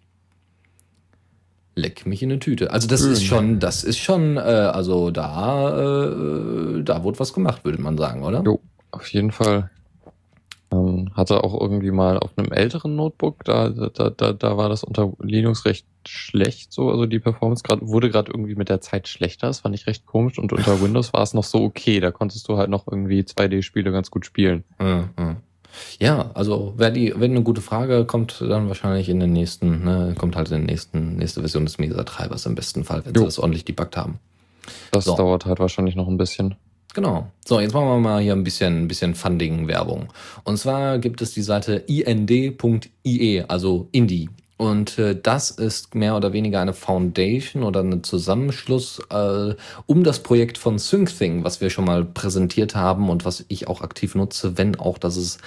Leck 1.74 2.04
mich 2.04 2.22
in 2.22 2.30
eine 2.30 2.38
Tüte. 2.38 2.70
Also 2.70 2.86
das 2.86 3.00
ist 3.00 3.24
schon, 3.24 3.58
das 3.58 3.82
ist 3.82 3.98
schon, 3.98 4.36
äh, 4.36 4.40
also 4.40 5.10
da, 5.10 5.70
äh, 5.70 6.82
da 6.82 7.02
wurde 7.02 7.18
was 7.18 7.32
gemacht, 7.32 7.64
würde 7.64 7.80
man 7.80 7.96
sagen, 7.96 8.22
oder? 8.22 8.42
Jo, 8.42 8.60
auf 8.90 9.08
jeden 9.08 9.32
Fall. 9.32 9.70
Ähm, 10.72 11.10
hatte 11.14 11.44
auch 11.44 11.60
irgendwie 11.60 11.90
mal 11.90 12.18
auf 12.18 12.30
einem 12.36 12.50
älteren 12.50 12.96
Notebook, 12.96 13.44
da, 13.44 13.68
da, 13.68 14.10
da, 14.10 14.32
da 14.32 14.56
war 14.56 14.68
das 14.68 14.82
unter 14.82 15.12
Linux 15.20 15.66
recht 15.66 15.86
schlecht, 16.08 16.72
so, 16.72 16.90
also 16.90 17.06
die 17.06 17.18
Performance 17.18 17.62
grad, 17.62 17.80
wurde 17.82 18.08
gerade 18.08 18.32
irgendwie 18.32 18.54
mit 18.54 18.68
der 18.68 18.80
Zeit 18.80 19.06
schlechter, 19.06 19.48
das 19.48 19.60
fand 19.60 19.74
ich 19.74 19.86
recht 19.86 20.06
komisch 20.06 20.38
und 20.38 20.52
unter 20.52 20.80
Windows 20.82 21.12
war 21.12 21.22
es 21.22 21.34
noch 21.34 21.44
so 21.44 21.62
okay, 21.62 22.00
da 22.00 22.10
konntest 22.10 22.48
du 22.48 22.56
halt 22.56 22.70
noch 22.70 22.86
irgendwie 22.88 23.20
2D-Spiele 23.20 23.92
ganz 23.92 24.10
gut 24.10 24.24
spielen. 24.24 24.64
Ja, 25.98 26.30
also 26.34 26.74
wer 26.76 26.90
die, 26.90 27.12
wenn 27.16 27.32
eine 27.32 27.42
gute 27.42 27.60
Frage 27.60 28.04
kommt, 28.04 28.40
dann 28.40 28.68
wahrscheinlich 28.68 29.08
in 29.08 29.20
den 29.20 29.32
nächsten, 29.32 29.84
ne, 29.84 30.14
kommt 30.18 30.36
halt 30.36 30.50
in 30.50 30.58
den 30.58 30.66
nächsten, 30.66 31.16
nächste 31.16 31.40
Version 31.40 31.64
des 31.64 31.78
Mesa-Treibers 31.78 32.46
im 32.46 32.54
besten 32.54 32.84
Fall, 32.84 33.04
wenn 33.04 33.14
jo. 33.14 33.20
sie 33.20 33.26
das 33.26 33.38
ordentlich 33.38 33.64
debuggt 33.64 33.96
haben. 33.96 34.18
Das 34.90 35.04
so. 35.04 35.16
dauert 35.16 35.46
halt 35.46 35.58
wahrscheinlich 35.58 35.96
noch 35.96 36.08
ein 36.08 36.18
bisschen. 36.18 36.56
Genau. 36.94 37.30
So, 37.44 37.58
jetzt 37.58 37.72
machen 37.72 37.88
wir 37.88 37.98
mal 37.98 38.22
hier 38.22 38.34
ein 38.34 38.44
bisschen, 38.44 38.86
bisschen 38.86 39.14
Funding-Werbung. 39.14 40.12
Und 40.44 40.58
zwar 40.58 40.98
gibt 40.98 41.22
es 41.22 41.32
die 41.32 41.42
Seite 41.42 41.76
ind.ie, 41.86 43.44
also 43.48 43.88
Indie. 43.92 44.28
Und 44.58 44.98
äh, 44.98 45.18
das 45.20 45.50
ist 45.50 45.94
mehr 45.94 46.16
oder 46.16 46.32
weniger 46.32 46.60
eine 46.60 46.74
Foundation 46.74 47.64
oder 47.64 47.80
ein 47.80 48.04
Zusammenschluss 48.04 49.00
äh, 49.10 49.54
um 49.86 50.04
das 50.04 50.22
Projekt 50.22 50.58
von 50.58 50.78
SyncThing, 50.78 51.42
was 51.42 51.60
wir 51.60 51.70
schon 51.70 51.86
mal 51.86 52.04
präsentiert 52.04 52.76
haben 52.76 53.08
und 53.10 53.24
was 53.24 53.44
ich 53.48 53.66
auch 53.66 53.80
aktiv 53.80 54.14
nutze, 54.14 54.58
wenn 54.58 54.76
auch, 54.78 54.98
dass 54.98 55.16
es 55.16 55.38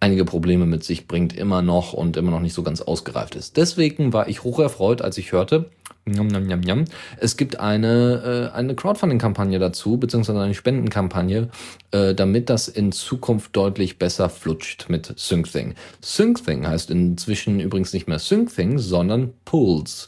einige 0.00 0.24
Probleme 0.24 0.66
mit 0.66 0.82
sich 0.82 1.06
bringt, 1.06 1.36
immer 1.36 1.62
noch 1.62 1.92
und 1.92 2.16
immer 2.16 2.30
noch 2.30 2.40
nicht 2.40 2.54
so 2.54 2.62
ganz 2.62 2.80
ausgereift 2.80 3.34
ist. 3.36 3.56
Deswegen 3.56 4.12
war 4.12 4.28
ich 4.28 4.42
hoch 4.42 4.58
erfreut, 4.58 5.00
als 5.00 5.16
ich 5.16 5.32
hörte, 5.32 5.70
Njam, 6.08 6.28
njam, 6.28 6.44
njam, 6.44 6.60
njam. 6.60 6.84
Es 7.18 7.36
gibt 7.36 7.58
eine, 7.58 8.50
äh, 8.52 8.56
eine 8.56 8.76
Crowdfunding-Kampagne 8.76 9.58
dazu, 9.58 9.96
beziehungsweise 9.96 10.40
eine 10.40 10.54
Spendenkampagne, 10.54 11.48
äh, 11.90 12.14
damit 12.14 12.48
das 12.48 12.68
in 12.68 12.92
Zukunft 12.92 13.56
deutlich 13.56 13.98
besser 13.98 14.28
flutscht 14.28 14.88
mit 14.88 15.12
SyncThing. 15.16 15.74
SyncThing 16.00 16.64
heißt 16.64 16.92
inzwischen 16.92 17.58
übrigens 17.58 17.92
nicht 17.92 18.06
mehr 18.06 18.20
SyncThing, 18.20 18.78
sondern 18.78 19.32
Pools. 19.44 20.06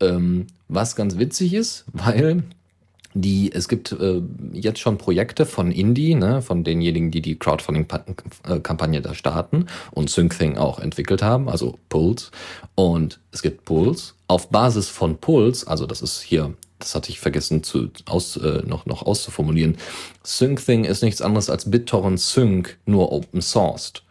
Ähm, 0.00 0.46
was 0.68 0.94
ganz 0.94 1.16
witzig 1.16 1.54
ist, 1.54 1.86
weil 1.94 2.42
die, 3.14 3.52
es 3.52 3.68
gibt 3.68 3.92
äh, 3.92 4.22
jetzt 4.52 4.78
schon 4.78 4.98
Projekte 4.98 5.46
von 5.46 5.72
Indie, 5.72 6.14
ne, 6.14 6.42
von 6.42 6.64
denjenigen, 6.64 7.10
die 7.10 7.20
die 7.20 7.38
Crowdfunding-Kampagne 7.38 9.00
da 9.00 9.14
starten 9.14 9.66
und 9.90 10.10
SyncThing 10.10 10.56
auch 10.56 10.78
entwickelt 10.78 11.22
haben, 11.22 11.48
also 11.48 11.78
Pulse. 11.88 12.30
Und 12.74 13.20
es 13.32 13.42
gibt 13.42 13.64
Pulse. 13.64 14.12
Auf 14.28 14.50
Basis 14.50 14.88
von 14.88 15.18
Pulse, 15.18 15.66
also 15.66 15.86
das 15.86 16.02
ist 16.02 16.20
hier, 16.20 16.54
das 16.78 16.94
hatte 16.94 17.10
ich 17.10 17.18
vergessen 17.18 17.64
zu, 17.64 17.90
aus, 18.06 18.36
äh, 18.36 18.62
noch, 18.64 18.86
noch 18.86 19.02
auszuformulieren, 19.02 19.76
SyncThing 20.24 20.84
ist 20.84 21.02
nichts 21.02 21.20
anderes 21.20 21.50
als 21.50 21.70
BitTorrent 21.70 22.20
Sync, 22.20 22.78
nur 22.86 23.12
open 23.12 23.40
sourced. 23.40 24.04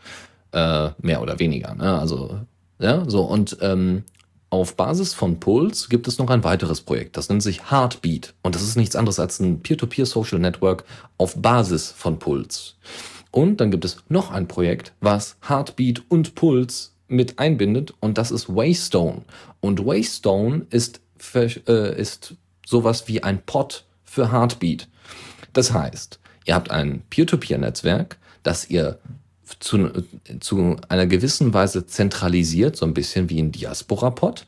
Äh, 0.52 0.90
mehr 1.02 1.22
oder 1.22 1.38
weniger. 1.38 1.76
Ne? 1.76 2.00
Also, 2.00 2.40
ja, 2.80 3.04
so. 3.08 3.22
Und 3.22 3.58
ähm, 3.62 4.04
auf 4.50 4.76
Basis 4.76 5.14
von 5.14 5.40
Pulse 5.40 5.90
gibt 5.90 6.08
es 6.08 6.18
noch 6.18 6.30
ein 6.30 6.44
weiteres 6.44 6.82
Projekt, 6.82 7.18
das 7.18 7.30
nennt 7.30 7.44
sich 7.44 7.72
Heartbeat 7.72 8.34
und 8.42 8.56
das 8.56 8.64
ist 8.64 8.76
nichts 8.76 8.96
anderes 8.96 9.20
als 9.20 9.40
ein 9.40 9.62
Peer-to-Peer 9.62 10.06
Social 10.06 10.40
Network 10.40 10.86
auf 11.18 11.42
Basis 11.42 11.92
von 11.92 12.20
Pulse. 12.20 12.74
Und 13.32 13.62
dann 13.62 13.70
gibt 13.70 13.86
es 13.86 13.98
noch 14.10 14.32
ein 14.32 14.48
Projekt, 14.48 14.94
was 15.02 15.38
Heartbeat 15.48 16.02
und 16.10 16.34
Pulse 16.34 16.90
mit 17.08 17.38
einbindet 17.38 17.94
und 18.00 18.18
das 18.18 18.32
ist 18.32 18.50
Waystone. 18.50 19.22
Und 19.60 19.86
Waystone 19.86 20.66
ist, 20.70 21.02
äh, 21.36 22.00
ist 22.00 22.36
sowas 22.66 23.08
wie 23.08 23.22
ein 23.22 23.42
Pod 23.46 23.86
für 24.04 24.32
Heartbeat. 24.32 24.88
Das 25.54 25.74
heißt, 25.74 26.20
ihr 26.46 26.56
habt 26.56 26.72
ein 26.72 27.04
Peer-to-Peer-Netzwerk, 27.10 28.18
das 28.44 28.70
ihr 28.70 29.00
zu, 29.60 29.90
zu 30.40 30.78
einer 30.90 31.08
gewissen 31.08 31.54
Weise 31.54 31.86
zentralisiert, 31.86 32.76
so 32.76 32.86
ein 32.86 32.94
bisschen 32.94 33.30
wie 33.30 33.42
ein 33.42 33.52
Diaspora-Pod 33.52 34.46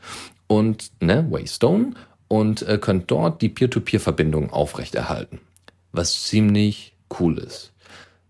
und 0.48 0.92
ne, 1.02 1.26
Waystone 1.30 1.94
und 2.28 2.62
äh, 2.64 2.78
könnt 2.78 3.10
dort 3.12 3.42
die 3.42 3.50
Peer-to-Peer-Verbindung 3.50 4.52
aufrechterhalten, 4.52 5.40
was 5.92 6.24
ziemlich 6.24 6.96
cool 7.20 7.38
ist. 7.38 7.74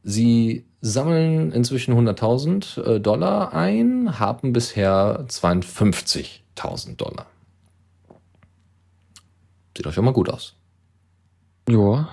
Sie 0.03 0.65
sammeln 0.81 1.51
inzwischen 1.51 1.93
100.000 1.93 2.81
äh, 2.83 2.99
Dollar 2.99 3.53
ein, 3.53 4.19
haben 4.19 4.53
bisher 4.53 5.25
52.000 5.27 6.95
Dollar. 6.95 7.27
Sieht 9.77 9.87
euch 9.87 9.93
schon 9.93 10.05
mal 10.05 10.13
gut 10.13 10.29
aus. 10.29 10.55
Ja, 11.69 12.09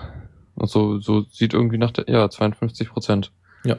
also 0.55 0.99
so 0.99 1.25
sieht 1.31 1.53
irgendwie 1.53 1.77
nach 1.77 1.91
der, 1.91 2.07
ja, 2.07 2.29
52 2.29 2.89
Prozent. 2.89 3.31
Ja. 3.63 3.77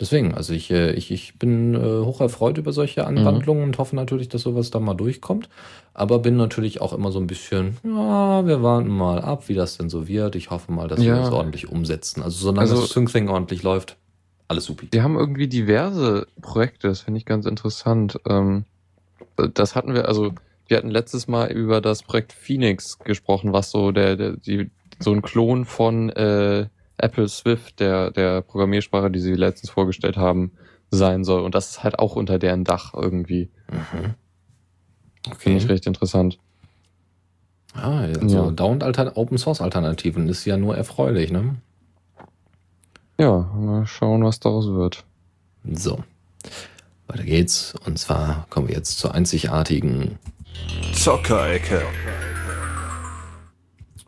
Deswegen, 0.00 0.34
also 0.34 0.52
ich, 0.52 0.70
äh, 0.70 0.92
ich, 0.92 1.10
ich 1.10 1.38
bin 1.38 1.74
äh, 1.74 2.04
hoch 2.04 2.20
erfreut 2.20 2.56
über 2.56 2.72
solche 2.72 3.04
Anwandlungen 3.06 3.62
mhm. 3.62 3.68
und 3.68 3.78
hoffe 3.78 3.96
natürlich, 3.96 4.28
dass 4.28 4.42
sowas 4.42 4.70
da 4.70 4.78
mal 4.78 4.94
durchkommt. 4.94 5.48
Aber 5.92 6.20
bin 6.20 6.36
natürlich 6.36 6.80
auch 6.80 6.92
immer 6.92 7.10
so 7.10 7.18
ein 7.18 7.26
bisschen, 7.26 7.76
ja, 7.82 8.46
wir 8.46 8.62
warten 8.62 8.88
mal 8.88 9.20
ab, 9.20 9.48
wie 9.48 9.54
das 9.54 9.76
denn 9.76 9.88
so 9.90 10.06
wird. 10.06 10.36
Ich 10.36 10.50
hoffe 10.50 10.70
mal, 10.70 10.86
dass 10.86 11.02
ja. 11.02 11.14
wir 11.14 11.22
das 11.22 11.32
ordentlich 11.32 11.68
umsetzen. 11.68 12.22
Also 12.22 12.38
solange 12.38 12.70
also, 12.70 12.80
das 12.82 12.90
SyncThing 12.90 13.28
ordentlich 13.28 13.64
läuft, 13.64 13.96
alles 14.46 14.64
super. 14.64 14.86
Die 14.92 15.02
haben 15.02 15.16
irgendwie 15.16 15.48
diverse 15.48 16.28
Projekte, 16.40 16.88
das 16.88 17.00
finde 17.00 17.18
ich 17.18 17.26
ganz 17.26 17.44
interessant. 17.44 18.20
Ähm, 18.28 18.64
das 19.54 19.74
hatten 19.74 19.94
wir, 19.94 20.06
also 20.06 20.32
wir 20.68 20.76
hatten 20.76 20.90
letztes 20.90 21.26
Mal 21.26 21.50
über 21.50 21.80
das 21.80 22.04
Projekt 22.04 22.32
Phoenix 22.32 22.98
gesprochen, 23.00 23.52
was 23.52 23.70
so 23.70 23.90
der, 23.90 24.16
der 24.16 24.36
die, 24.36 24.70
so 25.00 25.12
ein 25.12 25.22
Klon 25.22 25.64
von 25.64 26.10
äh, 26.10 26.66
Apple 26.98 27.28
Swift, 27.28 27.80
der, 27.80 28.10
der 28.10 28.42
Programmiersprache, 28.42 29.10
die 29.10 29.20
sie 29.20 29.34
letztens 29.34 29.70
vorgestellt 29.70 30.16
haben, 30.16 30.52
sein 30.90 31.24
soll. 31.24 31.42
Und 31.42 31.54
das 31.54 31.70
ist 31.70 31.84
halt 31.84 31.98
auch 31.98 32.16
unter 32.16 32.38
deren 32.38 32.64
Dach 32.64 32.94
irgendwie. 32.94 33.50
Mhm. 33.70 34.14
Okay. 35.26 35.36
Finde 35.38 35.58
ich 35.58 35.68
recht 35.68 35.86
interessant. 35.86 36.38
Ah, 37.74 38.00
also 38.00 38.46
ja. 38.46 38.50
Down 38.50 38.82
Open 38.82 39.38
Source 39.38 39.60
Alternativen 39.60 40.28
ist 40.28 40.44
ja 40.44 40.56
nur 40.56 40.76
erfreulich, 40.76 41.30
ne? 41.30 41.56
Ja, 43.18 43.50
mal 43.54 43.86
schauen, 43.86 44.24
was 44.24 44.40
daraus 44.40 44.68
wird. 44.68 45.04
So. 45.64 46.02
Weiter 47.08 47.24
geht's. 47.24 47.74
Und 47.84 47.98
zwar 47.98 48.46
kommen 48.48 48.68
wir 48.68 48.74
jetzt 48.74 48.98
zur 48.98 49.14
einzigartigen 49.14 50.18
Zockerecke. 50.92 51.82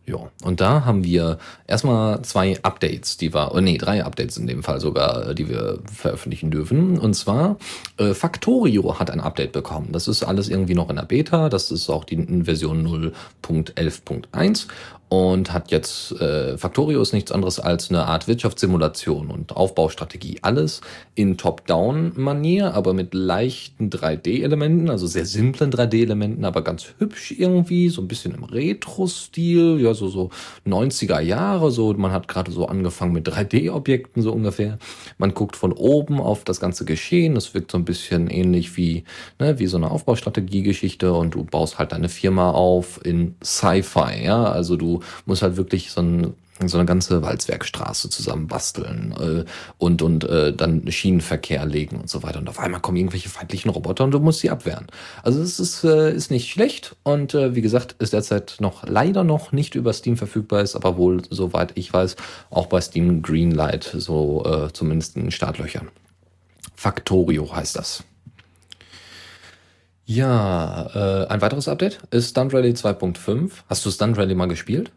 Ja, 0.06 0.30
und 0.42 0.60
da 0.60 0.84
haben 0.84 1.04
wir 1.04 1.38
erstmal 1.66 2.22
zwei 2.22 2.58
Updates, 2.62 3.16
die 3.16 3.32
wir, 3.32 3.54
oh 3.54 3.60
nee, 3.60 3.78
drei 3.78 4.04
Updates 4.04 4.38
in 4.38 4.46
dem 4.46 4.62
Fall 4.62 4.80
sogar, 4.80 5.34
die 5.34 5.48
wir 5.48 5.78
veröffentlichen 5.92 6.50
dürfen. 6.50 6.98
Und 6.98 7.14
zwar, 7.14 7.58
äh, 7.96 8.14
Factorio 8.14 8.98
hat 8.98 9.10
ein 9.10 9.20
Update 9.20 9.52
bekommen. 9.52 9.90
Das 9.92 10.08
ist 10.08 10.24
alles 10.24 10.48
irgendwie 10.48 10.74
noch 10.74 10.90
in 10.90 10.96
der 10.96 11.04
Beta. 11.04 11.48
Das 11.48 11.70
ist 11.70 11.88
auch 11.90 12.04
die 12.04 12.44
Version 12.44 13.12
0.11.1 13.42 14.66
und 15.10 15.52
hat 15.52 15.72
jetzt, 15.72 16.12
äh, 16.20 16.56
Factorio 16.56 17.02
ist 17.02 17.12
nichts 17.12 17.32
anderes 17.32 17.58
als 17.58 17.90
eine 17.90 18.04
Art 18.04 18.28
Wirtschaftssimulation 18.28 19.32
und 19.32 19.56
Aufbaustrategie. 19.56 20.38
Alles 20.42 20.82
in 21.16 21.36
Top-Down-Manier, 21.36 22.74
aber 22.74 22.94
mit 22.94 23.12
leichten 23.12 23.90
3D-Elementen, 23.90 24.88
also 24.88 25.08
sehr 25.08 25.26
simplen 25.26 25.72
3D-Elementen, 25.72 26.44
aber 26.44 26.62
ganz 26.62 26.94
hübsch 26.98 27.34
irgendwie, 27.36 27.88
so 27.88 28.02
ein 28.02 28.06
bisschen 28.06 28.32
im 28.32 28.44
Retro-Stil, 28.44 29.80
ja, 29.80 29.94
so, 29.94 30.06
so 30.06 30.30
90er 30.64 31.18
Jahre, 31.18 31.72
so, 31.72 31.92
man 31.94 32.12
hat 32.12 32.28
gerade 32.28 32.52
so 32.52 32.66
angefangen 32.66 33.12
mit 33.12 33.28
3D-Objekten, 33.28 34.22
so 34.22 34.30
ungefähr. 34.32 34.78
Man 35.18 35.34
guckt 35.34 35.56
von 35.56 35.72
oben 35.72 36.20
auf 36.20 36.44
das 36.44 36.60
ganze 36.60 36.84
Geschehen, 36.84 37.34
das 37.34 37.52
wirkt 37.52 37.72
so 37.72 37.78
ein 37.78 37.84
bisschen 37.84 38.30
ähnlich 38.30 38.76
wie, 38.76 39.02
ne, 39.40 39.58
wie 39.58 39.66
so 39.66 39.76
eine 39.76 39.90
Aufbaustrategie-Geschichte 39.90 41.12
und 41.12 41.34
du 41.34 41.42
baust 41.42 41.80
halt 41.80 41.90
deine 41.90 42.08
Firma 42.08 42.52
auf 42.52 43.04
in 43.04 43.34
Sci-Fi, 43.42 44.22
ja, 44.24 44.44
also 44.44 44.76
du 44.76 44.99
du 45.00 45.06
musst 45.26 45.42
halt 45.42 45.56
wirklich 45.56 45.90
so 45.90 46.02
ein 46.02 46.34
so 46.68 46.78
eine 46.78 46.86
ganze 46.86 47.22
Walzwerkstraße 47.22 48.10
zusammen 48.10 48.46
basteln 48.46 49.14
äh, 49.18 49.44
und, 49.78 50.02
und 50.02 50.24
äh, 50.24 50.52
dann 50.52 50.90
Schienenverkehr 50.90 51.64
legen 51.64 51.96
und 51.96 52.10
so 52.10 52.22
weiter. 52.22 52.38
Und 52.38 52.48
auf 52.48 52.58
einmal 52.58 52.80
kommen 52.80 52.96
irgendwelche 52.98 53.28
feindlichen 53.28 53.70
Roboter 53.70 54.04
und 54.04 54.10
du 54.10 54.20
musst 54.20 54.40
sie 54.40 54.50
abwehren. 54.50 54.86
Also 55.22 55.40
es 55.40 55.58
ist, 55.58 55.84
äh, 55.84 56.12
ist 56.12 56.30
nicht 56.30 56.50
schlecht 56.50 56.96
und 57.02 57.34
äh, 57.34 57.54
wie 57.54 57.62
gesagt, 57.62 57.96
ist 57.98 58.12
derzeit 58.12 58.56
noch 58.60 58.86
leider 58.86 59.24
noch 59.24 59.52
nicht 59.52 59.74
über 59.74 59.92
Steam 59.92 60.16
verfügbar, 60.16 60.60
ist 60.60 60.76
aber 60.76 60.96
wohl, 60.96 61.22
soweit 61.30 61.72
ich 61.76 61.92
weiß, 61.92 62.16
auch 62.50 62.66
bei 62.66 62.80
Steam 62.80 63.22
Greenlight, 63.22 63.84
so 63.96 64.44
äh, 64.44 64.72
zumindest 64.72 65.16
in 65.16 65.30
Startlöchern. 65.30 65.88
Factorio 66.74 67.54
heißt 67.54 67.76
das. 67.76 68.04
Ja, 70.12 70.90
äh, 70.92 71.28
ein 71.28 71.40
weiteres 71.40 71.68
Update 71.68 72.00
ist 72.10 72.30
Stunt 72.30 72.52
Rally 72.52 72.72
2.5. 72.72 73.52
Hast 73.68 73.86
du 73.86 73.92
Stunt 73.92 74.18
Rally 74.18 74.34
mal 74.34 74.46
gespielt? 74.46 74.90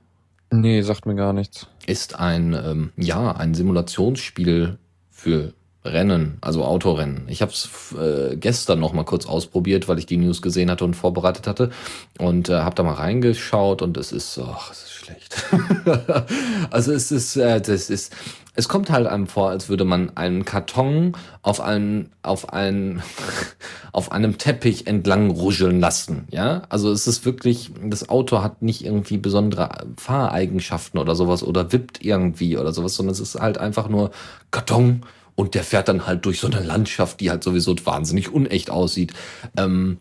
Nee, 0.50 0.82
sagt 0.82 1.06
mir 1.06 1.14
gar 1.14 1.34
nichts. 1.34 1.68
Ist 1.86 2.20
ein, 2.20 2.54
ähm, 2.54 2.94
ja, 2.98 3.32
ein 3.32 3.54
Simulationsspiel 3.54 4.80
für 5.12 5.54
Rennen, 5.86 6.38
also 6.42 6.64
Autorennen. 6.64 7.24
Ich 7.28 7.42
habe 7.42 7.52
es 7.52 7.70
äh, 8.00 8.38
gestern 8.38 8.80
noch 8.80 8.94
mal 8.94 9.04
kurz 9.04 9.26
ausprobiert, 9.26 9.88
weil 9.88 10.00
ich 10.00 10.06
die 10.06 10.18
News 10.18 10.42
gesehen 10.42 10.72
hatte 10.72 10.86
und 10.86 10.94
vorbereitet 10.94 11.46
hatte 11.46 11.72
und 12.20 12.50
äh, 12.50 12.54
habe 12.60 12.76
da 12.76 12.84
mal 12.84 12.94
reingeschaut 12.94 13.82
und 13.82 13.98
es 13.98 14.12
ist, 14.12 14.40
ach, 14.42 14.72
es 14.72 14.84
ist 14.84 14.92
schlecht. 14.92 15.36
also 16.72 16.94
es 16.94 17.12
ist, 17.12 17.36
äh, 17.36 17.60
das 17.60 17.90
ist, 17.90 18.14
es 18.56 18.70
kommt 18.70 18.92
halt 18.92 19.08
einem 19.08 19.28
vor, 19.28 19.50
als 19.50 19.68
würde 19.68 19.84
man 19.84 20.16
einen 20.16 20.46
Karton 20.46 21.18
auf 21.42 21.60
einen, 21.60 22.12
auf 22.22 22.54
einen, 22.54 23.02
auf 23.92 24.12
einem 24.12 24.38
Teppich 24.38 24.88
entlang 24.88 25.32
ruscheln 25.32 25.82
lassen, 25.82 26.28
ja. 26.32 26.62
Also 26.70 26.92
es 26.92 27.08
ist 27.08 27.26
wirklich, 27.26 27.72
das 27.84 28.08
Auto 28.08 28.42
hat 28.42 28.62
nicht 28.62 28.86
irgendwie 28.86 29.18
besondere 29.18 29.70
Fahreigenschaften 29.98 31.00
oder 31.00 31.16
sowas 31.16 31.44
oder 31.44 31.74
wippt 31.74 32.06
irgendwie 32.06 32.58
oder 32.58 32.72
sowas, 32.72 32.96
sondern 32.96 33.14
es 33.14 33.20
ist 33.20 33.36
halt 33.36 33.58
einfach 33.58 33.90
nur 33.90 34.12
Karton 34.52 35.02
und 35.36 35.56
der 35.56 35.64
fährt 35.64 35.88
dann 35.88 36.06
halt 36.06 36.26
durch 36.26 36.40
so 36.40 36.48
eine 36.48 36.62
Landschaft, 36.62 37.20
die 37.20 37.30
halt 37.30 37.44
sowieso 37.44 37.76
wahnsinnig 37.84 38.32
unecht 38.32 38.70
aussieht. 38.70 39.14
Ähm, 39.58 39.98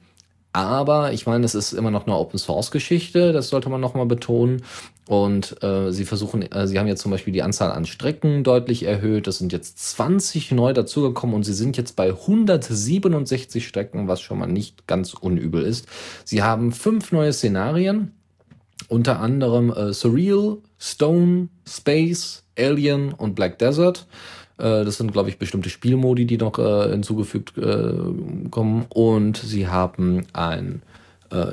aber 0.53 1.13
ich 1.13 1.27
meine, 1.27 1.47
es 1.47 1.55
ist 1.55 1.73
immer 1.73 1.91
noch 1.91 2.07
eine 2.07 2.17
Open 2.17 2.39
Source 2.39 2.71
Geschichte, 2.71 3.33
das 3.33 3.49
sollte 3.49 3.71
man 3.71 3.81
nochmal 3.81 4.07
betonen. 4.07 4.63
Und 5.09 5.63
äh, 5.63 5.91
sie 5.91 6.05
versuchen, 6.05 6.43
äh, 6.53 6.67
sie 6.69 6.79
haben 6.79 6.87
jetzt 6.87 7.03
zum 7.03 7.11
Beispiel 7.11 7.33
die 7.33 7.43
Anzahl 7.43 7.73
an 7.73 7.87
Strecken 7.87 8.45
deutlich 8.45 8.85
erhöht. 8.85 9.27
Es 9.27 9.39
sind 9.39 9.53
jetzt 9.53 9.79
20 9.79 10.53
neu 10.53 10.73
dazugekommen 10.73 11.35
und 11.35 11.45
sie 11.45 11.55
sind 11.55 11.77
jetzt 11.77 11.97
bei 11.97 12.11
167 12.11 13.67
Strecken, 13.67 14.09
was 14.09 14.21
schon 14.21 14.39
mal 14.39 14.47
nicht 14.47 14.87
ganz 14.87 15.15
unübel 15.15 15.63
ist. 15.63 15.87
Sie 16.25 16.43
haben 16.43 16.73
fünf 16.73 17.13
neue 17.13 17.33
Szenarien, 17.33 18.13
unter 18.89 19.21
anderem 19.21 19.73
äh, 19.73 19.93
Surreal, 19.93 20.59
Stone, 20.79 21.49
Space, 21.67 22.45
Alien 22.57 23.13
und 23.13 23.35
Black 23.35 23.59
Desert. 23.59 24.07
Äh, 24.63 24.85
das 24.85 24.97
sind, 24.97 25.13
glaube 25.13 25.29
ich, 25.29 25.39
bestimmte 25.39 25.69
Spielmodi, 25.69 26.25
die 26.25 26.39
noch 26.39 26.59
äh, 26.59 26.91
hinzugefügt 26.91 27.59
äh, 27.59 27.95
kommen. 28.51 28.87
Und 28.89 29.37
sie 29.37 29.69
haben 29.69 30.27
ein, 30.33 30.83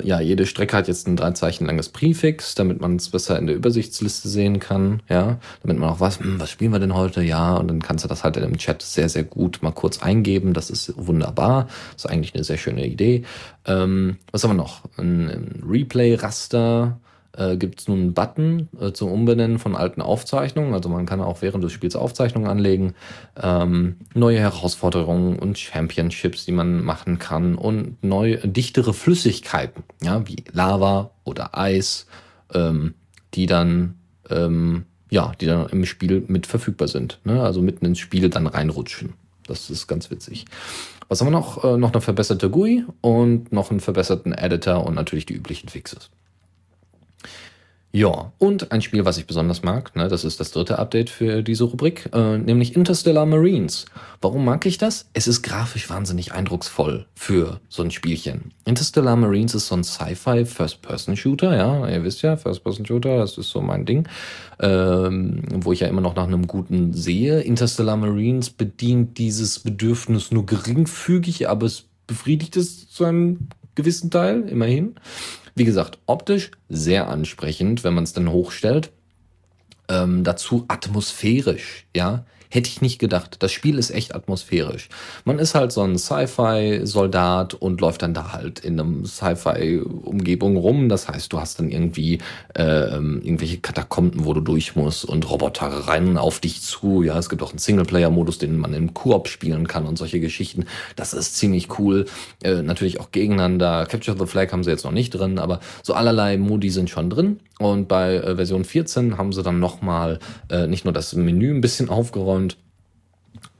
ja, 0.02 0.20
jede 0.20 0.44
Strecke 0.44 0.76
hat 0.76 0.88
jetzt 0.88 1.08
ein 1.08 1.16
drei 1.16 1.30
Zeichen 1.30 1.64
langes 1.64 1.88
Präfix, 1.88 2.54
damit 2.54 2.82
man 2.82 2.96
es 2.96 3.08
besser 3.08 3.38
in 3.38 3.46
der 3.46 3.56
Übersichtsliste 3.56 4.28
sehen 4.28 4.60
kann. 4.60 5.00
Ja, 5.08 5.38
damit 5.62 5.78
man 5.78 5.88
auch 5.88 6.00
weiß, 6.00 6.20
hm, 6.20 6.38
was 6.38 6.50
spielen 6.50 6.72
wir 6.72 6.80
denn 6.80 6.94
heute? 6.94 7.22
Ja, 7.22 7.56
und 7.56 7.68
dann 7.68 7.80
kannst 7.80 8.04
du 8.04 8.08
das 8.08 8.22
halt 8.22 8.36
in 8.36 8.42
dem 8.42 8.58
Chat 8.58 8.82
sehr, 8.82 9.08
sehr 9.08 9.24
gut 9.24 9.60
mal 9.62 9.70
kurz 9.70 10.02
eingeben. 10.02 10.52
Das 10.52 10.68
ist 10.68 10.92
wunderbar. 10.98 11.64
Das 11.94 12.04
ist 12.04 12.10
eigentlich 12.10 12.34
eine 12.34 12.44
sehr 12.44 12.58
schöne 12.58 12.86
Idee. 12.86 13.24
Ähm, 13.64 14.18
was 14.32 14.44
haben 14.44 14.50
wir 14.50 14.54
noch? 14.54 14.82
Ein, 14.98 15.30
ein 15.30 15.64
Replay-Raster 15.66 17.00
äh, 17.40 17.56
gibt 17.56 17.80
es 17.80 17.88
nun 17.88 18.00
einen 18.00 18.14
Button 18.14 18.68
äh, 18.80 18.92
zum 18.92 19.10
Umbenennen 19.10 19.58
von 19.58 19.74
alten 19.74 20.02
Aufzeichnungen. 20.02 20.74
Also 20.74 20.88
man 20.88 21.06
kann 21.06 21.20
auch 21.20 21.42
während 21.42 21.64
des 21.64 21.72
Spiels 21.72 21.96
Aufzeichnungen 21.96 22.48
anlegen, 22.48 22.94
ähm, 23.40 23.96
neue 24.14 24.38
Herausforderungen 24.38 25.38
und 25.38 25.58
Championships, 25.58 26.44
die 26.44 26.52
man 26.52 26.84
machen 26.84 27.18
kann 27.18 27.54
und 27.54 28.02
neue, 28.04 28.36
dichtere 28.46 28.92
Flüssigkeiten, 28.92 29.82
ja, 30.02 30.26
wie 30.28 30.44
Lava 30.52 31.10
oder 31.24 31.56
Eis, 31.58 32.06
ähm, 32.52 32.94
die 33.34 33.46
dann 33.46 33.94
ähm, 34.28 34.84
ja, 35.08 35.32
die 35.40 35.46
dann 35.46 35.68
im 35.70 35.84
Spiel 35.86 36.24
mit 36.28 36.46
verfügbar 36.46 36.86
sind. 36.86 37.18
Ne? 37.24 37.42
Also 37.42 37.62
mitten 37.62 37.84
ins 37.84 37.98
Spiel 37.98 38.30
dann 38.30 38.46
reinrutschen. 38.46 39.14
Das 39.46 39.68
ist 39.68 39.88
ganz 39.88 40.10
witzig. 40.10 40.44
Was 41.08 41.20
haben 41.20 41.26
wir 41.26 41.32
noch? 41.32 41.64
Äh, 41.64 41.76
noch 41.76 41.92
eine 41.92 42.00
verbesserte 42.00 42.48
GUI 42.48 42.84
und 43.00 43.50
noch 43.50 43.72
einen 43.72 43.80
verbesserten 43.80 44.32
Editor 44.32 44.86
und 44.86 44.94
natürlich 44.94 45.26
die 45.26 45.34
üblichen 45.34 45.68
Fixes. 45.68 46.10
Ja, 47.92 48.32
und 48.38 48.70
ein 48.70 48.82
Spiel, 48.82 49.04
was 49.04 49.18
ich 49.18 49.26
besonders 49.26 49.64
mag, 49.64 49.96
ne, 49.96 50.06
das 50.06 50.24
ist 50.24 50.38
das 50.38 50.52
dritte 50.52 50.78
Update 50.78 51.10
für 51.10 51.42
diese 51.42 51.64
Rubrik, 51.64 52.08
äh, 52.12 52.38
nämlich 52.38 52.76
Interstellar 52.76 53.26
Marines. 53.26 53.86
Warum 54.20 54.44
mag 54.44 54.64
ich 54.64 54.78
das? 54.78 55.10
Es 55.12 55.26
ist 55.26 55.42
grafisch 55.42 55.90
wahnsinnig 55.90 56.32
eindrucksvoll 56.32 57.06
für 57.16 57.60
so 57.68 57.82
ein 57.82 57.90
Spielchen. 57.90 58.52
Interstellar 58.64 59.16
Marines 59.16 59.56
ist 59.56 59.66
so 59.66 59.74
ein 59.74 59.82
Sci-Fi 59.82 60.44
First-Person-Shooter, 60.44 61.56
ja, 61.56 61.88
ihr 61.88 62.04
wisst 62.04 62.22
ja, 62.22 62.36
First-Person-Shooter, 62.36 63.18
das 63.18 63.36
ist 63.38 63.50
so 63.50 63.60
mein 63.60 63.86
Ding, 63.86 64.06
ähm, 64.60 65.42
wo 65.52 65.72
ich 65.72 65.80
ja 65.80 65.88
immer 65.88 66.00
noch 66.00 66.14
nach 66.14 66.28
einem 66.28 66.46
guten 66.46 66.92
sehe. 66.92 67.40
Interstellar 67.40 67.96
Marines 67.96 68.50
bedient 68.50 69.18
dieses 69.18 69.58
Bedürfnis 69.58 70.30
nur 70.30 70.46
geringfügig, 70.46 71.48
aber 71.48 71.66
es 71.66 71.86
befriedigt 72.06 72.56
es 72.56 72.88
zu 72.88 73.04
einem 73.04 73.48
gewissen 73.74 74.10
Teil, 74.10 74.48
immerhin. 74.48 74.94
Wie 75.60 75.66
gesagt, 75.66 75.98
optisch 76.06 76.52
sehr 76.70 77.08
ansprechend, 77.08 77.84
wenn 77.84 77.92
man 77.92 78.04
es 78.04 78.14
dann 78.14 78.32
hochstellt. 78.32 78.92
Ähm, 79.90 80.24
dazu 80.24 80.64
atmosphärisch, 80.68 81.84
ja. 81.94 82.24
Hätte 82.52 82.68
ich 82.68 82.82
nicht 82.82 82.98
gedacht. 82.98 83.36
Das 83.38 83.52
Spiel 83.52 83.78
ist 83.78 83.90
echt 83.90 84.14
atmosphärisch. 84.14 84.88
Man 85.24 85.38
ist 85.38 85.54
halt 85.54 85.70
so 85.70 85.82
ein 85.82 85.96
Sci-Fi-Soldat 85.96 87.54
und 87.54 87.80
läuft 87.80 88.02
dann 88.02 88.12
da 88.12 88.32
halt 88.32 88.58
in 88.58 88.80
einem 88.80 89.06
Sci-Fi-Umgebung 89.06 90.56
rum. 90.56 90.88
Das 90.88 91.08
heißt, 91.08 91.32
du 91.32 91.38
hast 91.38 91.60
dann 91.60 91.70
irgendwie 91.70 92.18
äh, 92.58 92.94
irgendwelche 92.94 93.58
Katakomben, 93.58 94.24
wo 94.24 94.34
du 94.34 94.40
durch 94.40 94.74
musst 94.74 95.04
und 95.04 95.30
Roboter 95.30 95.88
rennen 95.88 96.18
auf 96.18 96.40
dich 96.40 96.60
zu. 96.60 97.04
Ja, 97.04 97.16
es 97.18 97.28
gibt 97.28 97.40
auch 97.42 97.50
einen 97.50 97.58
Singleplayer-Modus, 97.58 98.38
den 98.38 98.58
man 98.58 98.74
im 98.74 98.94
Koop 98.94 99.28
spielen 99.28 99.68
kann 99.68 99.86
und 99.86 99.96
solche 99.96 100.18
Geschichten. 100.18 100.64
Das 100.96 101.14
ist 101.14 101.36
ziemlich 101.36 101.78
cool. 101.78 102.06
Äh, 102.42 102.62
natürlich 102.62 102.98
auch 102.98 103.12
gegeneinander. 103.12 103.86
Capture 103.86 104.18
the 104.18 104.26
Flag 104.26 104.50
haben 104.50 104.64
sie 104.64 104.70
jetzt 104.70 104.84
noch 104.84 104.90
nicht 104.90 105.10
drin, 105.10 105.38
aber 105.38 105.60
so 105.84 105.94
allerlei 105.94 106.36
Modi 106.36 106.70
sind 106.70 106.90
schon 106.90 107.10
drin. 107.10 107.38
Und 107.60 107.88
bei 107.88 108.14
äh, 108.14 108.36
Version 108.36 108.64
14 108.64 109.18
haben 109.18 109.34
sie 109.34 109.42
dann 109.42 109.60
nochmal 109.60 110.18
äh, 110.48 110.66
nicht 110.66 110.86
nur 110.86 110.94
das 110.94 111.14
Menü 111.14 111.52
ein 111.52 111.60
bisschen 111.60 111.90
aufgeräumt, 111.90 112.39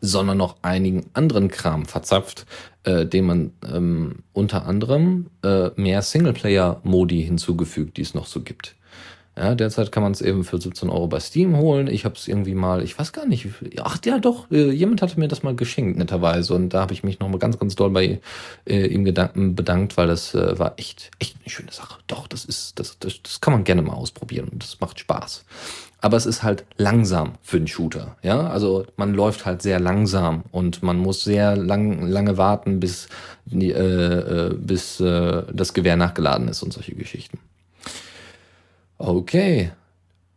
sondern 0.00 0.38
noch 0.38 0.56
einigen 0.62 1.06
anderen 1.12 1.48
Kram 1.48 1.84
verzapft, 1.86 2.46
äh, 2.84 3.06
dem 3.06 3.26
man 3.26 3.52
ähm, 3.70 4.20
unter 4.32 4.66
anderem 4.66 5.26
äh, 5.44 5.70
mehr 5.76 6.02
Singleplayer-Modi 6.02 7.22
hinzugefügt, 7.22 7.96
die 7.96 8.02
es 8.02 8.14
noch 8.14 8.26
so 8.26 8.40
gibt. 8.40 8.76
Ja, 9.36 9.54
derzeit 9.54 9.92
kann 9.92 10.02
man 10.02 10.12
es 10.12 10.20
eben 10.20 10.44
für 10.44 10.60
17 10.60 10.90
Euro 10.90 11.06
bei 11.06 11.20
Steam 11.20 11.56
holen. 11.56 11.86
Ich 11.86 12.04
habe 12.04 12.14
es 12.14 12.28
irgendwie 12.28 12.54
mal, 12.54 12.82
ich 12.82 12.98
weiß 12.98 13.12
gar 13.12 13.26
nicht, 13.26 13.48
ach 13.82 13.98
ja 14.04 14.18
doch, 14.18 14.50
äh, 14.50 14.70
jemand 14.70 15.02
hatte 15.02 15.18
mir 15.18 15.28
das 15.28 15.42
mal 15.42 15.54
geschenkt, 15.54 15.96
netterweise. 15.96 16.52
Und 16.52 16.70
da 16.70 16.80
habe 16.80 16.92
ich 16.92 17.04
mich 17.04 17.20
nochmal 17.20 17.38
ganz, 17.38 17.58
ganz 17.58 17.76
doll 17.76 17.90
bei 17.90 18.20
äh, 18.66 18.86
ihm 18.86 19.04
Gedanken 19.04 19.54
bedankt, 19.54 19.96
weil 19.96 20.08
das 20.08 20.34
äh, 20.34 20.58
war 20.58 20.74
echt, 20.78 21.10
echt 21.20 21.36
eine 21.40 21.48
schöne 21.48 21.72
Sache. 21.72 22.00
Doch, 22.06 22.26
das 22.26 22.44
ist, 22.44 22.78
das, 22.78 22.98
das, 22.98 23.22
das 23.22 23.40
kann 23.40 23.52
man 23.52 23.64
gerne 23.64 23.82
mal 23.82 23.94
ausprobieren 23.94 24.48
und 24.48 24.62
das 24.62 24.78
macht 24.80 24.98
Spaß. 24.98 25.44
Aber 26.00 26.16
es 26.16 26.26
ist 26.26 26.42
halt 26.42 26.64
langsam 26.76 27.34
für 27.42 27.58
einen 27.58 27.66
Shooter. 27.66 28.16
Ja, 28.22 28.48
also 28.48 28.86
man 28.96 29.12
läuft 29.12 29.44
halt 29.44 29.60
sehr 29.60 29.78
langsam 29.78 30.44
und 30.50 30.82
man 30.82 30.98
muss 30.98 31.24
sehr 31.24 31.56
lang, 31.56 32.06
lange 32.06 32.38
warten, 32.38 32.80
bis, 32.80 33.08
äh, 33.52 33.68
äh 33.68 34.54
bis 34.54 35.00
äh, 35.00 35.42
das 35.52 35.74
Gewehr 35.74 35.96
nachgeladen 35.96 36.48
ist 36.48 36.62
und 36.62 36.72
solche 36.72 36.94
Geschichten. 36.94 37.38
Okay, 38.96 39.72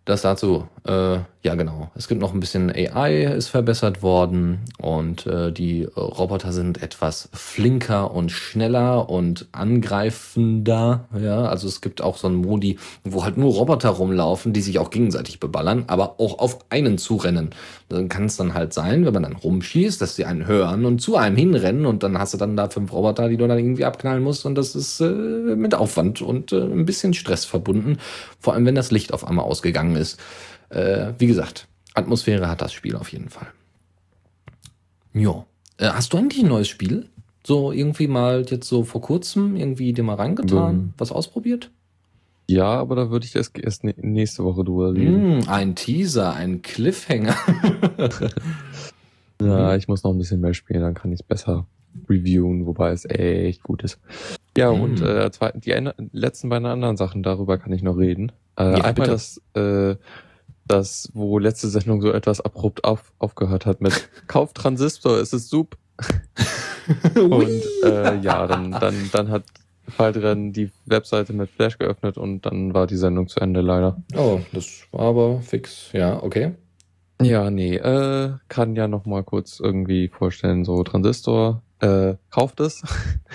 das 0.06 0.22
dazu. 0.22 0.68
Äh, 0.86 1.20
ja, 1.44 1.56
genau. 1.56 1.92
Es 1.94 2.08
gibt 2.08 2.22
noch 2.22 2.34
ein 2.34 2.40
bisschen 2.40 2.72
AI, 2.72 3.26
ist 3.26 3.50
verbessert 3.50 4.02
worden 4.02 4.60
und 4.78 5.28
äh, 5.28 5.52
die 5.52 5.84
Roboter 5.84 6.54
sind 6.54 6.82
etwas 6.82 7.28
flinker 7.34 8.14
und 8.14 8.32
schneller 8.32 9.10
und 9.10 9.48
angreifender. 9.52 11.10
Ja, 11.20 11.44
also 11.44 11.68
es 11.68 11.82
gibt 11.82 12.02
auch 12.02 12.16
so 12.16 12.28
einen 12.28 12.38
Modi, 12.38 12.80
wo 13.04 13.26
halt 13.26 13.36
nur 13.36 13.52
Roboter 13.52 13.90
rumlaufen, 13.90 14.54
die 14.54 14.62
sich 14.62 14.80
auch 14.80 14.90
gegenseitig 14.90 15.42
beballern, 15.42 15.84
aber 15.88 16.22
auch 16.22 16.40
auf 16.40 16.60
einen 16.70 16.98
zurennen. 16.98 17.50
Dann 17.90 18.08
kann 18.08 18.24
es 18.24 18.38
dann 18.38 18.54
halt 18.54 18.74
sein, 18.74 19.06
wenn 19.06 19.14
man 19.14 19.24
dann 19.24 19.36
rumschießt, 19.36 20.02
dass 20.02 20.16
sie 20.16 20.24
einen 20.24 20.48
hören 20.48 20.86
und 20.86 21.00
zu 21.00 21.18
einem 21.18 21.36
hinrennen 21.36 21.86
und 21.86 22.04
dann 22.04 22.18
hast 22.18 22.34
du 22.34 22.38
dann 22.38 22.56
da 22.56 22.70
fünf 22.70 22.94
Roboter, 22.94 23.28
die 23.28 23.36
du 23.36 23.46
dann 23.50 23.58
irgendwie 23.58 23.84
abknallen 23.84 24.24
musst 24.24 24.46
und 24.46 24.56
das 24.56 24.76
ist 24.76 25.02
äh, 25.02 25.10
mit 25.10 25.76
Aufwand 25.76 26.22
und 26.22 26.54
äh, 26.54 26.62
ein 26.62 26.86
bisschen 26.86 27.14
Stress 27.14 27.44
verbunden. 27.44 27.98
Vor 28.40 28.54
allem, 28.54 28.66
wenn 28.66 28.76
das 28.76 28.92
Licht 28.92 29.14
auf 29.14 29.28
einmal 29.28 29.44
ausgegangen 29.44 29.98
ist. 29.98 30.18
Äh, 30.74 31.14
wie 31.20 31.28
gesagt, 31.28 31.68
Atmosphäre 31.94 32.50
hat 32.50 32.62
das 32.62 32.74
Spiel 32.74 32.96
auf 32.96 33.12
jeden 33.12 33.30
Fall. 33.30 33.48
Ja. 35.14 35.46
Äh, 35.78 35.90
hast 35.90 36.14
du 36.14 36.18
eigentlich 36.18 36.44
ein 36.44 36.50
neues 36.50 36.68
Spiel? 36.68 37.10
So 37.46 37.72
irgendwie 37.72 38.08
mal 38.08 38.46
jetzt 38.48 38.68
so 38.68 38.84
vor 38.84 39.02
kurzem 39.02 39.56
irgendwie 39.56 39.94
dir 39.94 40.04
mal 40.04 40.16
reingetan, 40.16 40.76
mhm. 40.76 40.94
was 40.98 41.12
ausprobiert? 41.12 41.70
Ja, 42.50 42.66
aber 42.66 42.96
da 42.96 43.10
würde 43.10 43.26
ich 43.26 43.36
erst, 43.36 43.58
erst 43.58 43.84
nächste 43.84 44.44
Woche 44.44 44.64
drüber 44.64 44.94
reden. 44.94 45.40
Mm, 45.40 45.42
ein 45.48 45.76
Teaser, 45.76 46.34
ein 46.34 46.62
Cliffhanger. 46.62 47.36
ja, 49.42 49.76
ich 49.76 49.88
muss 49.88 50.04
noch 50.04 50.12
ein 50.12 50.18
bisschen 50.18 50.42
mehr 50.42 50.54
spielen, 50.54 50.82
dann 50.82 50.94
kann 50.94 51.12
ich 51.12 51.22
es 51.22 51.26
besser 51.26 51.68
reviewen, 52.10 52.66
wobei 52.66 52.92
es 52.92 53.06
echt 53.06 53.64
gut 53.64 53.84
ist. 53.84 54.00
Ja, 54.58 54.72
mm. 54.72 54.82
und 54.82 55.02
äh, 55.02 55.30
die 55.56 55.90
letzten 56.12 56.50
beiden 56.50 56.68
anderen 56.68 56.98
Sachen, 56.98 57.24
darüber 57.24 57.58
kann 57.58 57.72
ich 57.72 57.82
noch 57.82 57.98
reden. 57.98 58.32
Äh, 58.58 58.64
ja, 58.64 58.72
einmal 58.74 58.94
bitte. 58.94 59.12
das, 59.12 59.42
äh, 59.56 59.96
das, 60.66 61.10
wo 61.14 61.40
letzte 61.40 61.68
Sendung 61.68 62.02
so 62.02 62.12
etwas 62.12 62.42
abrupt 62.42 62.84
auf, 62.84 63.14
aufgehört 63.20 63.66
hat 63.66 63.82
mit 63.82 64.10
Kauf 64.28 64.54
Transistor, 64.54 65.18
es 65.18 65.34
ist 65.34 65.50
super. 65.50 65.78
und 67.16 67.62
äh, 67.84 68.18
ja, 68.20 68.48
dann, 68.48 68.72
dann, 68.72 68.96
dann 69.12 69.30
hat 69.30 69.44
Faldren 69.88 70.54
die 70.54 70.72
Webseite 70.86 71.34
mit 71.34 71.50
Flash 71.50 71.78
geöffnet 71.78 72.18
und 72.18 72.46
dann 72.46 72.74
war 72.74 72.88
die 72.88 72.96
Sendung 72.96 73.28
zu 73.28 73.40
Ende 73.40 73.62
leider. 73.62 74.02
Oh, 74.16 74.40
das 74.54 74.88
war 74.92 75.08
aber 75.08 75.42
fix. 75.42 75.92
Ja, 75.92 76.22
okay. 76.22 76.54
Ja, 77.22 77.52
nee, 77.52 77.76
äh, 77.76 78.34
kann 78.48 78.76
ja 78.76 78.88
noch 78.88 79.06
mal 79.06 79.24
kurz 79.24 79.60
irgendwie 79.60 80.10
vorstellen, 80.10 80.66
so 80.66 80.84
Transistor, 80.84 81.62
äh, 81.84 82.16
kauft 82.30 82.62
es. 82.62 82.82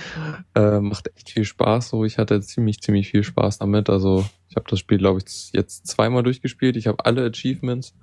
äh, 0.55 0.81
macht 0.81 1.11
echt 1.15 1.31
viel 1.31 1.45
Spaß, 1.45 1.91
so 1.91 2.05
ich 2.05 2.19
hatte 2.19 2.41
ziemlich, 2.41 2.81
ziemlich 2.81 3.11
viel 3.11 3.23
Spaß 3.23 3.59
damit. 3.59 3.91
Also 3.91 4.25
ich 4.49 4.57
habe 4.57 4.67
das 4.69 4.79
Spiel, 4.79 4.99
glaube 4.99 5.21
ich, 5.21 5.51
jetzt 5.53 5.87
zweimal 5.87 6.23
durchgespielt. 6.23 6.77
Ich 6.77 6.87
habe 6.87 7.05
alle 7.05 7.27
Achievements. 7.27 7.95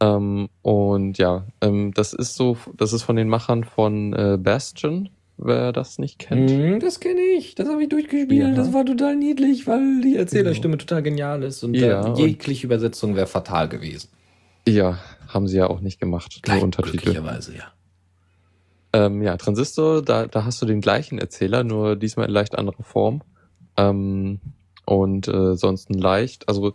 Ähm, 0.00 0.48
und 0.62 1.18
ja, 1.18 1.46
ähm, 1.60 1.92
das 1.94 2.12
ist 2.12 2.34
so, 2.34 2.56
das 2.76 2.92
ist 2.92 3.04
von 3.04 3.14
den 3.14 3.28
Machern 3.28 3.62
von 3.62 4.12
äh, 4.12 4.36
Bastion, 4.36 5.10
wer 5.36 5.70
das 5.72 5.98
nicht 5.98 6.18
kennt. 6.18 6.50
Mm, 6.50 6.80
das 6.80 6.98
kenne 6.98 7.20
ich, 7.38 7.54
das 7.54 7.68
habe 7.68 7.84
ich 7.84 7.88
durchgespielt. 7.88 8.48
Ja. 8.48 8.54
Das 8.54 8.72
war 8.72 8.84
total 8.84 9.14
niedlich, 9.14 9.68
weil 9.68 10.00
die 10.00 10.16
Erzählerstimme 10.16 10.76
genau. 10.76 10.86
total 10.86 11.02
genial 11.04 11.42
ist 11.44 11.62
und 11.62 11.74
ja, 11.74 12.12
jegliche 12.14 12.66
Übersetzung 12.66 13.14
wäre 13.14 13.28
fatal 13.28 13.68
gewesen. 13.68 14.08
Ja, 14.66 14.98
haben 15.28 15.46
sie 15.46 15.58
ja 15.58 15.68
auch 15.68 15.80
nicht 15.80 16.00
gemacht. 16.00 16.40
Gleich, 16.42 16.62
Untertitel. 16.62 16.96
Glücklicherweise, 16.96 17.54
ja. 17.56 17.72
Ähm, 18.94 19.22
ja, 19.22 19.36
Transistor, 19.36 20.02
da, 20.02 20.26
da 20.26 20.44
hast 20.44 20.62
du 20.62 20.66
den 20.66 20.80
gleichen 20.80 21.18
Erzähler, 21.18 21.64
nur 21.64 21.96
diesmal 21.96 22.26
in 22.26 22.32
leicht 22.32 22.56
anderer 22.56 22.84
Form. 22.84 23.22
Ähm, 23.76 24.40
und 24.86 25.26
äh, 25.26 25.56
sonst 25.56 25.92
leicht. 25.92 26.48
Also 26.48 26.74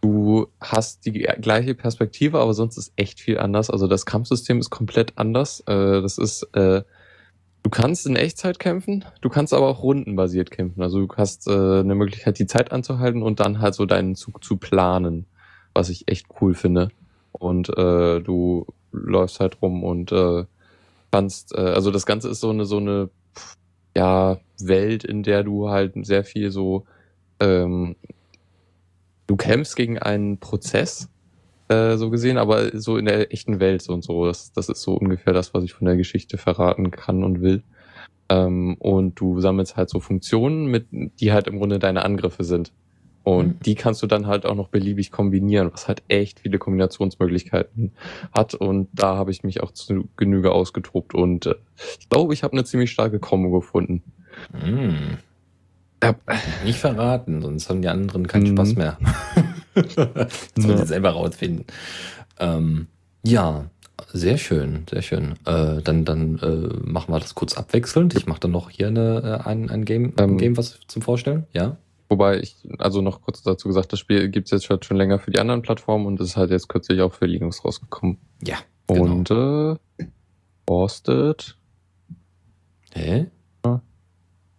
du 0.00 0.46
hast 0.60 1.04
die 1.06 1.12
gleiche 1.12 1.74
Perspektive, 1.74 2.38
aber 2.38 2.54
sonst 2.54 2.76
ist 2.76 2.92
echt 2.94 3.18
viel 3.18 3.38
anders. 3.38 3.68
Also 3.68 3.88
das 3.88 4.06
Kampfsystem 4.06 4.60
ist 4.60 4.70
komplett 4.70 5.14
anders. 5.16 5.60
Äh, 5.66 6.00
das 6.02 6.18
ist 6.18 6.44
äh, 6.54 6.82
Du 7.64 7.70
kannst 7.70 8.06
in 8.06 8.14
Echtzeit 8.14 8.60
kämpfen, 8.60 9.04
du 9.22 9.28
kannst 9.28 9.52
aber 9.52 9.66
auch 9.66 9.82
rundenbasiert 9.82 10.52
kämpfen. 10.52 10.82
Also 10.82 11.04
du 11.04 11.12
hast 11.16 11.48
äh, 11.48 11.80
eine 11.80 11.96
Möglichkeit, 11.96 12.38
die 12.38 12.46
Zeit 12.46 12.70
anzuhalten 12.70 13.24
und 13.24 13.40
dann 13.40 13.60
halt 13.60 13.74
so 13.74 13.86
deinen 13.86 14.14
Zug 14.14 14.44
zu 14.44 14.56
planen, 14.56 15.26
was 15.74 15.88
ich 15.88 16.06
echt 16.06 16.28
cool 16.40 16.54
finde. 16.54 16.90
Und 17.32 17.70
äh, 17.70 18.20
du 18.20 18.66
läufst 18.92 19.40
halt 19.40 19.60
rum 19.62 19.82
und 19.82 20.12
äh, 20.12 20.44
kannst, 21.10 21.54
äh, 21.54 21.60
also 21.60 21.90
das 21.90 22.06
Ganze 22.06 22.28
ist 22.28 22.40
so 22.40 22.50
eine 22.50 22.64
so 22.64 22.78
eine 22.78 23.10
ja 23.96 24.38
Welt, 24.60 25.04
in 25.04 25.22
der 25.22 25.42
du 25.42 25.70
halt 25.70 25.94
sehr 26.06 26.24
viel 26.24 26.50
so 26.50 26.84
ähm, 27.40 27.96
du 29.26 29.36
kämpfst 29.36 29.76
gegen 29.76 29.98
einen 29.98 30.38
Prozess 30.38 31.08
äh, 31.68 31.96
so 31.96 32.10
gesehen, 32.10 32.38
aber 32.38 32.78
so 32.78 32.96
in 32.96 33.06
der 33.06 33.32
echten 33.32 33.60
Welt 33.60 33.82
so 33.82 33.92
und 33.92 34.04
so. 34.04 34.26
Das, 34.26 34.52
das 34.52 34.68
ist 34.68 34.82
so 34.82 34.94
ungefähr 34.94 35.32
das, 35.32 35.52
was 35.54 35.64
ich 35.64 35.72
von 35.72 35.86
der 35.86 35.96
Geschichte 35.96 36.38
verraten 36.38 36.90
kann 36.90 37.24
und 37.24 37.40
will. 37.40 37.62
Ähm, 38.28 38.76
und 38.78 39.20
du 39.20 39.40
sammelst 39.40 39.76
halt 39.76 39.90
so 39.90 40.00
Funktionen, 40.00 40.66
mit, 40.66 40.86
die 40.90 41.32
halt 41.32 41.46
im 41.48 41.58
Grunde 41.58 41.78
deine 41.78 42.04
Angriffe 42.04 42.44
sind. 42.44 42.72
Und 43.26 43.46
mhm. 43.46 43.60
die 43.64 43.74
kannst 43.74 44.04
du 44.04 44.06
dann 44.06 44.28
halt 44.28 44.46
auch 44.46 44.54
noch 44.54 44.68
beliebig 44.68 45.10
kombinieren, 45.10 45.72
was 45.72 45.88
halt 45.88 46.04
echt 46.06 46.38
viele 46.38 46.60
Kombinationsmöglichkeiten 46.60 47.90
hat. 48.30 48.54
Und 48.54 48.88
da 48.92 49.16
habe 49.16 49.32
ich 49.32 49.42
mich 49.42 49.64
auch 49.64 49.72
zu 49.72 50.08
Genüge 50.16 50.52
ausgetobt. 50.52 51.12
Und 51.12 51.46
äh, 51.46 51.56
ich 51.98 52.08
glaube, 52.08 52.34
ich 52.34 52.44
habe 52.44 52.52
eine 52.52 52.62
ziemlich 52.62 52.92
starke 52.92 53.18
Kombo 53.18 53.50
gefunden. 53.50 54.04
Mhm. 54.52 55.18
Ja. 56.04 56.14
Nicht 56.64 56.78
verraten, 56.78 57.42
sonst 57.42 57.68
haben 57.68 57.82
die 57.82 57.88
anderen 57.88 58.28
keinen 58.28 58.44
mhm. 58.44 58.56
Spaß 58.58 58.76
mehr. 58.76 58.96
das 59.74 59.96
wollen 59.96 60.78
sie 60.78 60.86
selber 60.86 61.10
rausfinden. 61.10 61.64
Ähm, 62.38 62.86
ja, 63.24 63.64
sehr 64.12 64.38
schön, 64.38 64.86
sehr 64.88 65.02
schön. 65.02 65.34
Äh, 65.46 65.82
dann 65.82 66.04
dann 66.04 66.38
äh, 66.38 66.88
machen 66.88 67.12
wir 67.12 67.18
das 67.18 67.34
kurz 67.34 67.58
abwechselnd. 67.58 68.14
Ich 68.14 68.28
mache 68.28 68.38
dann 68.38 68.52
noch 68.52 68.70
hier 68.70 68.86
eine, 68.86 69.42
äh, 69.44 69.48
ein, 69.48 69.68
ein, 69.68 69.84
Game, 69.84 70.12
ein 70.16 70.30
ähm, 70.30 70.38
Game, 70.38 70.56
was 70.56 70.78
zum 70.86 71.02
Vorstellen. 71.02 71.48
Ja. 71.52 71.76
Wobei 72.08 72.38
ich, 72.38 72.56
also 72.78 73.02
noch 73.02 73.20
kurz 73.20 73.42
dazu 73.42 73.68
gesagt, 73.68 73.92
das 73.92 73.98
Spiel 73.98 74.28
gibt 74.28 74.46
es 74.46 74.52
jetzt 74.52 74.64
schon, 74.64 74.82
schon 74.82 74.96
länger 74.96 75.18
für 75.18 75.30
die 75.30 75.40
anderen 75.40 75.62
Plattformen 75.62 76.06
und 76.06 76.20
ist 76.20 76.36
halt 76.36 76.50
jetzt 76.50 76.68
kürzlich 76.68 77.00
auch 77.00 77.12
für 77.12 77.26
Linux 77.26 77.64
rausgekommen. 77.64 78.18
Ja. 78.42 78.58
Genau. 78.86 79.02
Und 79.02 79.30
äh, 79.30 80.06
kostet. 80.66 81.56
Hä? 82.92 83.26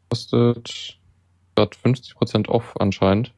Kostet 0.09 0.97
gerade 1.55 1.75
50% 1.75 2.47
off 2.49 2.75
anscheinend. 2.79 3.33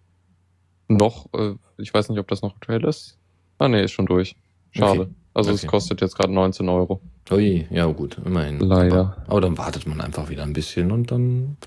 Noch, 0.88 1.28
äh, 1.34 1.56
ich 1.78 1.94
weiß 1.94 2.10
nicht, 2.10 2.20
ob 2.20 2.28
das 2.28 2.42
noch 2.42 2.56
aktuell 2.56 2.84
ist. 2.84 3.18
Ah, 3.58 3.68
nee, 3.68 3.84
ist 3.84 3.92
schon 3.92 4.06
durch. 4.06 4.36
Schade. 4.72 5.02
Okay. 5.02 5.12
Also 5.34 5.52
okay. 5.52 5.62
es 5.64 5.68
kostet 5.68 6.02
jetzt 6.02 6.16
gerade 6.16 6.34
19 6.34 6.68
Euro. 6.70 7.02
Ui, 7.32 7.68
ja 7.70 7.86
gut, 7.86 8.18
immerhin. 8.26 8.60
Leider. 8.60 9.00
Aber, 9.00 9.24
aber, 9.28 9.42
dann 9.42 9.58
wartet 9.58 9.88
man 9.88 10.02
einfach 10.02 10.30
wieder 10.30 10.44
ein 10.44 10.54
bisschen 10.54 10.92
und 10.92 11.12
dann. 11.12 11.58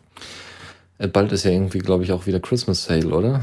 Äh, 1.03 1.09
bald 1.09 1.33
ist 1.33 1.45
ja 1.45 1.51
irgendwie, 1.51 1.81
glaube 1.81 2.05
ich, 2.05 2.13
auch 2.13 2.27
wieder 2.27 2.39
Christmas 2.39 2.85
Sale, 2.85 3.09
oder? 3.09 3.43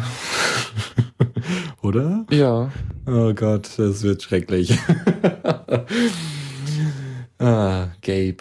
oder? 1.81 2.25
Ja. 2.31 2.71
Oh 3.05 3.33
Gott, 3.33 3.69
das 3.77 4.01
wird 4.01 4.23
schrecklich. 4.23 4.77
ah, 7.39 7.87
Gabe. 8.01 8.37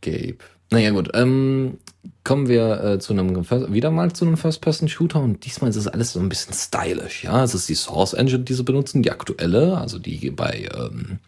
Gabe. 0.00 0.38
Naja, 0.70 0.90
gut. 0.90 1.10
Ähm, 1.12 1.76
kommen 2.24 2.48
wir 2.48 2.82
äh, 2.82 2.98
zu 2.98 3.12
einem 3.12 3.36
wieder 3.72 3.90
mal 3.90 4.12
zu 4.12 4.24
einem 4.24 4.36
First-Person-Shooter 4.36 5.20
und 5.20 5.44
diesmal 5.44 5.70
ist 5.70 5.76
es 5.76 5.88
alles 5.88 6.12
so 6.12 6.20
ein 6.20 6.28
bisschen 6.28 6.54
stylisch. 6.54 7.24
Ja, 7.24 7.44
es 7.44 7.54
ist 7.54 7.68
die 7.68 7.74
Source 7.74 8.14
Engine, 8.14 8.44
die 8.44 8.54
sie 8.54 8.64
benutzen, 8.64 9.02
die 9.02 9.10
aktuelle, 9.10 9.78
also 9.78 9.98
die 9.98 10.30
bei 10.30 10.68
ähm, 10.74 11.18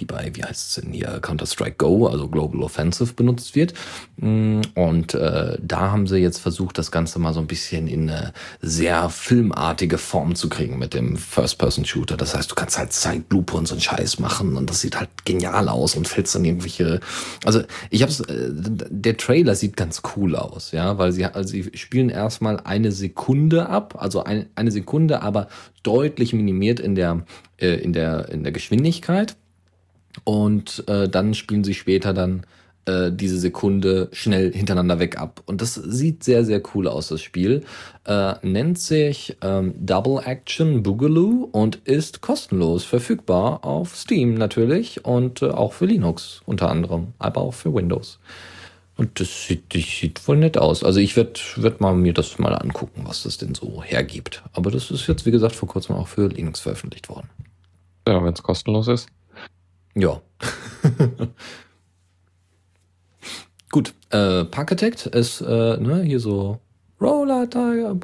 die 0.00 0.04
bei, 0.04 0.30
wie 0.34 0.42
heißt 0.42 0.68
es 0.68 0.82
denn 0.82 0.92
hier, 0.92 1.18
Counter-Strike 1.20 1.76
Go, 1.76 2.06
also 2.06 2.28
Global 2.28 2.62
Offensive 2.62 3.14
benutzt 3.14 3.54
wird. 3.54 3.74
Mm, 4.16 4.60
und 4.74 5.14
äh, 5.14 5.58
da 5.60 5.92
haben 5.92 6.06
sie 6.06 6.18
jetzt 6.18 6.38
versucht, 6.38 6.78
das 6.78 6.90
Ganze 6.90 7.18
mal 7.18 7.34
so 7.34 7.40
ein 7.40 7.46
bisschen 7.46 7.86
in 7.88 8.10
eine 8.10 8.32
sehr 8.60 9.08
filmartige 9.10 9.98
Form 9.98 10.34
zu 10.34 10.48
kriegen 10.48 10.78
mit 10.78 10.94
dem 10.94 11.16
First-Person-Shooter. 11.16 12.16
Das 12.16 12.34
heißt, 12.34 12.50
du 12.50 12.54
kannst 12.54 12.78
halt 12.78 12.92
Zeitlupe 12.92 13.56
und 13.56 13.68
so 13.68 13.74
einen 13.74 13.82
Scheiß 13.82 14.18
machen 14.18 14.56
und 14.56 14.70
das 14.70 14.80
sieht 14.80 14.98
halt 14.98 15.10
genial 15.24 15.68
aus 15.68 15.94
und 15.94 16.08
fällst 16.08 16.34
dann 16.34 16.44
irgendwelche. 16.44 17.00
Also 17.44 17.62
ich 17.90 18.02
hab's, 18.02 18.20
äh, 18.20 18.50
der 18.50 19.16
Trailer 19.16 19.54
sieht 19.54 19.76
ganz 19.76 20.02
cool 20.11 20.11
aus, 20.16 20.72
ja, 20.72 20.98
weil 20.98 21.12
sie, 21.12 21.24
also 21.24 21.48
sie 21.48 21.70
spielen 21.74 22.08
erstmal 22.08 22.60
eine 22.60 22.92
Sekunde 22.92 23.68
ab, 23.68 23.94
also 23.98 24.24
ein, 24.24 24.46
eine 24.54 24.70
Sekunde, 24.70 25.22
aber 25.22 25.48
deutlich 25.82 26.32
minimiert 26.32 26.80
in 26.80 26.94
der, 26.94 27.24
äh, 27.58 27.74
in 27.74 27.92
der, 27.92 28.28
in 28.28 28.42
der 28.42 28.52
Geschwindigkeit. 28.52 29.36
Und 30.24 30.84
äh, 30.88 31.08
dann 31.08 31.34
spielen 31.34 31.64
sie 31.64 31.74
später 31.74 32.12
dann 32.12 32.44
äh, 32.84 33.12
diese 33.12 33.38
Sekunde 33.38 34.08
schnell 34.12 34.52
hintereinander 34.52 34.98
weg 34.98 35.18
ab. 35.18 35.42
Und 35.46 35.62
das 35.62 35.74
sieht 35.74 36.24
sehr, 36.24 36.44
sehr 36.44 36.60
cool 36.74 36.88
aus, 36.88 37.08
das 37.08 37.22
Spiel. 37.22 37.62
Äh, 38.04 38.34
nennt 38.42 38.78
sich 38.78 39.36
ähm, 39.40 39.74
Double 39.78 40.20
Action 40.24 40.82
Boogaloo 40.82 41.48
und 41.52 41.76
ist 41.84 42.20
kostenlos 42.20 42.84
verfügbar 42.84 43.64
auf 43.64 43.96
Steam 43.96 44.34
natürlich 44.34 45.04
und 45.04 45.42
äh, 45.42 45.50
auch 45.50 45.72
für 45.72 45.86
Linux 45.86 46.42
unter 46.44 46.70
anderem, 46.70 47.08
aber 47.18 47.42
auch 47.42 47.54
für 47.54 47.72
Windows. 47.72 48.18
Und 49.02 49.18
das 49.18 49.48
sieht, 49.48 49.74
das 49.74 49.82
sieht 49.82 50.20
voll 50.20 50.36
nett 50.36 50.56
aus. 50.56 50.84
Also 50.84 51.00
ich 51.00 51.16
werde 51.16 51.32
werd 51.56 51.80
mal 51.80 51.92
mir 51.92 52.14
das 52.14 52.38
mal 52.38 52.54
angucken, 52.54 53.02
was 53.04 53.24
das 53.24 53.36
denn 53.36 53.52
so 53.52 53.82
hergibt. 53.82 54.44
Aber 54.52 54.70
das 54.70 54.92
ist 54.92 55.08
jetzt, 55.08 55.26
wie 55.26 55.32
gesagt, 55.32 55.56
vor 55.56 55.68
kurzem 55.68 55.96
auch 55.96 56.06
für 56.06 56.28
Linux 56.28 56.60
veröffentlicht 56.60 57.08
worden. 57.08 57.28
Ja, 58.06 58.22
wenn 58.22 58.32
es 58.32 58.44
kostenlos 58.44 58.86
ist. 58.86 59.08
Ja. 59.96 60.20
Gut, 63.72 63.92
äh, 64.10 64.44
Parkitect 64.44 65.06
ist 65.06 65.40
äh, 65.40 65.78
ne, 65.78 66.04
hier 66.04 66.20
so 66.20 66.60
Roller 67.00 67.50
Tiger, 67.50 67.96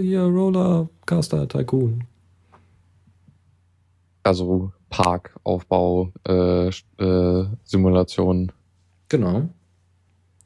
hier 0.00 0.22
Roller 0.22 0.88
Caster 1.04 1.48
Tycoon. 1.48 2.04
Also 4.22 4.70
Parkaufbau, 4.88 6.12
äh, 6.28 6.68
äh, 6.68 7.46
Simulation. 7.64 8.52
Genau. 9.08 9.48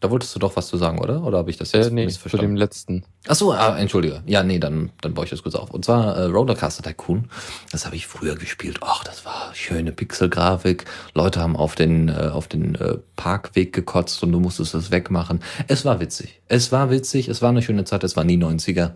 Da 0.02 0.10
wolltest 0.10 0.34
du 0.34 0.40
doch 0.40 0.56
was 0.56 0.66
zu 0.66 0.76
sagen, 0.76 0.98
oder? 0.98 1.22
Oder 1.22 1.38
habe 1.38 1.50
ich 1.50 1.56
das 1.56 1.72
äh, 1.72 1.78
jetzt 1.78 1.86
äh, 1.86 1.94
nee, 1.94 2.06
missverstanden? 2.06 2.44
Zu 2.44 2.50
dem 2.50 2.56
letzten. 2.56 3.04
Achso, 3.28 3.52
ah, 3.52 3.78
entschuldige. 3.78 4.20
Ja, 4.26 4.42
nee, 4.42 4.58
dann, 4.58 4.90
dann 5.00 5.14
baue 5.14 5.26
ich 5.26 5.30
das 5.30 5.44
kurz 5.44 5.54
auf. 5.54 5.70
Und 5.70 5.84
zwar 5.84 6.16
äh, 6.16 6.24
Rollercoaster 6.24 6.82
Tycoon. 6.82 7.28
Das 7.70 7.86
habe 7.86 7.94
ich 7.94 8.08
früher 8.08 8.34
gespielt. 8.34 8.80
Ach, 8.80 9.04
das 9.04 9.24
war 9.24 9.54
schöne 9.54 9.92
Pixelgrafik. 9.92 10.86
Leute 11.14 11.40
haben 11.40 11.56
auf 11.56 11.76
den, 11.76 12.08
äh, 12.08 12.30
auf 12.32 12.48
den 12.48 12.74
äh, 12.74 12.98
Parkweg 13.14 13.72
gekotzt 13.72 14.20
und 14.24 14.32
du 14.32 14.40
musstest 14.40 14.74
das 14.74 14.90
wegmachen. 14.90 15.40
Es 15.68 15.84
war 15.84 16.00
witzig. 16.00 16.40
Es 16.48 16.72
war 16.72 16.90
witzig. 16.90 17.28
Es 17.28 17.40
war 17.40 17.50
eine 17.50 17.62
schöne 17.62 17.84
Zeit. 17.84 18.02
Es 18.02 18.16
war 18.16 18.24
nie 18.24 18.36
90er. 18.36 18.94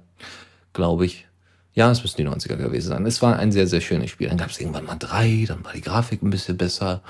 glaube 0.73 1.07
ich. 1.07 1.29
Ja, 1.73 1.89
es 1.91 2.03
müssen 2.03 2.17
die 2.17 2.27
90er 2.27 2.57
gewesen 2.57 2.89
sein. 2.89 3.07
Es 3.07 3.23
war 3.23 3.39
ein 3.39 3.53
sehr, 3.53 3.69
sehr 3.69 3.81
schönes 3.81 4.11
Spiel. 4.11 4.29
Dann 4.29 4.39
gab 4.39 4.51
es 4.51 4.59
irgendwann 4.59 4.87
mal 4.87 4.97
drei, 4.97 5.45
dann 5.47 5.65
war 5.65 5.73
die 5.73 5.83
Grafik 5.83 6.23
ein 6.23 6.31
bisschen 6.31 6.57
besser. 6.57 7.03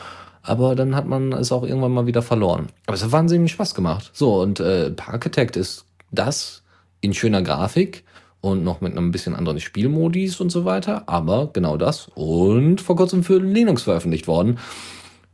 Aber 0.47 0.77
dann 0.77 0.95
hat 0.95 1.07
man 1.07 1.33
es 1.33 1.51
auch 1.51 1.65
irgendwann 1.65 1.93
mal 1.93 2.07
wieder 2.07 2.23
verloren. 2.23 2.69
Aber 2.87 2.95
es 2.95 3.03
hat 3.03 3.13
wahnsinnig 3.13 3.51
Spaß 3.53 3.75
gemacht. 3.75 4.11
So, 4.15 4.41
und 4.41 4.61
äh, 4.61 4.91
Parkitect 4.91 5.57
ist 5.57 5.87
das 6.13 6.63
in 7.01 7.15
schöner 7.15 7.43
Grafik 7.43 8.05
und 8.41 8.63
noch 8.63 8.81
mit 8.81 8.93
einem 8.93 9.11
bisschen 9.11 9.35
anderen 9.35 9.59
Spielmodis 9.59 10.41
und 10.41 10.51
so 10.51 10.65
weiter. 10.65 11.09
Aber 11.09 11.51
genau 11.53 11.77
das. 11.77 12.09
Und 12.15 12.81
vor 12.81 12.97
kurzem 12.97 13.25
für 13.25 13.39
Linux 13.39 13.83
veröffentlicht 13.83 14.29
worden. 14.29 14.59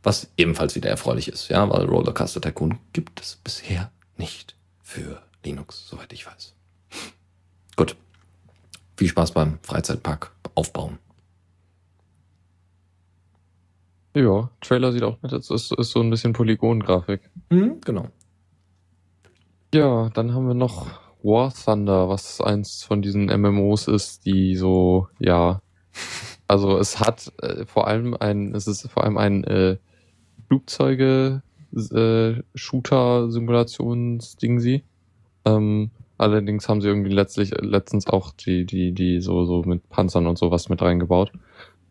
Was 0.01 0.27
ebenfalls 0.35 0.75
wieder 0.75 0.89
erfreulich 0.89 1.29
ist, 1.29 1.47
ja, 1.47 1.69
weil 1.69 1.85
Rollercoaster 1.85 2.41
Tycoon 2.41 2.77
gibt 2.91 3.21
es 3.21 3.37
bisher 3.41 3.89
nicht 4.17 4.55
für 4.81 5.21
Linux, 5.45 5.87
soweit 5.87 6.11
ich 6.11 6.25
weiß. 6.25 6.53
Gut. 7.77 7.95
Viel 8.97 9.07
Spaß 9.07 9.31
beim 9.31 9.59
Freizeitpark 9.61 10.31
aufbauen. 10.55 10.99
Ja, 14.15 14.49
Trailer 14.61 14.91
sieht 14.91 15.03
auch 15.03 15.21
nett 15.21 15.33
aus. 15.33 15.49
Ist, 15.49 15.71
ist 15.71 15.91
so 15.91 15.99
ein 16.01 16.09
bisschen 16.09 16.33
Polygon-Grafik. 16.33 17.29
Mhm, 17.49 17.81
genau. 17.81 18.07
Ja, 19.73 20.09
dann 20.13 20.33
haben 20.33 20.47
wir 20.47 20.53
noch 20.53 20.87
War 21.23 21.51
Thunder, 21.53 22.09
was 22.09 22.41
eins 22.41 22.83
von 22.83 23.01
diesen 23.01 23.25
MMOs 23.25 23.87
ist, 23.87 24.25
die 24.25 24.55
so, 24.55 25.07
ja, 25.19 25.61
also 26.47 26.77
es 26.77 26.99
hat 26.99 27.31
äh, 27.41 27.65
vor 27.65 27.87
allem 27.87 28.15
ein, 28.19 28.53
es 28.53 28.67
ist 28.67 28.87
vor 28.91 29.03
allem 29.03 29.17
ein 29.17 29.43
äh, 29.45 29.77
Flugzeuge 30.47 31.41
äh, 31.73 32.33
Shooter 32.53 33.31
Simulationsding 33.31 34.59
sie. 34.59 34.83
Ähm, 35.45 35.91
allerdings 36.17 36.69
haben 36.69 36.81
sie 36.81 36.89
irgendwie 36.89 37.11
letztlich 37.11 37.51
letztens 37.59 38.07
auch 38.07 38.33
die 38.33 38.65
die 38.65 38.91
die 38.91 39.19
so 39.19 39.45
so 39.45 39.63
mit 39.63 39.89
Panzern 39.89 40.27
und 40.27 40.37
sowas 40.37 40.69
mit 40.69 40.81
reingebaut. 40.81 41.31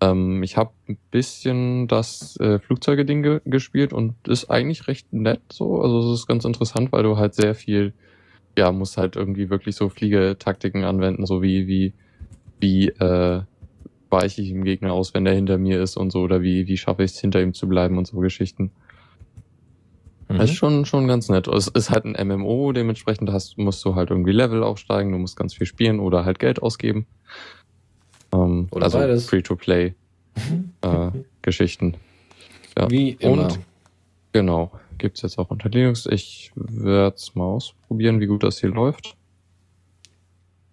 Ähm, 0.02 0.42
ich 0.42 0.56
habe 0.56 0.72
ein 0.88 0.98
bisschen 1.12 1.86
das 1.86 2.36
äh, 2.40 2.58
Flugzeuge-Ding 2.58 3.22
ge 3.22 3.40
gespielt 3.44 3.92
und 3.92 4.14
ist 4.26 4.50
eigentlich 4.50 4.88
recht 4.88 5.12
nett 5.12 5.40
so. 5.52 5.80
Also 5.80 6.12
es 6.12 6.20
ist 6.20 6.26
ganz 6.26 6.44
interessant, 6.44 6.90
weil 6.90 7.04
du 7.04 7.18
halt 7.18 7.34
sehr 7.34 7.54
viel, 7.54 7.92
ja, 8.58 8.72
musst 8.72 8.96
halt 8.96 9.14
irgendwie 9.14 9.48
wirklich 9.48 9.76
so 9.76 9.88
Fliegetaktiken 9.88 10.82
anwenden, 10.82 11.24
so 11.24 11.40
wie, 11.40 11.68
wie, 11.68 11.92
wie 12.58 12.88
äh, 12.88 13.42
weiche 14.10 14.42
ich 14.42 14.48
dem 14.48 14.64
Gegner 14.64 14.92
aus, 14.92 15.14
wenn 15.14 15.24
der 15.24 15.34
hinter 15.34 15.56
mir 15.56 15.80
ist 15.80 15.96
und 15.96 16.10
so, 16.10 16.22
oder 16.22 16.42
wie, 16.42 16.66
wie 16.66 16.76
schaffe 16.76 17.04
ich 17.04 17.12
es, 17.12 17.20
hinter 17.20 17.40
ihm 17.40 17.54
zu 17.54 17.68
bleiben 17.68 17.96
und 17.96 18.08
so 18.08 18.18
Geschichten. 18.18 18.72
Mhm. 20.28 20.38
Das 20.38 20.50
ist 20.50 20.56
schon, 20.56 20.84
schon 20.84 21.06
ganz 21.06 21.28
nett. 21.28 21.46
Es 21.46 21.68
ist 21.68 21.90
halt 21.90 22.06
ein 22.06 22.26
MMO, 22.26 22.72
dementsprechend 22.72 23.30
hast, 23.30 23.56
musst 23.56 23.84
du 23.84 23.94
halt 23.94 24.10
irgendwie 24.10 24.32
Level 24.32 24.64
aufsteigen, 24.64 25.12
du 25.12 25.18
musst 25.18 25.36
ganz 25.36 25.54
viel 25.54 25.66
spielen 25.66 26.00
oder 26.00 26.24
halt 26.24 26.40
Geld 26.40 26.60
ausgeben. 26.60 27.06
Ähm, 28.32 28.68
Oder 28.70 28.84
also 28.84 28.98
beides. 28.98 29.26
Free-to-Play 29.26 29.94
äh, 30.82 31.10
Geschichten. 31.42 31.94
Ja. 32.78 32.90
Wie 32.90 33.10
immer. 33.10 33.44
Und 33.44 33.60
genau, 34.32 34.70
gibt's 34.98 35.22
jetzt 35.22 35.38
auch 35.38 35.50
unter 35.50 35.68
Linux. 35.68 36.06
Ich 36.06 36.52
werde 36.54 37.16
es 37.16 37.34
mal 37.34 37.44
ausprobieren, 37.44 38.20
wie 38.20 38.26
gut 38.26 38.42
das 38.42 38.60
hier 38.60 38.70
läuft. 38.70 39.16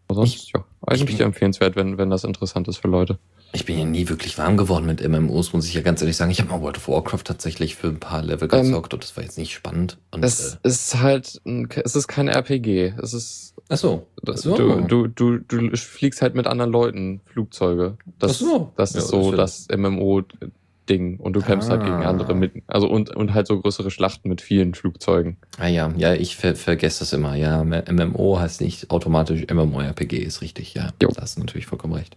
Aber 0.07 0.15
sonst, 0.15 0.51
ja, 0.53 0.63
eigentlich 0.87 1.17
bin- 1.17 1.25
empfehlenswert, 1.27 1.75
wenn, 1.75 1.97
wenn 1.97 2.09
das 2.09 2.23
interessant 2.23 2.67
ist 2.67 2.77
für 2.77 2.87
Leute. 2.87 3.19
Ich 3.51 3.65
bin 3.65 3.79
ja 3.79 3.85
nie 3.85 4.07
wirklich 4.09 4.37
warm 4.37 4.57
geworden 4.57 4.85
mit 4.85 5.07
MMOs, 5.07 5.53
muss 5.53 5.65
ich 5.67 5.73
ja 5.73 5.81
ganz 5.81 6.01
ehrlich 6.01 6.15
sagen. 6.17 6.29
Ich 6.29 6.39
habe 6.39 6.51
mal 6.51 6.61
World 6.61 6.77
of 6.77 6.87
Warcraft 6.87 7.23
tatsächlich 7.25 7.75
für 7.75 7.87
ein 7.87 7.99
paar 7.99 8.21
Level 8.21 8.47
Ähm, 8.51 8.65
gezockt 8.67 8.93
und 8.93 9.03
das 9.03 9.17
war 9.17 9.23
jetzt 9.23 9.37
nicht 9.39 9.53
spannend. 9.53 9.97
Und, 10.11 10.21
Das 10.21 10.55
äh, 10.55 10.67
ist 10.67 10.99
halt, 11.01 11.41
es 11.83 11.95
ist 11.95 12.07
kein 12.07 12.27
RPG. 12.27 12.93
Es 13.01 13.13
ist, 13.13 13.55
ach 13.69 13.77
so. 13.77 14.05
Ach 14.27 14.37
so. 14.37 14.55
du, 14.55 15.07
du, 15.07 15.07
du, 15.07 15.37
du 15.39 15.75
fliegst 15.77 16.21
halt 16.21 16.35
mit 16.35 16.45
anderen 16.45 16.71
Leuten 16.71 17.21
Flugzeuge. 17.25 17.97
Das, 18.19 18.33
Ach 18.33 18.35
so. 18.35 18.73
das 18.77 18.93
Ja, 18.93 18.99
ist 18.99 19.07
so 19.07 19.31
das 19.31 19.65
das 19.67 19.77
MMO-Ding. 19.77 21.17
Und 21.19 21.33
du 21.33 21.41
kämpfst 21.41 21.69
halt 21.69 21.81
gegen 21.81 21.93
Ah. 22.03 22.09
andere 22.09 22.35
mit, 22.35 22.51
also 22.67 22.87
und, 22.87 23.15
und 23.15 23.33
halt 23.33 23.47
so 23.47 23.59
größere 23.59 23.89
Schlachten 23.91 24.29
mit 24.29 24.41
vielen 24.41 24.73
Flugzeugen. 24.75 25.37
Ah 25.57 25.67
ja, 25.67 25.91
ja, 25.97 26.13
ich 26.13 26.35
ver 26.35 26.55
vergesse 26.55 26.99
das 26.99 27.13
immer. 27.13 27.35
Ja, 27.35 27.63
MMO 27.63 28.39
heißt 28.39 28.61
nicht 28.61 28.89
automatisch 28.91 29.45
MMORPG, 29.51 30.17
ist 30.17 30.41
richtig, 30.41 30.73
ja. 30.73 30.89
Jo. 31.01 31.09
Da 31.15 31.21
hast 31.23 31.37
du 31.37 31.41
natürlich 31.41 31.65
vollkommen 31.67 31.93
recht. 31.93 32.15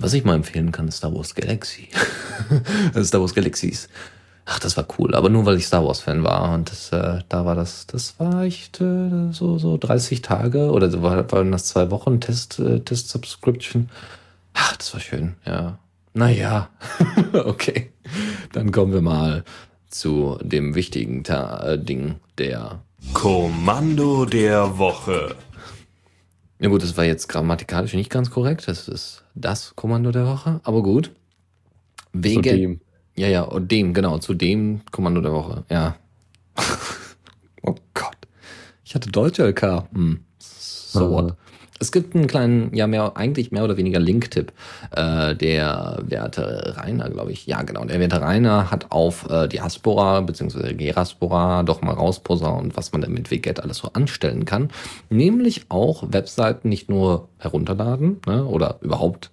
Was 0.00 0.12
ich 0.12 0.24
mal 0.24 0.36
empfehlen 0.36 0.70
kann, 0.70 0.86
ist 0.86 0.98
Star 0.98 1.12
Wars 1.12 1.34
Galaxy. 1.34 1.88
Star 3.02 3.20
Wars 3.20 3.34
Galaxies. 3.34 3.88
Ach, 4.44 4.60
das 4.60 4.76
war 4.76 4.86
cool, 4.96 5.12
aber 5.16 5.28
nur 5.28 5.44
weil 5.44 5.56
ich 5.56 5.66
Star 5.66 5.84
Wars 5.84 5.98
Fan 5.98 6.22
war 6.22 6.54
und 6.54 6.70
das, 6.70 6.92
äh, 6.92 7.18
da 7.28 7.44
war 7.44 7.56
das, 7.56 7.88
das 7.88 8.18
war 8.20 8.44
echt 8.44 8.80
äh, 8.80 9.32
so 9.32 9.58
so 9.58 9.76
30 9.76 10.22
Tage 10.22 10.70
oder 10.70 10.88
so 10.88 11.02
war, 11.02 11.30
waren 11.32 11.50
das 11.50 11.66
zwei 11.66 11.90
Wochen 11.90 12.20
Test 12.20 12.60
äh, 12.60 12.78
Test 12.78 13.08
Subscription. 13.08 13.90
Ach, 14.54 14.76
das 14.76 14.94
war 14.94 15.00
schön, 15.00 15.34
ja. 15.44 15.78
Naja, 16.14 16.70
okay. 17.32 17.90
Dann 18.52 18.70
kommen 18.70 18.92
wir 18.92 19.02
mal 19.02 19.44
zu 19.90 20.38
dem 20.42 20.76
wichtigen 20.76 21.24
Ta 21.24 21.72
äh, 21.72 21.78
Ding 21.78 22.20
der 22.38 22.82
Kommando 23.14 24.26
der 24.26 24.78
Woche. 24.78 25.34
Ja 26.60 26.68
gut, 26.68 26.82
das 26.82 26.96
war 26.96 27.04
jetzt 27.04 27.28
grammatikalisch 27.28 27.94
nicht 27.94 28.10
ganz 28.10 28.30
korrekt. 28.30 28.66
Das 28.66 28.88
ist 28.88 29.24
das 29.40 29.74
Kommando 29.76 30.10
der 30.12 30.26
Woche, 30.26 30.60
aber 30.64 30.82
gut. 30.82 31.12
Wegen. 32.12 32.42
Zudem. 32.42 32.80
Ja, 33.16 33.26
ja, 33.28 33.42
und 33.42 33.70
dem, 33.72 33.94
genau, 33.94 34.18
zu 34.18 34.32
dem 34.34 34.80
Kommando 34.92 35.20
der 35.20 35.32
Woche, 35.32 35.64
ja. 35.70 35.96
oh 37.62 37.74
Gott. 37.94 38.16
Ich 38.84 38.94
hatte 38.94 39.10
Deutsch 39.10 39.38
LK. 39.38 39.88
Hm. 39.92 40.20
So 40.38 41.00
Ah. 41.06 41.10
what? 41.10 41.36
Es 41.80 41.92
gibt 41.92 42.14
einen 42.14 42.26
kleinen, 42.26 42.74
ja, 42.74 42.86
mehr, 42.86 43.16
eigentlich 43.16 43.52
mehr 43.52 43.64
oder 43.64 43.76
weniger 43.76 44.00
Link-Tipp. 44.00 44.52
Äh, 44.90 45.36
der 45.36 45.98
werte 46.02 46.74
Rainer, 46.76 47.08
glaube 47.08 47.32
ich. 47.32 47.46
Ja, 47.46 47.62
genau. 47.62 47.84
Der 47.84 48.00
werte 48.00 48.20
Rainer 48.20 48.70
hat 48.70 48.90
auf 48.90 49.28
äh, 49.30 49.48
Diaspora 49.48 50.20
bzw. 50.20 50.74
Geraspora 50.74 51.62
doch 51.62 51.80
mal 51.82 51.94
rausposaunt, 51.94 52.76
was 52.76 52.92
man 52.92 53.00
denn 53.00 53.12
mit 53.12 53.30
Wget 53.30 53.60
alles 53.60 53.78
so 53.78 53.90
anstellen 53.92 54.44
kann. 54.44 54.70
Nämlich 55.08 55.66
auch 55.68 56.04
Webseiten 56.10 56.68
nicht 56.68 56.88
nur 56.88 57.28
herunterladen 57.38 58.20
ne, 58.26 58.44
oder 58.44 58.78
überhaupt 58.80 59.30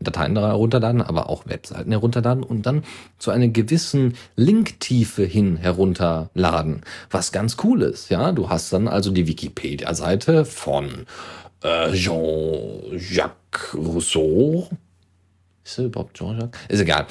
Dateien 0.00 0.34
da 0.34 0.48
herunterladen, 0.48 1.00
aber 1.00 1.30
auch 1.30 1.46
Webseiten 1.46 1.90
herunterladen 1.90 2.42
und 2.42 2.66
dann 2.66 2.84
zu 3.18 3.30
einer 3.30 3.48
gewissen 3.48 4.14
Linktiefe 4.36 5.24
hin 5.24 5.56
herunterladen, 5.56 6.82
was 7.10 7.32
ganz 7.32 7.56
cool 7.64 7.82
ist. 7.82 8.10
Ja, 8.10 8.32
du 8.32 8.50
hast 8.50 8.72
dann 8.72 8.88
also 8.88 9.10
die 9.10 9.26
Wikipedia-Seite 9.26 10.44
von 10.44 11.06
äh, 11.62 11.92
Jean-Jacques 11.92 13.74
Rousseau. 13.74 14.68
Ist 15.64 15.78
er 15.78 15.86
überhaupt 15.86 16.16
Jean-Jacques? 16.16 16.56
Ist 16.68 16.80
egal. 16.80 17.06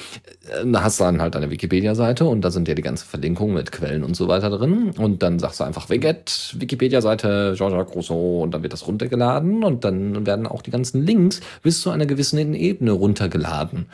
Äh, 0.48 0.64
Da 0.64 0.82
hast 0.82 0.98
du 0.98 1.04
dann 1.04 1.20
halt 1.20 1.36
eine 1.36 1.50
Wikipedia-Seite 1.50 2.24
und 2.24 2.40
da 2.40 2.50
sind 2.50 2.68
ja 2.68 2.74
die 2.74 2.82
ganze 2.82 3.04
Verlinkung 3.04 3.52
mit 3.52 3.70
Quellen 3.70 4.02
und 4.02 4.16
so 4.16 4.28
weiter 4.28 4.48
drin. 4.48 4.92
Und 4.96 5.22
dann 5.22 5.38
sagst 5.38 5.60
du 5.60 5.64
einfach 5.64 5.90
Wiget, 5.90 6.54
Wikipedia-Seite 6.58 7.54
Jean-Jacques 7.54 7.94
Rousseau 7.94 8.42
und 8.42 8.52
dann 8.52 8.62
wird 8.62 8.72
das 8.72 8.86
runtergeladen 8.86 9.62
und 9.62 9.84
dann 9.84 10.24
werden 10.24 10.46
auch 10.46 10.62
die 10.62 10.70
ganzen 10.70 11.04
Links 11.04 11.40
bis 11.62 11.82
zu 11.82 11.90
einer 11.90 12.06
gewissen 12.06 12.54
Ebene 12.54 12.92
runtergeladen. 12.92 13.86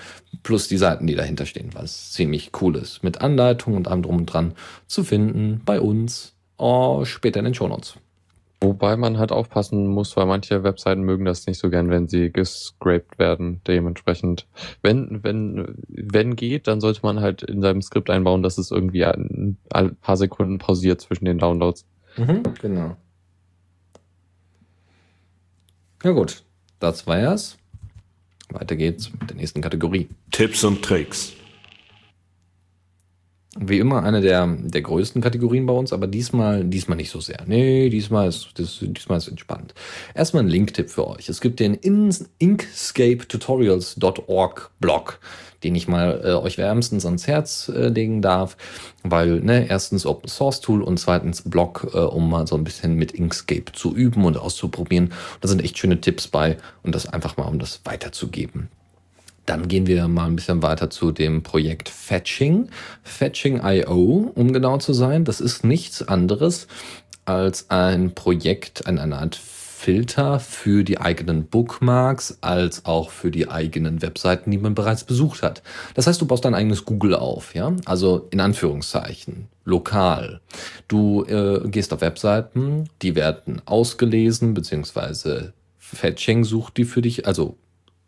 Plus 0.44 0.68
die 0.68 0.76
Seiten, 0.76 1.08
die 1.08 1.16
dahinter 1.16 1.46
stehen, 1.46 1.70
was 1.72 2.12
ziemlich 2.12 2.52
cool 2.60 2.76
ist. 2.76 3.02
Mit 3.02 3.20
Anleitung 3.20 3.74
und 3.74 3.88
allem 3.88 4.02
drum 4.02 4.18
und 4.18 4.26
dran 4.26 4.54
zu 4.86 5.02
finden 5.02 5.60
bei 5.64 5.80
uns 5.80 6.34
oh, 6.56 7.04
später 7.04 7.40
in 7.40 7.46
den 7.46 7.54
Shownotes. 7.54 7.96
Wobei 8.62 8.96
man 8.96 9.18
halt 9.18 9.32
aufpassen 9.32 9.88
muss, 9.88 10.16
weil 10.16 10.26
manche 10.26 10.62
Webseiten 10.62 11.02
mögen 11.02 11.24
das 11.24 11.48
nicht 11.48 11.58
so 11.58 11.68
gern, 11.68 11.90
wenn 11.90 12.06
sie 12.06 12.30
gescraped 12.30 13.18
werden. 13.18 13.60
Dementsprechend, 13.66 14.46
wenn, 14.82 15.24
wenn, 15.24 15.74
wenn 15.88 16.36
geht, 16.36 16.68
dann 16.68 16.80
sollte 16.80 17.00
man 17.02 17.20
halt 17.20 17.42
in 17.42 17.60
seinem 17.60 17.82
Skript 17.82 18.08
einbauen, 18.08 18.44
dass 18.44 18.58
es 18.58 18.70
irgendwie 18.70 19.04
ein, 19.04 19.56
ein 19.72 19.96
paar 19.96 20.16
Sekunden 20.16 20.58
pausiert 20.58 21.00
zwischen 21.00 21.24
den 21.24 21.38
Downloads. 21.38 21.84
Mhm, 22.16 22.44
genau. 22.60 22.96
Ja 26.04 26.12
gut, 26.12 26.44
das 26.78 27.04
war 27.08 27.34
es. 27.34 27.58
Weiter 28.48 28.76
geht's 28.76 29.10
mit 29.12 29.28
der 29.28 29.38
nächsten 29.38 29.60
Kategorie. 29.60 30.08
Tipps 30.30 30.62
und 30.62 30.82
Tricks. 30.84 31.32
Wie 33.58 33.78
immer 33.78 34.02
eine 34.02 34.22
der, 34.22 34.46
der 34.46 34.80
größten 34.80 35.20
Kategorien 35.20 35.66
bei 35.66 35.74
uns, 35.74 35.92
aber 35.92 36.06
diesmal, 36.06 36.64
diesmal 36.64 36.96
nicht 36.96 37.10
so 37.10 37.20
sehr. 37.20 37.42
Nee, 37.46 37.90
diesmal 37.90 38.28
ist, 38.28 38.48
das, 38.54 38.78
diesmal 38.80 39.18
ist 39.18 39.28
entspannt. 39.28 39.74
Erstmal 40.14 40.44
ein 40.44 40.48
Linktipp 40.48 40.88
für 40.88 41.06
euch. 41.06 41.28
Es 41.28 41.42
gibt 41.42 41.60
den 41.60 41.74
In- 41.74 42.16
inkscapetutorials.org 42.38 44.70
Blog, 44.80 45.20
den 45.64 45.74
ich 45.74 45.86
mal 45.86 46.22
äh, 46.24 46.32
euch 46.32 46.56
wärmstens 46.56 47.04
ans 47.04 47.26
Herz 47.26 47.68
äh, 47.68 47.88
legen 47.88 48.22
darf, 48.22 48.56
weil, 49.02 49.40
ne, 49.40 49.66
erstens 49.68 50.06
Open 50.06 50.30
Source 50.30 50.62
Tool 50.62 50.80
und 50.82 50.98
zweitens 50.98 51.42
Blog, 51.42 51.90
äh, 51.92 51.98
um 51.98 52.30
mal 52.30 52.46
so 52.46 52.56
ein 52.56 52.64
bisschen 52.64 52.94
mit 52.94 53.12
Inkscape 53.12 53.70
zu 53.74 53.94
üben 53.94 54.24
und 54.24 54.38
auszuprobieren. 54.38 55.12
Da 55.42 55.48
sind 55.48 55.62
echt 55.62 55.76
schöne 55.76 56.00
Tipps 56.00 56.26
bei 56.26 56.56
und 56.82 56.94
das 56.94 57.06
einfach 57.06 57.36
mal, 57.36 57.48
um 57.48 57.58
das 57.58 57.82
weiterzugeben. 57.84 58.70
Dann 59.46 59.68
gehen 59.68 59.86
wir 59.86 60.06
mal 60.08 60.26
ein 60.26 60.36
bisschen 60.36 60.62
weiter 60.62 60.90
zu 60.90 61.10
dem 61.10 61.42
Projekt 61.42 61.88
Fetching. 61.88 62.68
Fetching.io, 63.02 64.32
um 64.34 64.52
genau 64.52 64.78
zu 64.78 64.92
sein. 64.92 65.24
Das 65.24 65.40
ist 65.40 65.64
nichts 65.64 66.06
anderes 66.06 66.68
als 67.24 67.70
ein 67.70 68.14
Projekt, 68.14 68.86
eine, 68.86 69.16
Art 69.16 69.36
Filter 69.82 70.38
für 70.38 70.84
die 70.84 71.00
eigenen 71.00 71.46
Bookmarks 71.46 72.38
als 72.40 72.84
auch 72.84 73.10
für 73.10 73.32
die 73.32 73.50
eigenen 73.50 74.00
Webseiten, 74.00 74.52
die 74.52 74.58
man 74.58 74.76
bereits 74.76 75.02
besucht 75.02 75.42
hat. 75.42 75.62
Das 75.94 76.06
heißt, 76.06 76.20
du 76.20 76.26
baust 76.26 76.44
dein 76.44 76.54
eigenes 76.54 76.84
Google 76.84 77.16
auf, 77.16 77.56
ja? 77.56 77.74
Also 77.84 78.28
in 78.30 78.38
Anführungszeichen, 78.38 79.48
lokal. 79.64 80.40
Du 80.86 81.24
äh, 81.24 81.68
gehst 81.68 81.92
auf 81.92 82.00
Webseiten, 82.00 82.88
die 83.02 83.16
werden 83.16 83.60
ausgelesen, 83.64 84.54
beziehungsweise 84.54 85.52
Fetching 85.78 86.44
sucht 86.44 86.76
die 86.76 86.84
für 86.84 87.02
dich, 87.02 87.26
also 87.26 87.56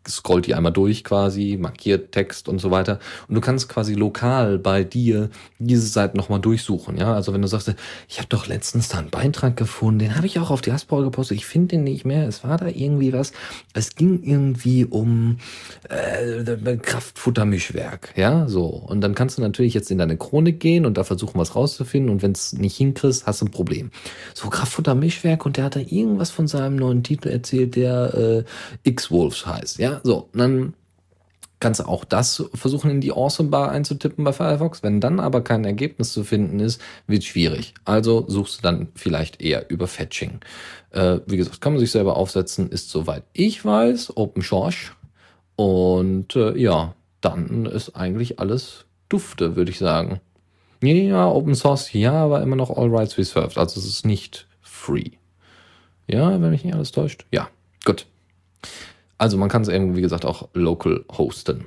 scrollt 0.07 0.47
die 0.47 0.55
einmal 0.55 0.71
durch 0.71 1.03
quasi, 1.03 1.57
markiert 1.59 2.11
Text 2.11 2.47
und 2.47 2.59
so 2.59 2.71
weiter. 2.71 2.99
Und 3.27 3.35
du 3.35 3.41
kannst 3.41 3.69
quasi 3.69 3.93
lokal 3.93 4.57
bei 4.57 4.83
dir 4.83 5.29
diese 5.59 5.87
Seiten 5.87 6.17
nochmal 6.17 6.39
durchsuchen. 6.39 6.97
Ja, 6.97 7.13
also 7.13 7.33
wenn 7.33 7.41
du 7.41 7.47
sagst, 7.47 7.73
ich 8.07 8.17
habe 8.17 8.27
doch 8.29 8.47
letztens 8.47 8.89
da 8.89 8.99
einen 8.99 9.09
Beitrag 9.09 9.57
gefunden, 9.57 9.99
den 9.99 10.15
habe 10.15 10.27
ich 10.27 10.39
auch 10.39 10.51
auf 10.51 10.61
Diaspora 10.61 11.03
gepostet, 11.03 11.37
ich 11.37 11.45
finde 11.45 11.75
den 11.75 11.83
nicht 11.83 12.05
mehr, 12.05 12.27
es 12.27 12.43
war 12.43 12.57
da 12.57 12.67
irgendwie 12.67 13.13
was. 13.13 13.33
Es 13.73 13.95
ging 13.95 14.21
irgendwie 14.23 14.85
um 14.85 15.37
äh, 15.89 16.77
Kraftfuttermischwerk. 16.77 18.13
Ja, 18.15 18.47
so. 18.47 18.65
Und 18.65 19.01
dann 19.01 19.15
kannst 19.15 19.37
du 19.37 19.41
natürlich 19.41 19.73
jetzt 19.73 19.91
in 19.91 19.97
deine 19.97 20.17
Chronik 20.17 20.59
gehen 20.59 20.85
und 20.85 20.97
da 20.97 21.03
versuchen, 21.03 21.39
was 21.39 21.55
rauszufinden. 21.55 22.11
Und 22.11 22.21
wenn 22.21 22.31
es 22.31 22.53
nicht 22.53 22.77
hinkriegst, 22.77 23.25
hast 23.25 23.41
du 23.41 23.45
ein 23.45 23.51
Problem. 23.51 23.91
So, 24.33 24.49
Kraftfuttermischwerk 24.49 25.45
und 25.45 25.57
der 25.57 25.65
hat 25.65 25.75
da 25.75 25.79
irgendwas 25.79 26.31
von 26.31 26.47
seinem 26.47 26.75
neuen 26.75 27.03
Titel 27.03 27.29
erzählt, 27.29 27.75
der 27.75 28.13
äh, 28.13 28.43
X-Wolves 28.83 29.45
heißt. 29.45 29.79
Ja, 29.79 29.94
so, 30.03 30.29
dann 30.33 30.73
kannst 31.59 31.79
du 31.79 31.85
auch 31.85 32.05
das 32.05 32.43
versuchen 32.53 32.91
in 32.91 33.01
die 33.01 33.11
Awesome 33.11 33.49
Bar 33.49 33.71
einzutippen 33.71 34.23
bei 34.23 34.33
Firefox. 34.33 34.83
Wenn 34.83 35.01
dann 35.01 35.19
aber 35.19 35.41
kein 35.41 35.65
Ergebnis 35.65 36.13
zu 36.13 36.23
finden 36.23 36.59
ist, 36.59 36.81
wird 37.07 37.23
schwierig. 37.23 37.73
Also 37.85 38.25
suchst 38.27 38.57
du 38.57 38.61
dann 38.61 38.87
vielleicht 38.95 39.41
eher 39.41 39.69
über 39.69 39.87
Fetching. 39.87 40.41
Äh, 40.91 41.19
wie 41.25 41.37
gesagt, 41.37 41.61
kann 41.61 41.73
man 41.73 41.79
sich 41.79 41.91
selber 41.91 42.17
aufsetzen, 42.17 42.69
ist 42.69 42.89
soweit 42.89 43.23
ich 43.33 43.63
weiß, 43.63 44.17
Open 44.17 44.43
Source. 44.43 44.91
Und 45.55 46.35
äh, 46.35 46.57
ja, 46.57 46.93
dann 47.21 47.65
ist 47.65 47.95
eigentlich 47.95 48.39
alles 48.39 48.85
dufte, 49.09 49.55
würde 49.55 49.71
ich 49.71 49.79
sagen. 49.79 50.19
Ja, 50.83 51.27
Open 51.29 51.55
Source, 51.55 51.93
ja, 51.93 52.13
aber 52.13 52.41
immer 52.41 52.55
noch 52.55 52.69
All 52.69 52.93
Rights 52.93 53.17
Reserved. 53.17 53.57
Also 53.57 53.79
es 53.79 53.85
ist 53.87 54.05
nicht 54.05 54.47
free. 54.61 55.11
Ja, 56.07 56.39
wenn 56.41 56.51
mich 56.51 56.63
nicht 56.63 56.75
alles 56.75 56.91
täuscht. 56.91 57.25
Ja, 57.31 57.49
gut. 57.85 58.05
Also 59.17 59.37
man 59.37 59.49
kann 59.49 59.61
es 59.61 59.67
eben, 59.67 59.95
wie 59.95 60.01
gesagt, 60.01 60.25
auch 60.25 60.49
local 60.53 61.05
hosten. 61.17 61.65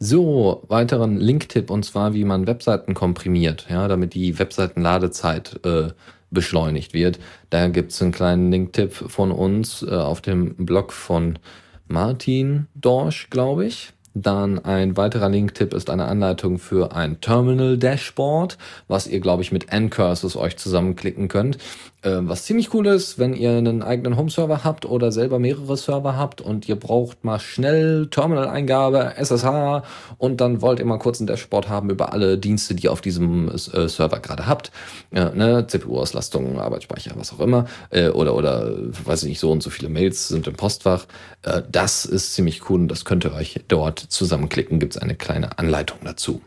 So, 0.00 0.64
weiteren 0.68 1.16
Link-Tipp 1.16 1.70
und 1.70 1.84
zwar, 1.84 2.14
wie 2.14 2.24
man 2.24 2.46
Webseiten 2.46 2.94
komprimiert, 2.94 3.66
ja, 3.70 3.88
damit 3.88 4.14
die 4.14 4.38
Webseitenladezeit 4.38 5.60
äh, 5.64 5.88
beschleunigt 6.30 6.92
wird. 6.92 7.18
Da 7.50 7.68
gibt 7.68 7.92
es 7.92 8.02
einen 8.02 8.12
kleinen 8.12 8.50
Link-Tipp 8.50 8.92
von 8.92 9.30
uns 9.30 9.82
äh, 9.82 9.94
auf 9.94 10.20
dem 10.20 10.56
Blog 10.56 10.92
von 10.92 11.38
Martin 11.86 12.66
Dorsch, 12.74 13.30
glaube 13.30 13.66
ich. 13.66 13.92
Dann 14.16 14.60
ein 14.60 14.96
weiterer 14.96 15.28
Link-Tipp 15.28 15.74
ist 15.74 15.90
eine 15.90 16.04
Anleitung 16.04 16.58
für 16.58 16.94
ein 16.94 17.20
Terminal-Dashboard, 17.20 18.58
was 18.86 19.08
ihr, 19.08 19.18
glaube 19.20 19.42
ich, 19.42 19.50
mit 19.50 19.72
N-Curses 19.72 20.36
euch 20.36 20.56
zusammenklicken 20.56 21.26
könnt. 21.26 21.58
Äh, 22.04 22.18
was 22.28 22.44
ziemlich 22.44 22.74
cool 22.74 22.86
ist, 22.86 23.18
wenn 23.18 23.32
ihr 23.32 23.52
einen 23.52 23.82
eigenen 23.82 24.16
Home-Server 24.16 24.62
habt 24.62 24.84
oder 24.84 25.10
selber 25.10 25.38
mehrere 25.38 25.76
Server 25.76 26.16
habt 26.16 26.42
und 26.42 26.68
ihr 26.68 26.76
braucht 26.76 27.24
mal 27.24 27.40
schnell 27.40 28.08
Terminal-Eingabe, 28.10 29.14
SSH 29.16 29.82
und 30.18 30.40
dann 30.40 30.60
wollt 30.60 30.80
ihr 30.80 30.84
mal 30.84 30.98
kurz 30.98 31.20
ein 31.20 31.26
Dashboard 31.26 31.68
haben 31.70 31.88
über 31.88 32.12
alle 32.12 32.36
Dienste, 32.36 32.74
die 32.74 32.84
ihr 32.84 32.92
auf 32.92 33.00
diesem 33.00 33.48
äh, 33.48 33.88
Server 33.88 34.20
gerade 34.20 34.46
habt. 34.46 34.70
Ja, 35.12 35.30
ne? 35.30 35.66
CPU-Auslastung, 35.66 36.60
Arbeitsspeicher, 36.60 37.12
was 37.16 37.32
auch 37.32 37.40
immer. 37.40 37.66
Äh, 37.88 38.10
oder, 38.10 38.34
oder, 38.34 38.70
weiß 39.04 39.22
ich 39.22 39.30
nicht, 39.30 39.40
so 39.40 39.50
und 39.50 39.62
so 39.62 39.70
viele 39.70 39.88
Mails 39.88 40.28
sind 40.28 40.46
im 40.46 40.54
Postfach. 40.54 41.06
Äh, 41.42 41.62
das 41.72 42.04
ist 42.04 42.34
ziemlich 42.34 42.68
cool 42.68 42.80
und 42.80 42.88
das 42.88 43.06
könnt 43.06 43.24
ihr 43.24 43.32
euch 43.32 43.60
dort 43.68 43.98
zusammenklicken. 43.98 44.78
Gibt 44.78 44.96
es 44.96 45.00
eine 45.00 45.14
kleine 45.14 45.58
Anleitung 45.58 45.98
dazu. 46.04 46.42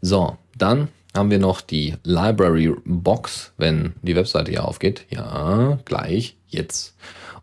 So, 0.00 0.36
dann 0.56 0.88
haben 1.14 1.30
wir 1.30 1.38
noch 1.38 1.60
die 1.60 1.94
Library 2.02 2.74
Box, 2.84 3.52
wenn 3.56 3.94
die 4.02 4.16
Webseite 4.16 4.50
hier 4.50 4.66
aufgeht. 4.66 5.06
Ja, 5.10 5.78
gleich, 5.84 6.36
jetzt. 6.48 6.94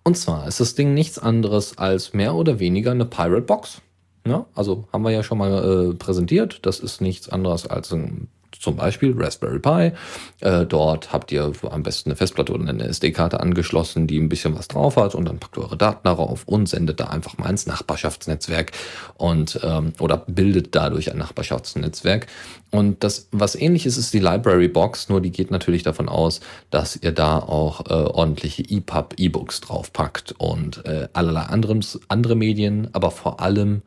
Und 0.04 0.18
zwar 0.18 0.48
ist 0.48 0.60
das 0.60 0.76
Ding 0.76 0.94
nichts 0.94 1.20
anderes 1.20 1.78
als 1.78 2.14
mehr 2.14 2.36
oder 2.36 2.60
weniger 2.60 2.92
eine 2.92 3.06
Pirate 3.06 3.42
Box. 3.42 3.82
Ja, 4.26 4.46
also 4.56 4.88
haben 4.92 5.04
wir 5.04 5.12
ja 5.12 5.24
schon 5.24 5.38
mal 5.38 5.92
äh, 5.92 5.94
präsentiert. 5.94 6.60
Das 6.64 6.80
ist 6.80 7.02
nichts 7.02 7.30
anderes 7.30 7.66
als 7.68 7.92
ein 7.92 8.28
zum 8.62 8.76
Beispiel 8.76 9.14
Raspberry 9.18 9.60
Pi. 9.60 9.92
Äh, 10.40 10.66
dort 10.66 11.12
habt 11.12 11.32
ihr 11.32 11.52
am 11.70 11.84
besten 11.84 12.12
eine 12.12 12.16
Festplatte 12.16 12.54
oder 12.54 12.70
eine 12.70 12.84
SD-Karte 12.84 13.40
angeschlossen, 13.40 14.08
die 14.08 14.20
ein 14.20 14.30
bisschen 14.30 14.58
was 14.58 14.68
drauf 14.68 14.96
hat 14.96 15.16
und 15.16 15.26
dann 15.26 15.40
packt 15.40 15.58
eure 15.58 15.78
Daten 15.78 16.02
darauf 16.04 16.44
und 16.46 16.70
sendet 16.70 17.00
da 17.00 17.06
einfach 17.08 17.38
mal 17.38 17.50
ins 17.50 17.66
Nachbarschaftsnetzwerk 17.66 18.72
und 19.18 19.60
ähm, 19.64 19.94
oder 20.00 20.18
bildet 20.28 20.76
dadurch 20.76 21.12
ein 21.12 21.18
Nachbarschaftsnetzwerk. 21.18 22.28
Und 22.70 23.04
das, 23.04 23.28
was 23.32 23.56
ähnliches 23.56 23.98
ist 23.98 24.14
die 24.14 24.20
Library 24.20 24.68
Box, 24.68 25.10
nur 25.10 25.22
die 25.22 25.32
geht 25.32 25.52
natürlich 25.52 25.84
davon 25.84 26.08
aus, 26.08 26.40
dass 26.70 26.96
ihr 26.96 27.12
da 27.12 27.40
auch 27.40 27.86
äh, 27.88 27.94
ordentliche 27.94 28.64
EPUB 28.64 29.16
E-Books 29.18 29.62
draufpackt 29.62 30.36
und 30.38 30.86
äh, 30.86 31.10
allerlei 31.14 31.42
anderem, 31.42 31.82
andere 32.08 32.36
Medien, 32.36 32.90
aber 32.94 33.12
vor 33.12 33.42
allem 33.42 33.82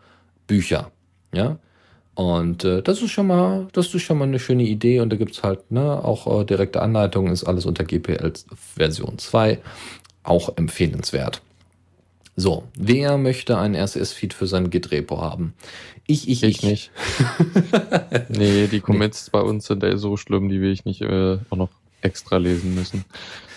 Bücher. 0.47 0.91
Ja, 1.33 1.59
und 2.15 2.65
äh, 2.65 2.83
das 2.83 3.03
ist 3.03 3.11
schon 3.11 3.27
mal, 3.27 3.67
das 3.73 3.93
ist 3.93 4.03
schon 4.03 4.19
mal 4.19 4.29
eine 4.29 4.39
schöne 4.39 4.63
Idee 4.63 5.01
und 5.01 5.11
da 5.11 5.17
gibt's 5.17 5.43
halt 5.43 5.71
ne, 5.71 6.05
auch 6.05 6.41
äh, 6.41 6.45
direkte 6.45 6.81
Anleitungen, 6.81 7.33
ist 7.33 7.45
alles 7.45 7.67
unter 7.67 7.85
GPL 7.85 8.33
Version 8.77 9.19
2, 9.19 9.59
auch 10.23 10.57
empfehlenswert. 10.57 11.43
So, 12.37 12.65
wer 12.77 13.17
möchte 13.17 13.59
einen 13.59 13.77
RSS-Feed 13.77 14.35
für 14.35 14.47
sein 14.47 14.71
Git-Repo 14.71 15.21
haben? 15.21 15.55
Ich, 16.07 16.29
ich, 16.29 16.43
ich. 16.43 16.57
Ich 16.57 16.63
nicht. 16.63 16.91
nee, 18.29 18.67
die 18.67 18.81
Commits 18.81 19.27
nee. 19.27 19.31
bei 19.33 19.41
uns 19.41 19.67
sind 19.67 19.85
so 19.97 20.17
schlimm, 20.17 20.49
die 20.49 20.61
will 20.61 20.73
ich 20.73 20.85
nicht 20.85 21.01
äh, 21.01 21.39
auch 21.51 21.57
noch 21.57 21.71
extra 22.03 22.37
lesen 22.37 22.75
müssen. 22.75 23.05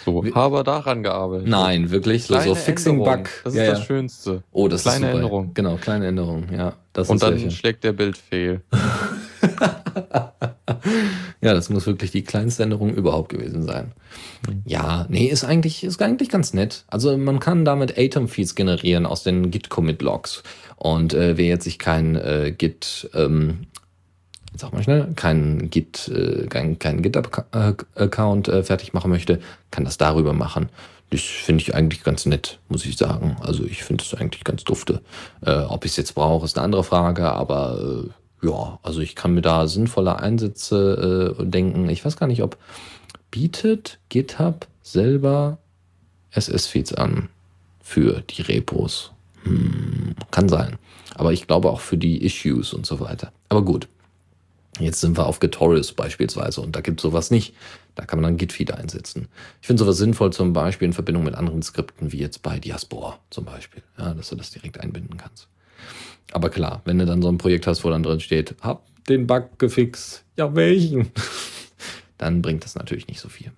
So, 0.06 0.24
habe 0.36 0.64
daran 0.64 1.04
gearbeitet. 1.04 1.50
Nein, 1.50 1.92
wirklich. 1.92 2.26
So, 2.26 2.40
so 2.40 2.56
Fixing 2.56 3.00
Änderung. 3.00 3.24
Bug. 3.24 3.30
Das 3.44 3.54
ist 3.54 3.60
ja, 3.60 3.72
das 3.72 3.84
Schönste. 3.84 4.44
Oh, 4.54 4.70
das 4.70 4.84
kleine 4.84 4.98
ist 4.98 5.02
super. 5.02 5.16
Änderung. 5.16 5.54
Genau, 5.54 5.76
kleine 5.76 6.08
Änderung, 6.08 6.46
ja. 6.54 6.74
Das 6.98 7.10
Und 7.10 7.22
dann 7.22 7.52
schlägt 7.52 7.84
der 7.84 7.94
Bild 7.94 8.18
fehl. 8.18 8.62
ja, 11.42 11.54
das 11.54 11.70
muss 11.70 11.86
wirklich 11.86 12.10
die 12.10 12.24
kleinste 12.24 12.64
Änderung 12.64 12.92
überhaupt 12.92 13.30
gewesen 13.30 13.62
sein. 13.62 13.92
Mhm. 14.50 14.64
Ja, 14.66 15.06
nee, 15.08 15.28
ist 15.28 15.44
eigentlich, 15.44 15.84
ist 15.84 16.02
eigentlich 16.02 16.30
ganz 16.30 16.56
nett. 16.56 16.86
Also 16.88 17.16
man 17.16 17.40
kann 17.40 17.66
damit 17.66 18.00
Atom-Feeds 18.00 18.56
generieren 18.56 19.06
aus 19.06 19.22
den 19.22 19.52
Git-Commit-Logs. 19.52 20.42
Und 20.76 21.14
äh, 21.14 21.38
wer 21.38 21.46
jetzt 21.46 21.66
sich 21.66 21.78
kein 21.78 22.16
äh, 22.16 22.52
Git 22.58 23.12
ähm, 23.14 23.68
sag 24.60 24.74
mal 24.74 24.84
schnell, 24.84 25.14
keinen 25.16 25.70
Git, 25.70 26.08
äh, 26.10 26.48
kein, 26.48 26.80
kein 26.80 27.02
GitHub-Account 27.02 28.48
äh, 28.48 28.64
fertig 28.64 28.94
machen 28.94 29.12
möchte, 29.12 29.40
kann 29.72 29.86
das 29.86 29.98
darüber 29.98 30.34
machen. 30.34 30.70
Das 31.10 31.22
finde 31.22 31.62
ich 31.62 31.74
eigentlich 31.74 32.04
ganz 32.04 32.26
nett, 32.26 32.60
muss 32.68 32.86
ich 32.86 32.98
sagen. 32.98 33.38
Also 33.42 33.64
ich 33.64 33.84
finde 33.84 34.04
es 34.04 34.14
eigentlich 34.14 34.44
ganz 34.44 34.64
dufte. 34.64 35.02
Äh, 35.42 35.60
ob 35.60 35.86
ich 35.86 35.92
es 35.92 35.98
jetzt 35.98 36.16
brauche, 36.16 36.46
ist 36.46 36.58
eine 36.58 36.66
andere 36.66 36.84
Frage, 36.84 37.32
aber 37.32 38.06
ja, 38.42 38.80
also 38.84 39.02
ich 39.02 39.16
kann 39.16 39.34
mir 39.34 39.42
da 39.42 39.68
sinnvolle 39.68 40.20
Einsätze 40.20 41.36
denken. 41.40 41.90
Ich 41.90 42.06
weiß 42.06 42.18
gar 42.18 42.28
nicht, 42.28 42.44
ob 42.44 42.58
bietet 43.32 44.00
GitHub 44.10 44.68
selber 44.84 45.58
SS-Feeds 46.32 46.94
an 46.94 47.30
für 47.82 48.22
die 48.22 48.42
Repos. 48.42 49.12
Hm, 49.44 50.16
kann 50.32 50.50
sein. 50.50 50.78
Aber 51.16 51.34
ich 51.34 51.48
glaube 51.48 51.70
auch 51.70 51.80
für 51.80 51.98
die 51.98 52.24
Issues 52.24 52.74
und 52.74 52.86
so 52.86 53.00
weiter. 53.00 53.32
Aber 53.50 53.64
gut. 53.64 53.88
Jetzt 54.80 55.02
sind 55.02 55.18
wir 55.18 55.26
auf 55.26 55.40
Gitorius 55.40 55.94
beispielsweise 55.94 56.62
und 56.62 56.76
da 56.76 56.82
gibt 56.82 57.00
es 57.00 57.04
sowas 57.04 57.32
nicht. 57.32 57.56
Da 57.96 58.06
kann 58.06 58.20
man 58.20 58.32
dann 58.32 58.38
Git-Feed 58.38 58.72
einsetzen. 58.72 59.28
Ich 59.62 59.68
finde 59.68 59.84
sowas 59.84 59.98
sinnvoll 59.98 60.32
zum 60.32 60.54
Beispiel 60.54 60.88
in 60.88 60.94
Verbindung 60.94 61.24
mit 61.24 61.36
anderen 61.36 61.64
Skripten, 61.64 62.12
wie 62.12 62.20
jetzt 62.20 62.44
bei 62.44 62.60
Diaspora 62.60 63.20
zum 63.30 63.46
Beispiel, 63.46 63.82
ja, 63.98 64.14
dass 64.14 64.30
du 64.30 64.36
das 64.36 64.52
direkt 64.52 64.80
einbinden 64.80 65.18
kannst. 65.18 65.48
Aber 66.32 66.50
klar, 66.50 66.82
wenn 66.86 67.00
du 67.00 67.06
dann 67.06 67.22
so 67.22 67.30
ein 67.30 67.38
Projekt 67.38 67.66
hast, 67.66 67.84
wo 67.84 67.90
dann 67.90 68.04
drin 68.04 68.20
steht, 68.20 68.56
hab 68.62 68.84
den 69.06 69.26
Bug 69.26 69.58
gefixt, 69.58 70.24
ja 70.36 70.54
welchen? 70.56 71.12
dann 72.18 72.42
bringt 72.42 72.64
das 72.64 72.76
natürlich 72.76 73.08
nicht 73.08 73.20
so 73.20 73.30
viel. 73.30 73.52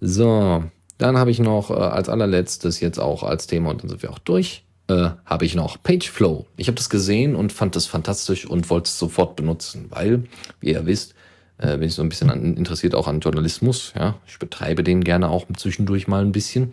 So, 0.00 0.64
dann 0.98 1.18
habe 1.18 1.30
ich 1.30 1.40
noch 1.40 1.70
äh, 1.70 1.74
als 1.74 2.08
allerletztes 2.08 2.80
jetzt 2.80 2.98
auch 2.98 3.22
als 3.22 3.46
Thema 3.46 3.70
und 3.70 3.82
dann 3.82 3.88
sind 3.90 4.02
wir 4.02 4.10
auch 4.10 4.18
durch 4.18 4.63
äh, 4.88 5.10
habe 5.24 5.44
ich 5.44 5.54
noch 5.54 5.82
Pageflow. 5.82 6.46
Ich 6.56 6.66
habe 6.68 6.76
das 6.76 6.90
gesehen 6.90 7.34
und 7.34 7.52
fand 7.52 7.76
das 7.76 7.86
fantastisch 7.86 8.46
und 8.46 8.70
wollte 8.70 8.88
es 8.88 8.98
sofort 8.98 9.36
benutzen, 9.36 9.86
weil, 9.90 10.24
wie 10.60 10.72
ihr 10.72 10.86
wisst, 10.86 11.14
äh, 11.58 11.78
bin 11.78 11.88
ich 11.88 11.94
so 11.94 12.02
ein 12.02 12.08
bisschen 12.08 12.30
an, 12.30 12.56
interessiert 12.56 12.94
auch 12.94 13.08
an 13.08 13.20
Journalismus. 13.20 13.92
Ja, 13.96 14.16
ich 14.26 14.38
betreibe 14.38 14.84
den 14.84 15.02
gerne 15.02 15.28
auch 15.28 15.46
zwischendurch 15.56 16.08
mal 16.08 16.22
ein 16.22 16.32
bisschen 16.32 16.72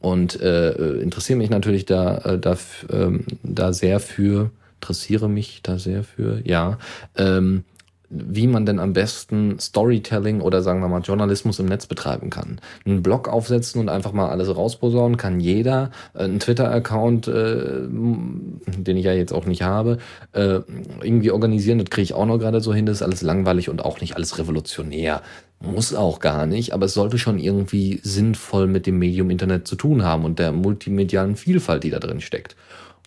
und 0.00 0.40
äh, 0.40 1.00
interessiere 1.00 1.38
mich 1.38 1.50
natürlich 1.50 1.84
da, 1.84 2.18
äh, 2.18 2.38
da, 2.38 2.56
ähm, 2.90 3.24
da 3.42 3.72
sehr 3.72 4.00
für, 4.00 4.50
interessiere 4.76 5.28
mich 5.28 5.60
da 5.62 5.78
sehr 5.78 6.04
für, 6.04 6.40
ja, 6.46 6.78
ähm, 7.16 7.64
wie 8.10 8.46
man 8.46 8.64
denn 8.64 8.78
am 8.78 8.94
besten 8.94 9.58
Storytelling 9.58 10.40
oder 10.40 10.62
sagen 10.62 10.80
wir 10.80 10.88
mal 10.88 11.02
Journalismus 11.02 11.58
im 11.58 11.66
Netz 11.66 11.86
betreiben 11.86 12.30
kann. 12.30 12.60
Einen 12.86 13.02
Blog 13.02 13.28
aufsetzen 13.28 13.80
und 13.80 13.88
einfach 13.88 14.12
mal 14.12 14.30
alles 14.30 14.54
rausposaunen 14.54 15.18
kann 15.18 15.40
jeder. 15.40 15.90
Äh, 16.14 16.24
ein 16.24 16.40
Twitter-Account, 16.40 17.28
äh, 17.28 17.82
den 17.86 18.96
ich 18.96 19.04
ja 19.04 19.12
jetzt 19.12 19.32
auch 19.32 19.44
nicht 19.44 19.62
habe, 19.62 19.98
äh, 20.32 20.60
irgendwie 21.02 21.30
organisieren, 21.30 21.78
das 21.78 21.90
kriege 21.90 22.04
ich 22.04 22.14
auch 22.14 22.26
noch 22.26 22.38
gerade 22.38 22.60
so 22.60 22.72
hin. 22.72 22.86
Das 22.86 22.96
ist 22.96 23.02
alles 23.02 23.22
langweilig 23.22 23.68
und 23.68 23.84
auch 23.84 24.00
nicht 24.00 24.16
alles 24.16 24.38
revolutionär. 24.38 25.22
Muss 25.60 25.94
auch 25.94 26.20
gar 26.20 26.46
nicht, 26.46 26.72
aber 26.72 26.86
es 26.86 26.94
sollte 26.94 27.18
schon 27.18 27.38
irgendwie 27.38 28.00
sinnvoll 28.02 28.68
mit 28.68 28.86
dem 28.86 28.98
Medium 28.98 29.28
Internet 29.28 29.66
zu 29.66 29.76
tun 29.76 30.04
haben 30.04 30.24
und 30.24 30.38
der 30.38 30.52
multimedialen 30.52 31.36
Vielfalt, 31.36 31.82
die 31.82 31.90
da 31.90 31.98
drin 31.98 32.20
steckt. 32.20 32.56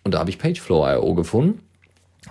Und 0.03 0.13
da 0.13 0.19
habe 0.19 0.29
ich 0.29 0.37
Pageflow.io 0.37 1.15
gefunden 1.15 1.59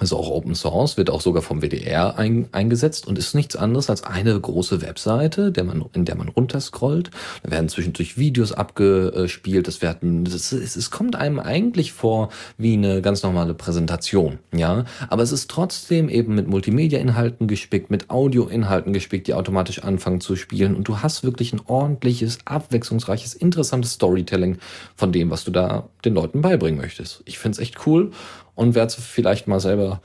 ist 0.00 0.12
auch 0.12 0.30
Open 0.30 0.54
Source, 0.54 0.96
wird 0.96 1.10
auch 1.10 1.20
sogar 1.20 1.42
vom 1.42 1.60
WDR 1.60 2.18
ein, 2.18 2.48
eingesetzt 2.52 3.06
und 3.06 3.18
ist 3.18 3.34
nichts 3.34 3.56
anderes 3.56 3.90
als 3.90 4.02
eine 4.02 4.38
große 4.38 4.82
Webseite, 4.82 5.52
der 5.52 5.64
man, 5.64 5.84
in 5.92 6.04
der 6.04 6.16
man 6.16 6.28
runterscrollt. 6.28 7.10
Da 7.42 7.50
werden 7.50 7.68
zwischendurch 7.68 8.16
Videos 8.16 8.52
abgespielt. 8.52 9.68
Das 9.68 9.82
werden, 9.82 10.24
das 10.24 10.52
ist, 10.52 10.76
es 10.76 10.90
kommt 10.90 11.16
einem 11.16 11.38
eigentlich 11.38 11.92
vor 11.92 12.30
wie 12.56 12.74
eine 12.74 13.02
ganz 13.02 13.22
normale 13.22 13.54
Präsentation, 13.54 14.38
ja. 14.54 14.84
Aber 15.08 15.22
es 15.22 15.32
ist 15.32 15.50
trotzdem 15.50 16.08
eben 16.08 16.34
mit 16.34 16.48
Multimedia-Inhalten 16.48 17.46
gespickt, 17.46 17.90
mit 17.90 18.10
Audio-Inhalten 18.10 18.92
gespickt, 18.92 19.26
die 19.26 19.34
automatisch 19.34 19.82
anfangen 19.82 20.20
zu 20.20 20.36
spielen. 20.36 20.74
Und 20.74 20.88
du 20.88 20.98
hast 20.98 21.24
wirklich 21.24 21.52
ein 21.52 21.60
ordentliches, 21.66 22.38
abwechslungsreiches, 22.44 23.34
interessantes 23.34 23.92
Storytelling 23.92 24.58
von 24.96 25.12
dem, 25.12 25.30
was 25.30 25.44
du 25.44 25.50
da 25.50 25.88
den 26.04 26.14
Leuten 26.14 26.40
beibringen 26.40 26.80
möchtest. 26.80 27.22
Ich 27.26 27.38
finde 27.38 27.56
es 27.56 27.58
echt 27.58 27.86
cool 27.86 28.12
und 28.60 28.74
werde 28.74 28.88
es 28.88 28.94
vielleicht 28.94 29.48
mal 29.48 29.58
selber 29.58 30.02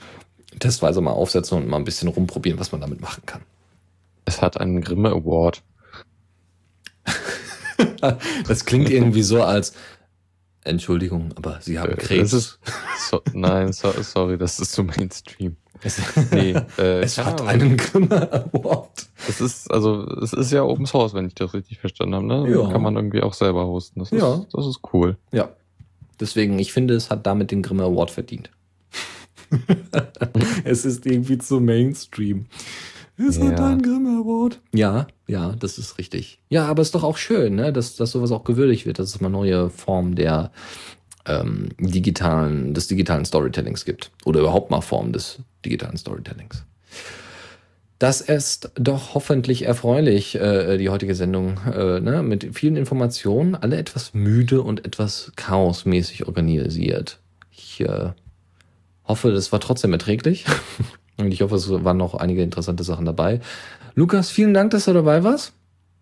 testweise 0.60 1.01
mal 1.01 1.12
aufsetzen 1.12 1.58
und 1.58 1.68
mal 1.68 1.76
ein 1.76 1.84
bisschen 1.84 2.08
rumprobieren, 2.08 2.58
was 2.58 2.72
man 2.72 2.80
damit 2.80 3.01
machen 3.01 3.24
kann. 3.26 3.41
Es 4.24 4.41
hat 4.41 4.58
einen 4.58 4.80
Grimme 4.80 5.10
Award. 5.10 5.62
das 8.47 8.64
klingt 8.64 8.89
irgendwie 8.89 9.24
so 9.24 9.43
als 9.43 9.74
Entschuldigung, 10.64 11.34
aber 11.36 11.60
Sie 11.60 11.78
haben 11.78 11.91
äh, 11.91 11.95
Krebs. 11.97 12.32
Ist, 12.32 12.60
so, 13.10 13.22
nein, 13.34 13.74
so, 13.74 13.91
sorry, 14.01 14.38
das 14.38 14.58
ist 14.58 14.72
zu 14.72 14.84
Mainstream. 14.84 15.58
Es, 15.84 15.99
nee, 16.32 16.56
äh, 16.78 17.01
es 17.01 17.18
hat 17.18 17.41
Ahnung. 17.41 17.47
einen 17.49 17.78
Grimme 17.78 18.45
Award. 18.53 19.10
Es 19.28 19.41
ist, 19.41 19.70
also, 19.70 20.08
es 20.22 20.32
ist 20.32 20.53
ja 20.53 20.64
Open 20.64 20.86
Source, 20.86 21.14
wenn 21.14 21.28
ich 21.28 21.36
das 21.36 21.53
richtig 21.53 21.80
verstanden 21.80 22.16
habe. 22.16 22.26
Ne? 22.26 22.49
Ja. 22.49 22.72
Kann 22.72 22.82
man 22.82 22.95
irgendwie 22.95 23.22
auch 23.22 23.34
selber 23.34 23.68
hosten. 23.68 23.99
Das 23.99 24.14
ist, 24.14 24.22
ja. 24.22 24.45
das 24.53 24.66
ist 24.66 24.80
cool. 24.93 25.18
Ja, 25.34 25.49
Deswegen, 26.20 26.59
ich 26.59 26.74
finde, 26.74 26.93
es 26.93 27.09
hat 27.09 27.26
damit 27.26 27.51
den 27.51 27.61
Grimme 27.61 27.84
Award 27.84 28.11
verdient. 28.11 28.49
es 30.63 30.86
ist 30.86 31.05
irgendwie 31.05 31.38
zu 31.38 31.59
Mainstream. 31.59 32.45
Es 33.18 33.38
ja. 33.38 33.43
einen 33.43 33.82
Grimme 33.82 34.20
Award. 34.20 34.59
Ja, 34.74 35.07
ja, 35.28 35.55
das 35.57 35.78
ist 35.78 35.97
richtig. 35.97 36.39
Ja, 36.49 36.66
aber 36.66 36.82
es 36.82 36.89
ist 36.89 36.95
doch 36.95 37.03
auch 37.03 37.18
schön, 37.18 37.55
ne, 37.55 37.72
dass, 37.72 37.95
dass 37.95 38.11
sowas 38.11 38.32
auch 38.32 38.43
gewürdigt 38.43 38.86
wird, 38.86 38.99
dass 38.99 39.09
es 39.09 39.22
mal 39.22 39.30
neue 39.30 39.70
Formen 39.70 40.16
der 40.16 40.51
ähm, 41.26 41.70
digitalen, 41.80 42.74
des 42.74 42.88
digitalen 42.88 43.26
Storytellings 43.26 43.86
gibt. 43.86 44.11
Oder 44.26 44.41
überhaupt 44.41 44.70
mal 44.70 44.82
Formen 44.82 45.13
des 45.13 45.39
digitalen 45.63 45.97
Storytellings. 45.97 46.63
Das 47.98 48.20
ist 48.20 48.72
doch 48.76 49.14
hoffentlich 49.14 49.64
erfreulich, 49.64 50.36
äh, 50.36 50.78
die 50.78 50.89
heutige 50.89 51.16
Sendung, 51.16 51.60
äh, 51.66 52.02
ne? 52.02 52.24
mit 52.24 52.58
vielen 52.58 52.76
Informationen, 52.76 53.56
alle 53.56 53.78
etwas 53.78 54.14
müde 54.14 54.62
und 54.62 54.86
etwas 54.86 55.32
chaosmäßig 55.38 56.28
organisiert. 56.28 57.20
Ich 57.52 57.80
äh, 57.80 58.12
hoffe, 59.06 59.32
das 59.32 59.52
war 59.54 59.62
trotzdem 59.62 59.93
erträglich 59.93 60.46
und 61.18 61.32
ich 61.32 61.41
hoffe, 61.41 61.56
es 61.56 61.70
waren 61.70 61.98
noch 61.98 62.16
einige 62.16 62.43
interessante 62.43 62.84
Sachen 62.84 63.06
dabei. 63.06 63.39
Lukas, 63.93 64.30
vielen 64.30 64.54
Dank, 64.54 64.72
dass 64.72 64.86
du 64.86 64.93
dabei 64.93 65.24
warst. 65.24 65.54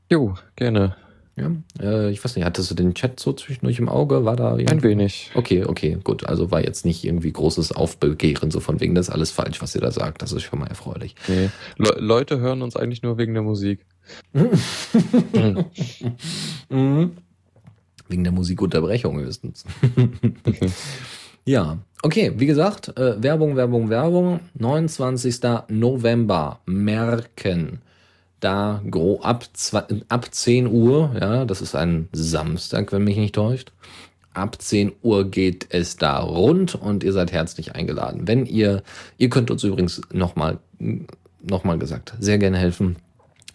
Jo, 0.10 0.34
gerne. 0.56 0.96
Ja, 1.36 1.52
äh, 1.82 2.12
ich 2.12 2.24
weiß 2.24 2.36
nicht, 2.36 2.46
hattest 2.46 2.70
du 2.70 2.76
den 2.76 2.94
Chat 2.94 3.20
so 3.20 3.34
zwischendurch 3.34 3.80
im 3.80 3.90
Auge? 3.90 4.24
War 4.24 4.36
da? 4.36 4.54
Ein 4.54 4.84
wenig. 4.84 5.32
Okay, 5.34 5.64
okay, 5.66 5.98
gut. 6.04 6.28
Also 6.28 6.52
war 6.52 6.64
jetzt 6.64 6.86
nicht 6.86 7.04
irgendwie 7.04 7.32
großes 7.32 7.72
Aufbegehren, 7.72 8.52
so 8.52 8.60
von 8.60 8.80
wegen, 8.80 8.94
das 8.94 9.08
ist 9.08 9.14
alles 9.14 9.32
falsch, 9.32 9.60
was 9.60 9.74
ihr 9.74 9.82
da 9.82 9.92
sagt. 9.92 10.22
Das 10.22 10.32
ist 10.32 10.44
schon 10.44 10.60
mal 10.60 10.68
erfreulich. 10.68 11.16
Nee. 11.28 11.50
Le 11.78 11.96
Leute 11.98 12.40
hören 12.40 12.62
uns 12.62 12.76
eigentlich 12.76 13.02
nur 13.02 13.18
wegen 13.18 13.34
der 13.34 13.42
Musik. 13.42 13.84
mhm. 16.70 17.12
Wegen 18.10 18.24
der 18.24 18.34
Musikunterbrechung 18.34 19.20
höchstens. 19.20 19.64
ja, 21.46 21.80
okay, 22.04 22.34
wie 22.36 22.46
gesagt, 22.46 22.96
äh, 22.96 23.24
Werbung, 23.24 23.56
Werbung, 23.56 23.90
Werbung. 23.90 24.40
29. 24.54 25.40
November. 25.70 26.60
Merken 26.68 27.82
da 28.44 28.82
ab, 29.22 29.46
ab 30.10 30.28
10 30.32 30.68
Uhr, 30.68 31.16
ja, 31.20 31.46
das 31.46 31.62
ist 31.62 31.76
ein 31.76 32.10
Samstag, 32.12 32.92
wenn 32.92 33.04
mich 33.04 33.18
nicht 33.18 33.36
täuscht. 33.36 33.72
Ab 34.34 34.60
10 34.60 34.94
Uhr 35.04 35.30
geht 35.30 35.68
es 35.70 35.98
da 35.98 36.20
rund 36.20 36.76
und 36.76 37.04
ihr 37.04 37.14
seid 37.14 37.32
herzlich 37.32 37.76
eingeladen. 37.76 38.28
Wenn 38.28 38.46
ihr, 38.46 38.82
ihr 39.18 39.30
könnt 39.30 39.52
uns 39.52 39.64
übrigens 39.64 40.02
nochmal, 40.12 40.58
nochmal 41.42 41.78
gesagt, 41.78 42.16
sehr 42.20 42.40
gerne 42.40 42.58
helfen. 42.58 42.98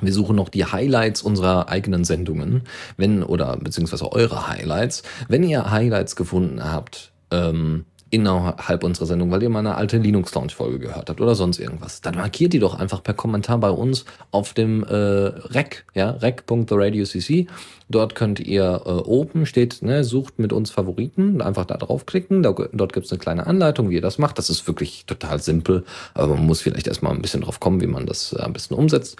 Wir 0.00 0.12
suchen 0.12 0.36
noch 0.36 0.48
die 0.48 0.64
Highlights 0.64 1.22
unserer 1.22 1.68
eigenen 1.68 2.04
Sendungen, 2.04 2.62
wenn, 2.96 3.24
oder 3.24 3.56
beziehungsweise 3.56 4.12
eure 4.12 4.46
Highlights. 4.46 5.02
Wenn 5.28 5.42
ihr 5.42 5.70
Highlights 5.70 6.14
gefunden 6.14 6.62
habt, 6.62 7.10
ähm, 7.32 7.84
innerhalb 8.10 8.84
unserer 8.84 9.06
Sendung, 9.06 9.30
weil 9.30 9.42
ihr 9.42 9.50
mal 9.50 9.60
eine 9.60 9.74
alte 9.74 9.98
Linux 9.98 10.34
Lounge 10.34 10.52
Folge 10.52 10.78
gehört 10.78 11.08
habt 11.08 11.20
oder 11.20 11.34
sonst 11.34 11.58
irgendwas, 11.58 12.00
dann 12.00 12.16
markiert 12.16 12.52
die 12.52 12.58
doch 12.58 12.78
einfach 12.78 13.02
per 13.02 13.14
Kommentar 13.14 13.58
bei 13.58 13.70
uns 13.70 14.04
auf 14.30 14.54
dem 14.54 14.84
äh, 14.84 14.94
rec, 14.94 15.84
ja, 15.94 16.10
rec.theradiocc. 16.10 17.46
Dort 17.90 18.14
könnt 18.14 18.40
ihr 18.40 18.82
äh, 18.84 18.90
oben 18.90 19.46
steht, 19.46 19.82
ne, 19.82 20.04
sucht 20.04 20.38
mit 20.38 20.52
uns 20.52 20.70
Favoriten, 20.70 21.40
einfach 21.40 21.64
da 21.64 21.76
draufklicken. 21.76 22.42
Da, 22.42 22.54
dort 22.72 22.92
gibt's 22.92 23.10
eine 23.10 23.18
kleine 23.18 23.46
Anleitung, 23.46 23.90
wie 23.90 23.94
ihr 23.94 24.02
das 24.02 24.18
macht. 24.18 24.38
Das 24.38 24.50
ist 24.50 24.66
wirklich 24.66 25.04
total 25.06 25.40
simpel, 25.40 25.84
aber 26.14 26.34
man 26.34 26.46
muss 26.46 26.60
vielleicht 26.60 26.86
erstmal 26.86 27.12
ein 27.12 27.22
bisschen 27.22 27.42
drauf 27.42 27.60
kommen, 27.60 27.80
wie 27.80 27.86
man 27.86 28.06
das 28.06 28.32
äh, 28.32 28.40
am 28.40 28.52
besten 28.52 28.74
umsetzt. 28.74 29.16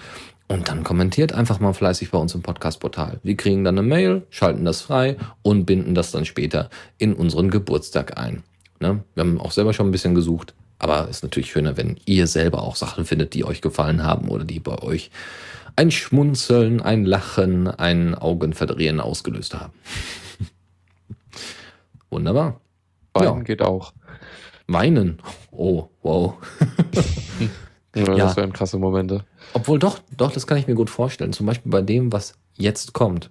Und 0.49 0.69
dann 0.69 0.83
kommentiert 0.83 1.35
einfach 1.35 1.61
mal 1.61 1.75
fleißig 1.75 2.11
bei 2.11 2.19
uns 2.19 2.35
im 2.35 2.41
Podcast-Portal. 2.41 3.21
Wir 3.23 3.37
kriegen 3.37 3.65
dann 3.65 3.79
eine 3.79 3.87
Mail, 3.87 4.23
schalten 4.31 4.65
das 4.65 4.81
frei 4.81 5.17
und 5.43 5.67
binden 5.67 5.95
das 5.95 6.11
dann 6.11 6.25
später 6.25 6.71
in 6.97 7.13
unseren 7.13 7.51
Geburtstag 7.51 8.19
ein. 8.19 8.43
Ne? 8.81 9.03
Wir 9.15 9.23
haben 9.23 9.41
auch 9.41 9.53
selber 9.53 9.73
schon 9.73 9.89
ein 9.89 9.93
bisschen 9.93 10.15
gesucht, 10.15 10.55
aber 10.79 11.05
es 11.05 11.19
ist 11.19 11.23
natürlich 11.23 11.51
schöner, 11.51 11.77
wenn 11.77 11.97
ihr 12.07 12.27
selber 12.27 12.63
auch 12.63 12.77
Sachen 12.77 13.05
findet, 13.05 13.35
die 13.35 13.45
euch 13.45 13.61
gefallen 13.61 14.05
haben 14.05 14.29
oder 14.29 14.45
die 14.45 14.61
bei 14.61 14.81
euch 14.83 15.11
ein 15.77 15.91
Schmunzeln, 15.91 16.81
ein 16.81 17.05
Lachen, 17.05 17.69
ein 17.69 18.15
Augenverdrehen 18.15 19.01
ausgelöst 19.01 19.55
haben. 19.55 19.73
Wunderbar. 22.11 22.61
Weinen 23.15 23.39
ja. 23.39 23.43
geht 23.43 23.63
auch. 23.63 23.93
Weinen? 24.67 25.19
Oh, 25.51 25.89
wow. 26.03 26.35
ja, 27.95 28.05
das 28.17 28.37
wären 28.37 28.53
krasse 28.53 28.79
Momente. 28.79 29.25
Obwohl 29.53 29.79
doch, 29.79 30.01
doch, 30.17 30.33
das 30.33 30.47
kann 30.47 30.59
ich 30.59 30.67
mir 30.67 30.75
gut 30.75 30.91
vorstellen. 30.91 31.33
Zum 31.33 31.47
Beispiel 31.47 31.71
bei 31.71 31.83
dem, 31.83 32.13
was 32.13 32.35
jetzt 32.57 32.93
kommt. 32.93 33.31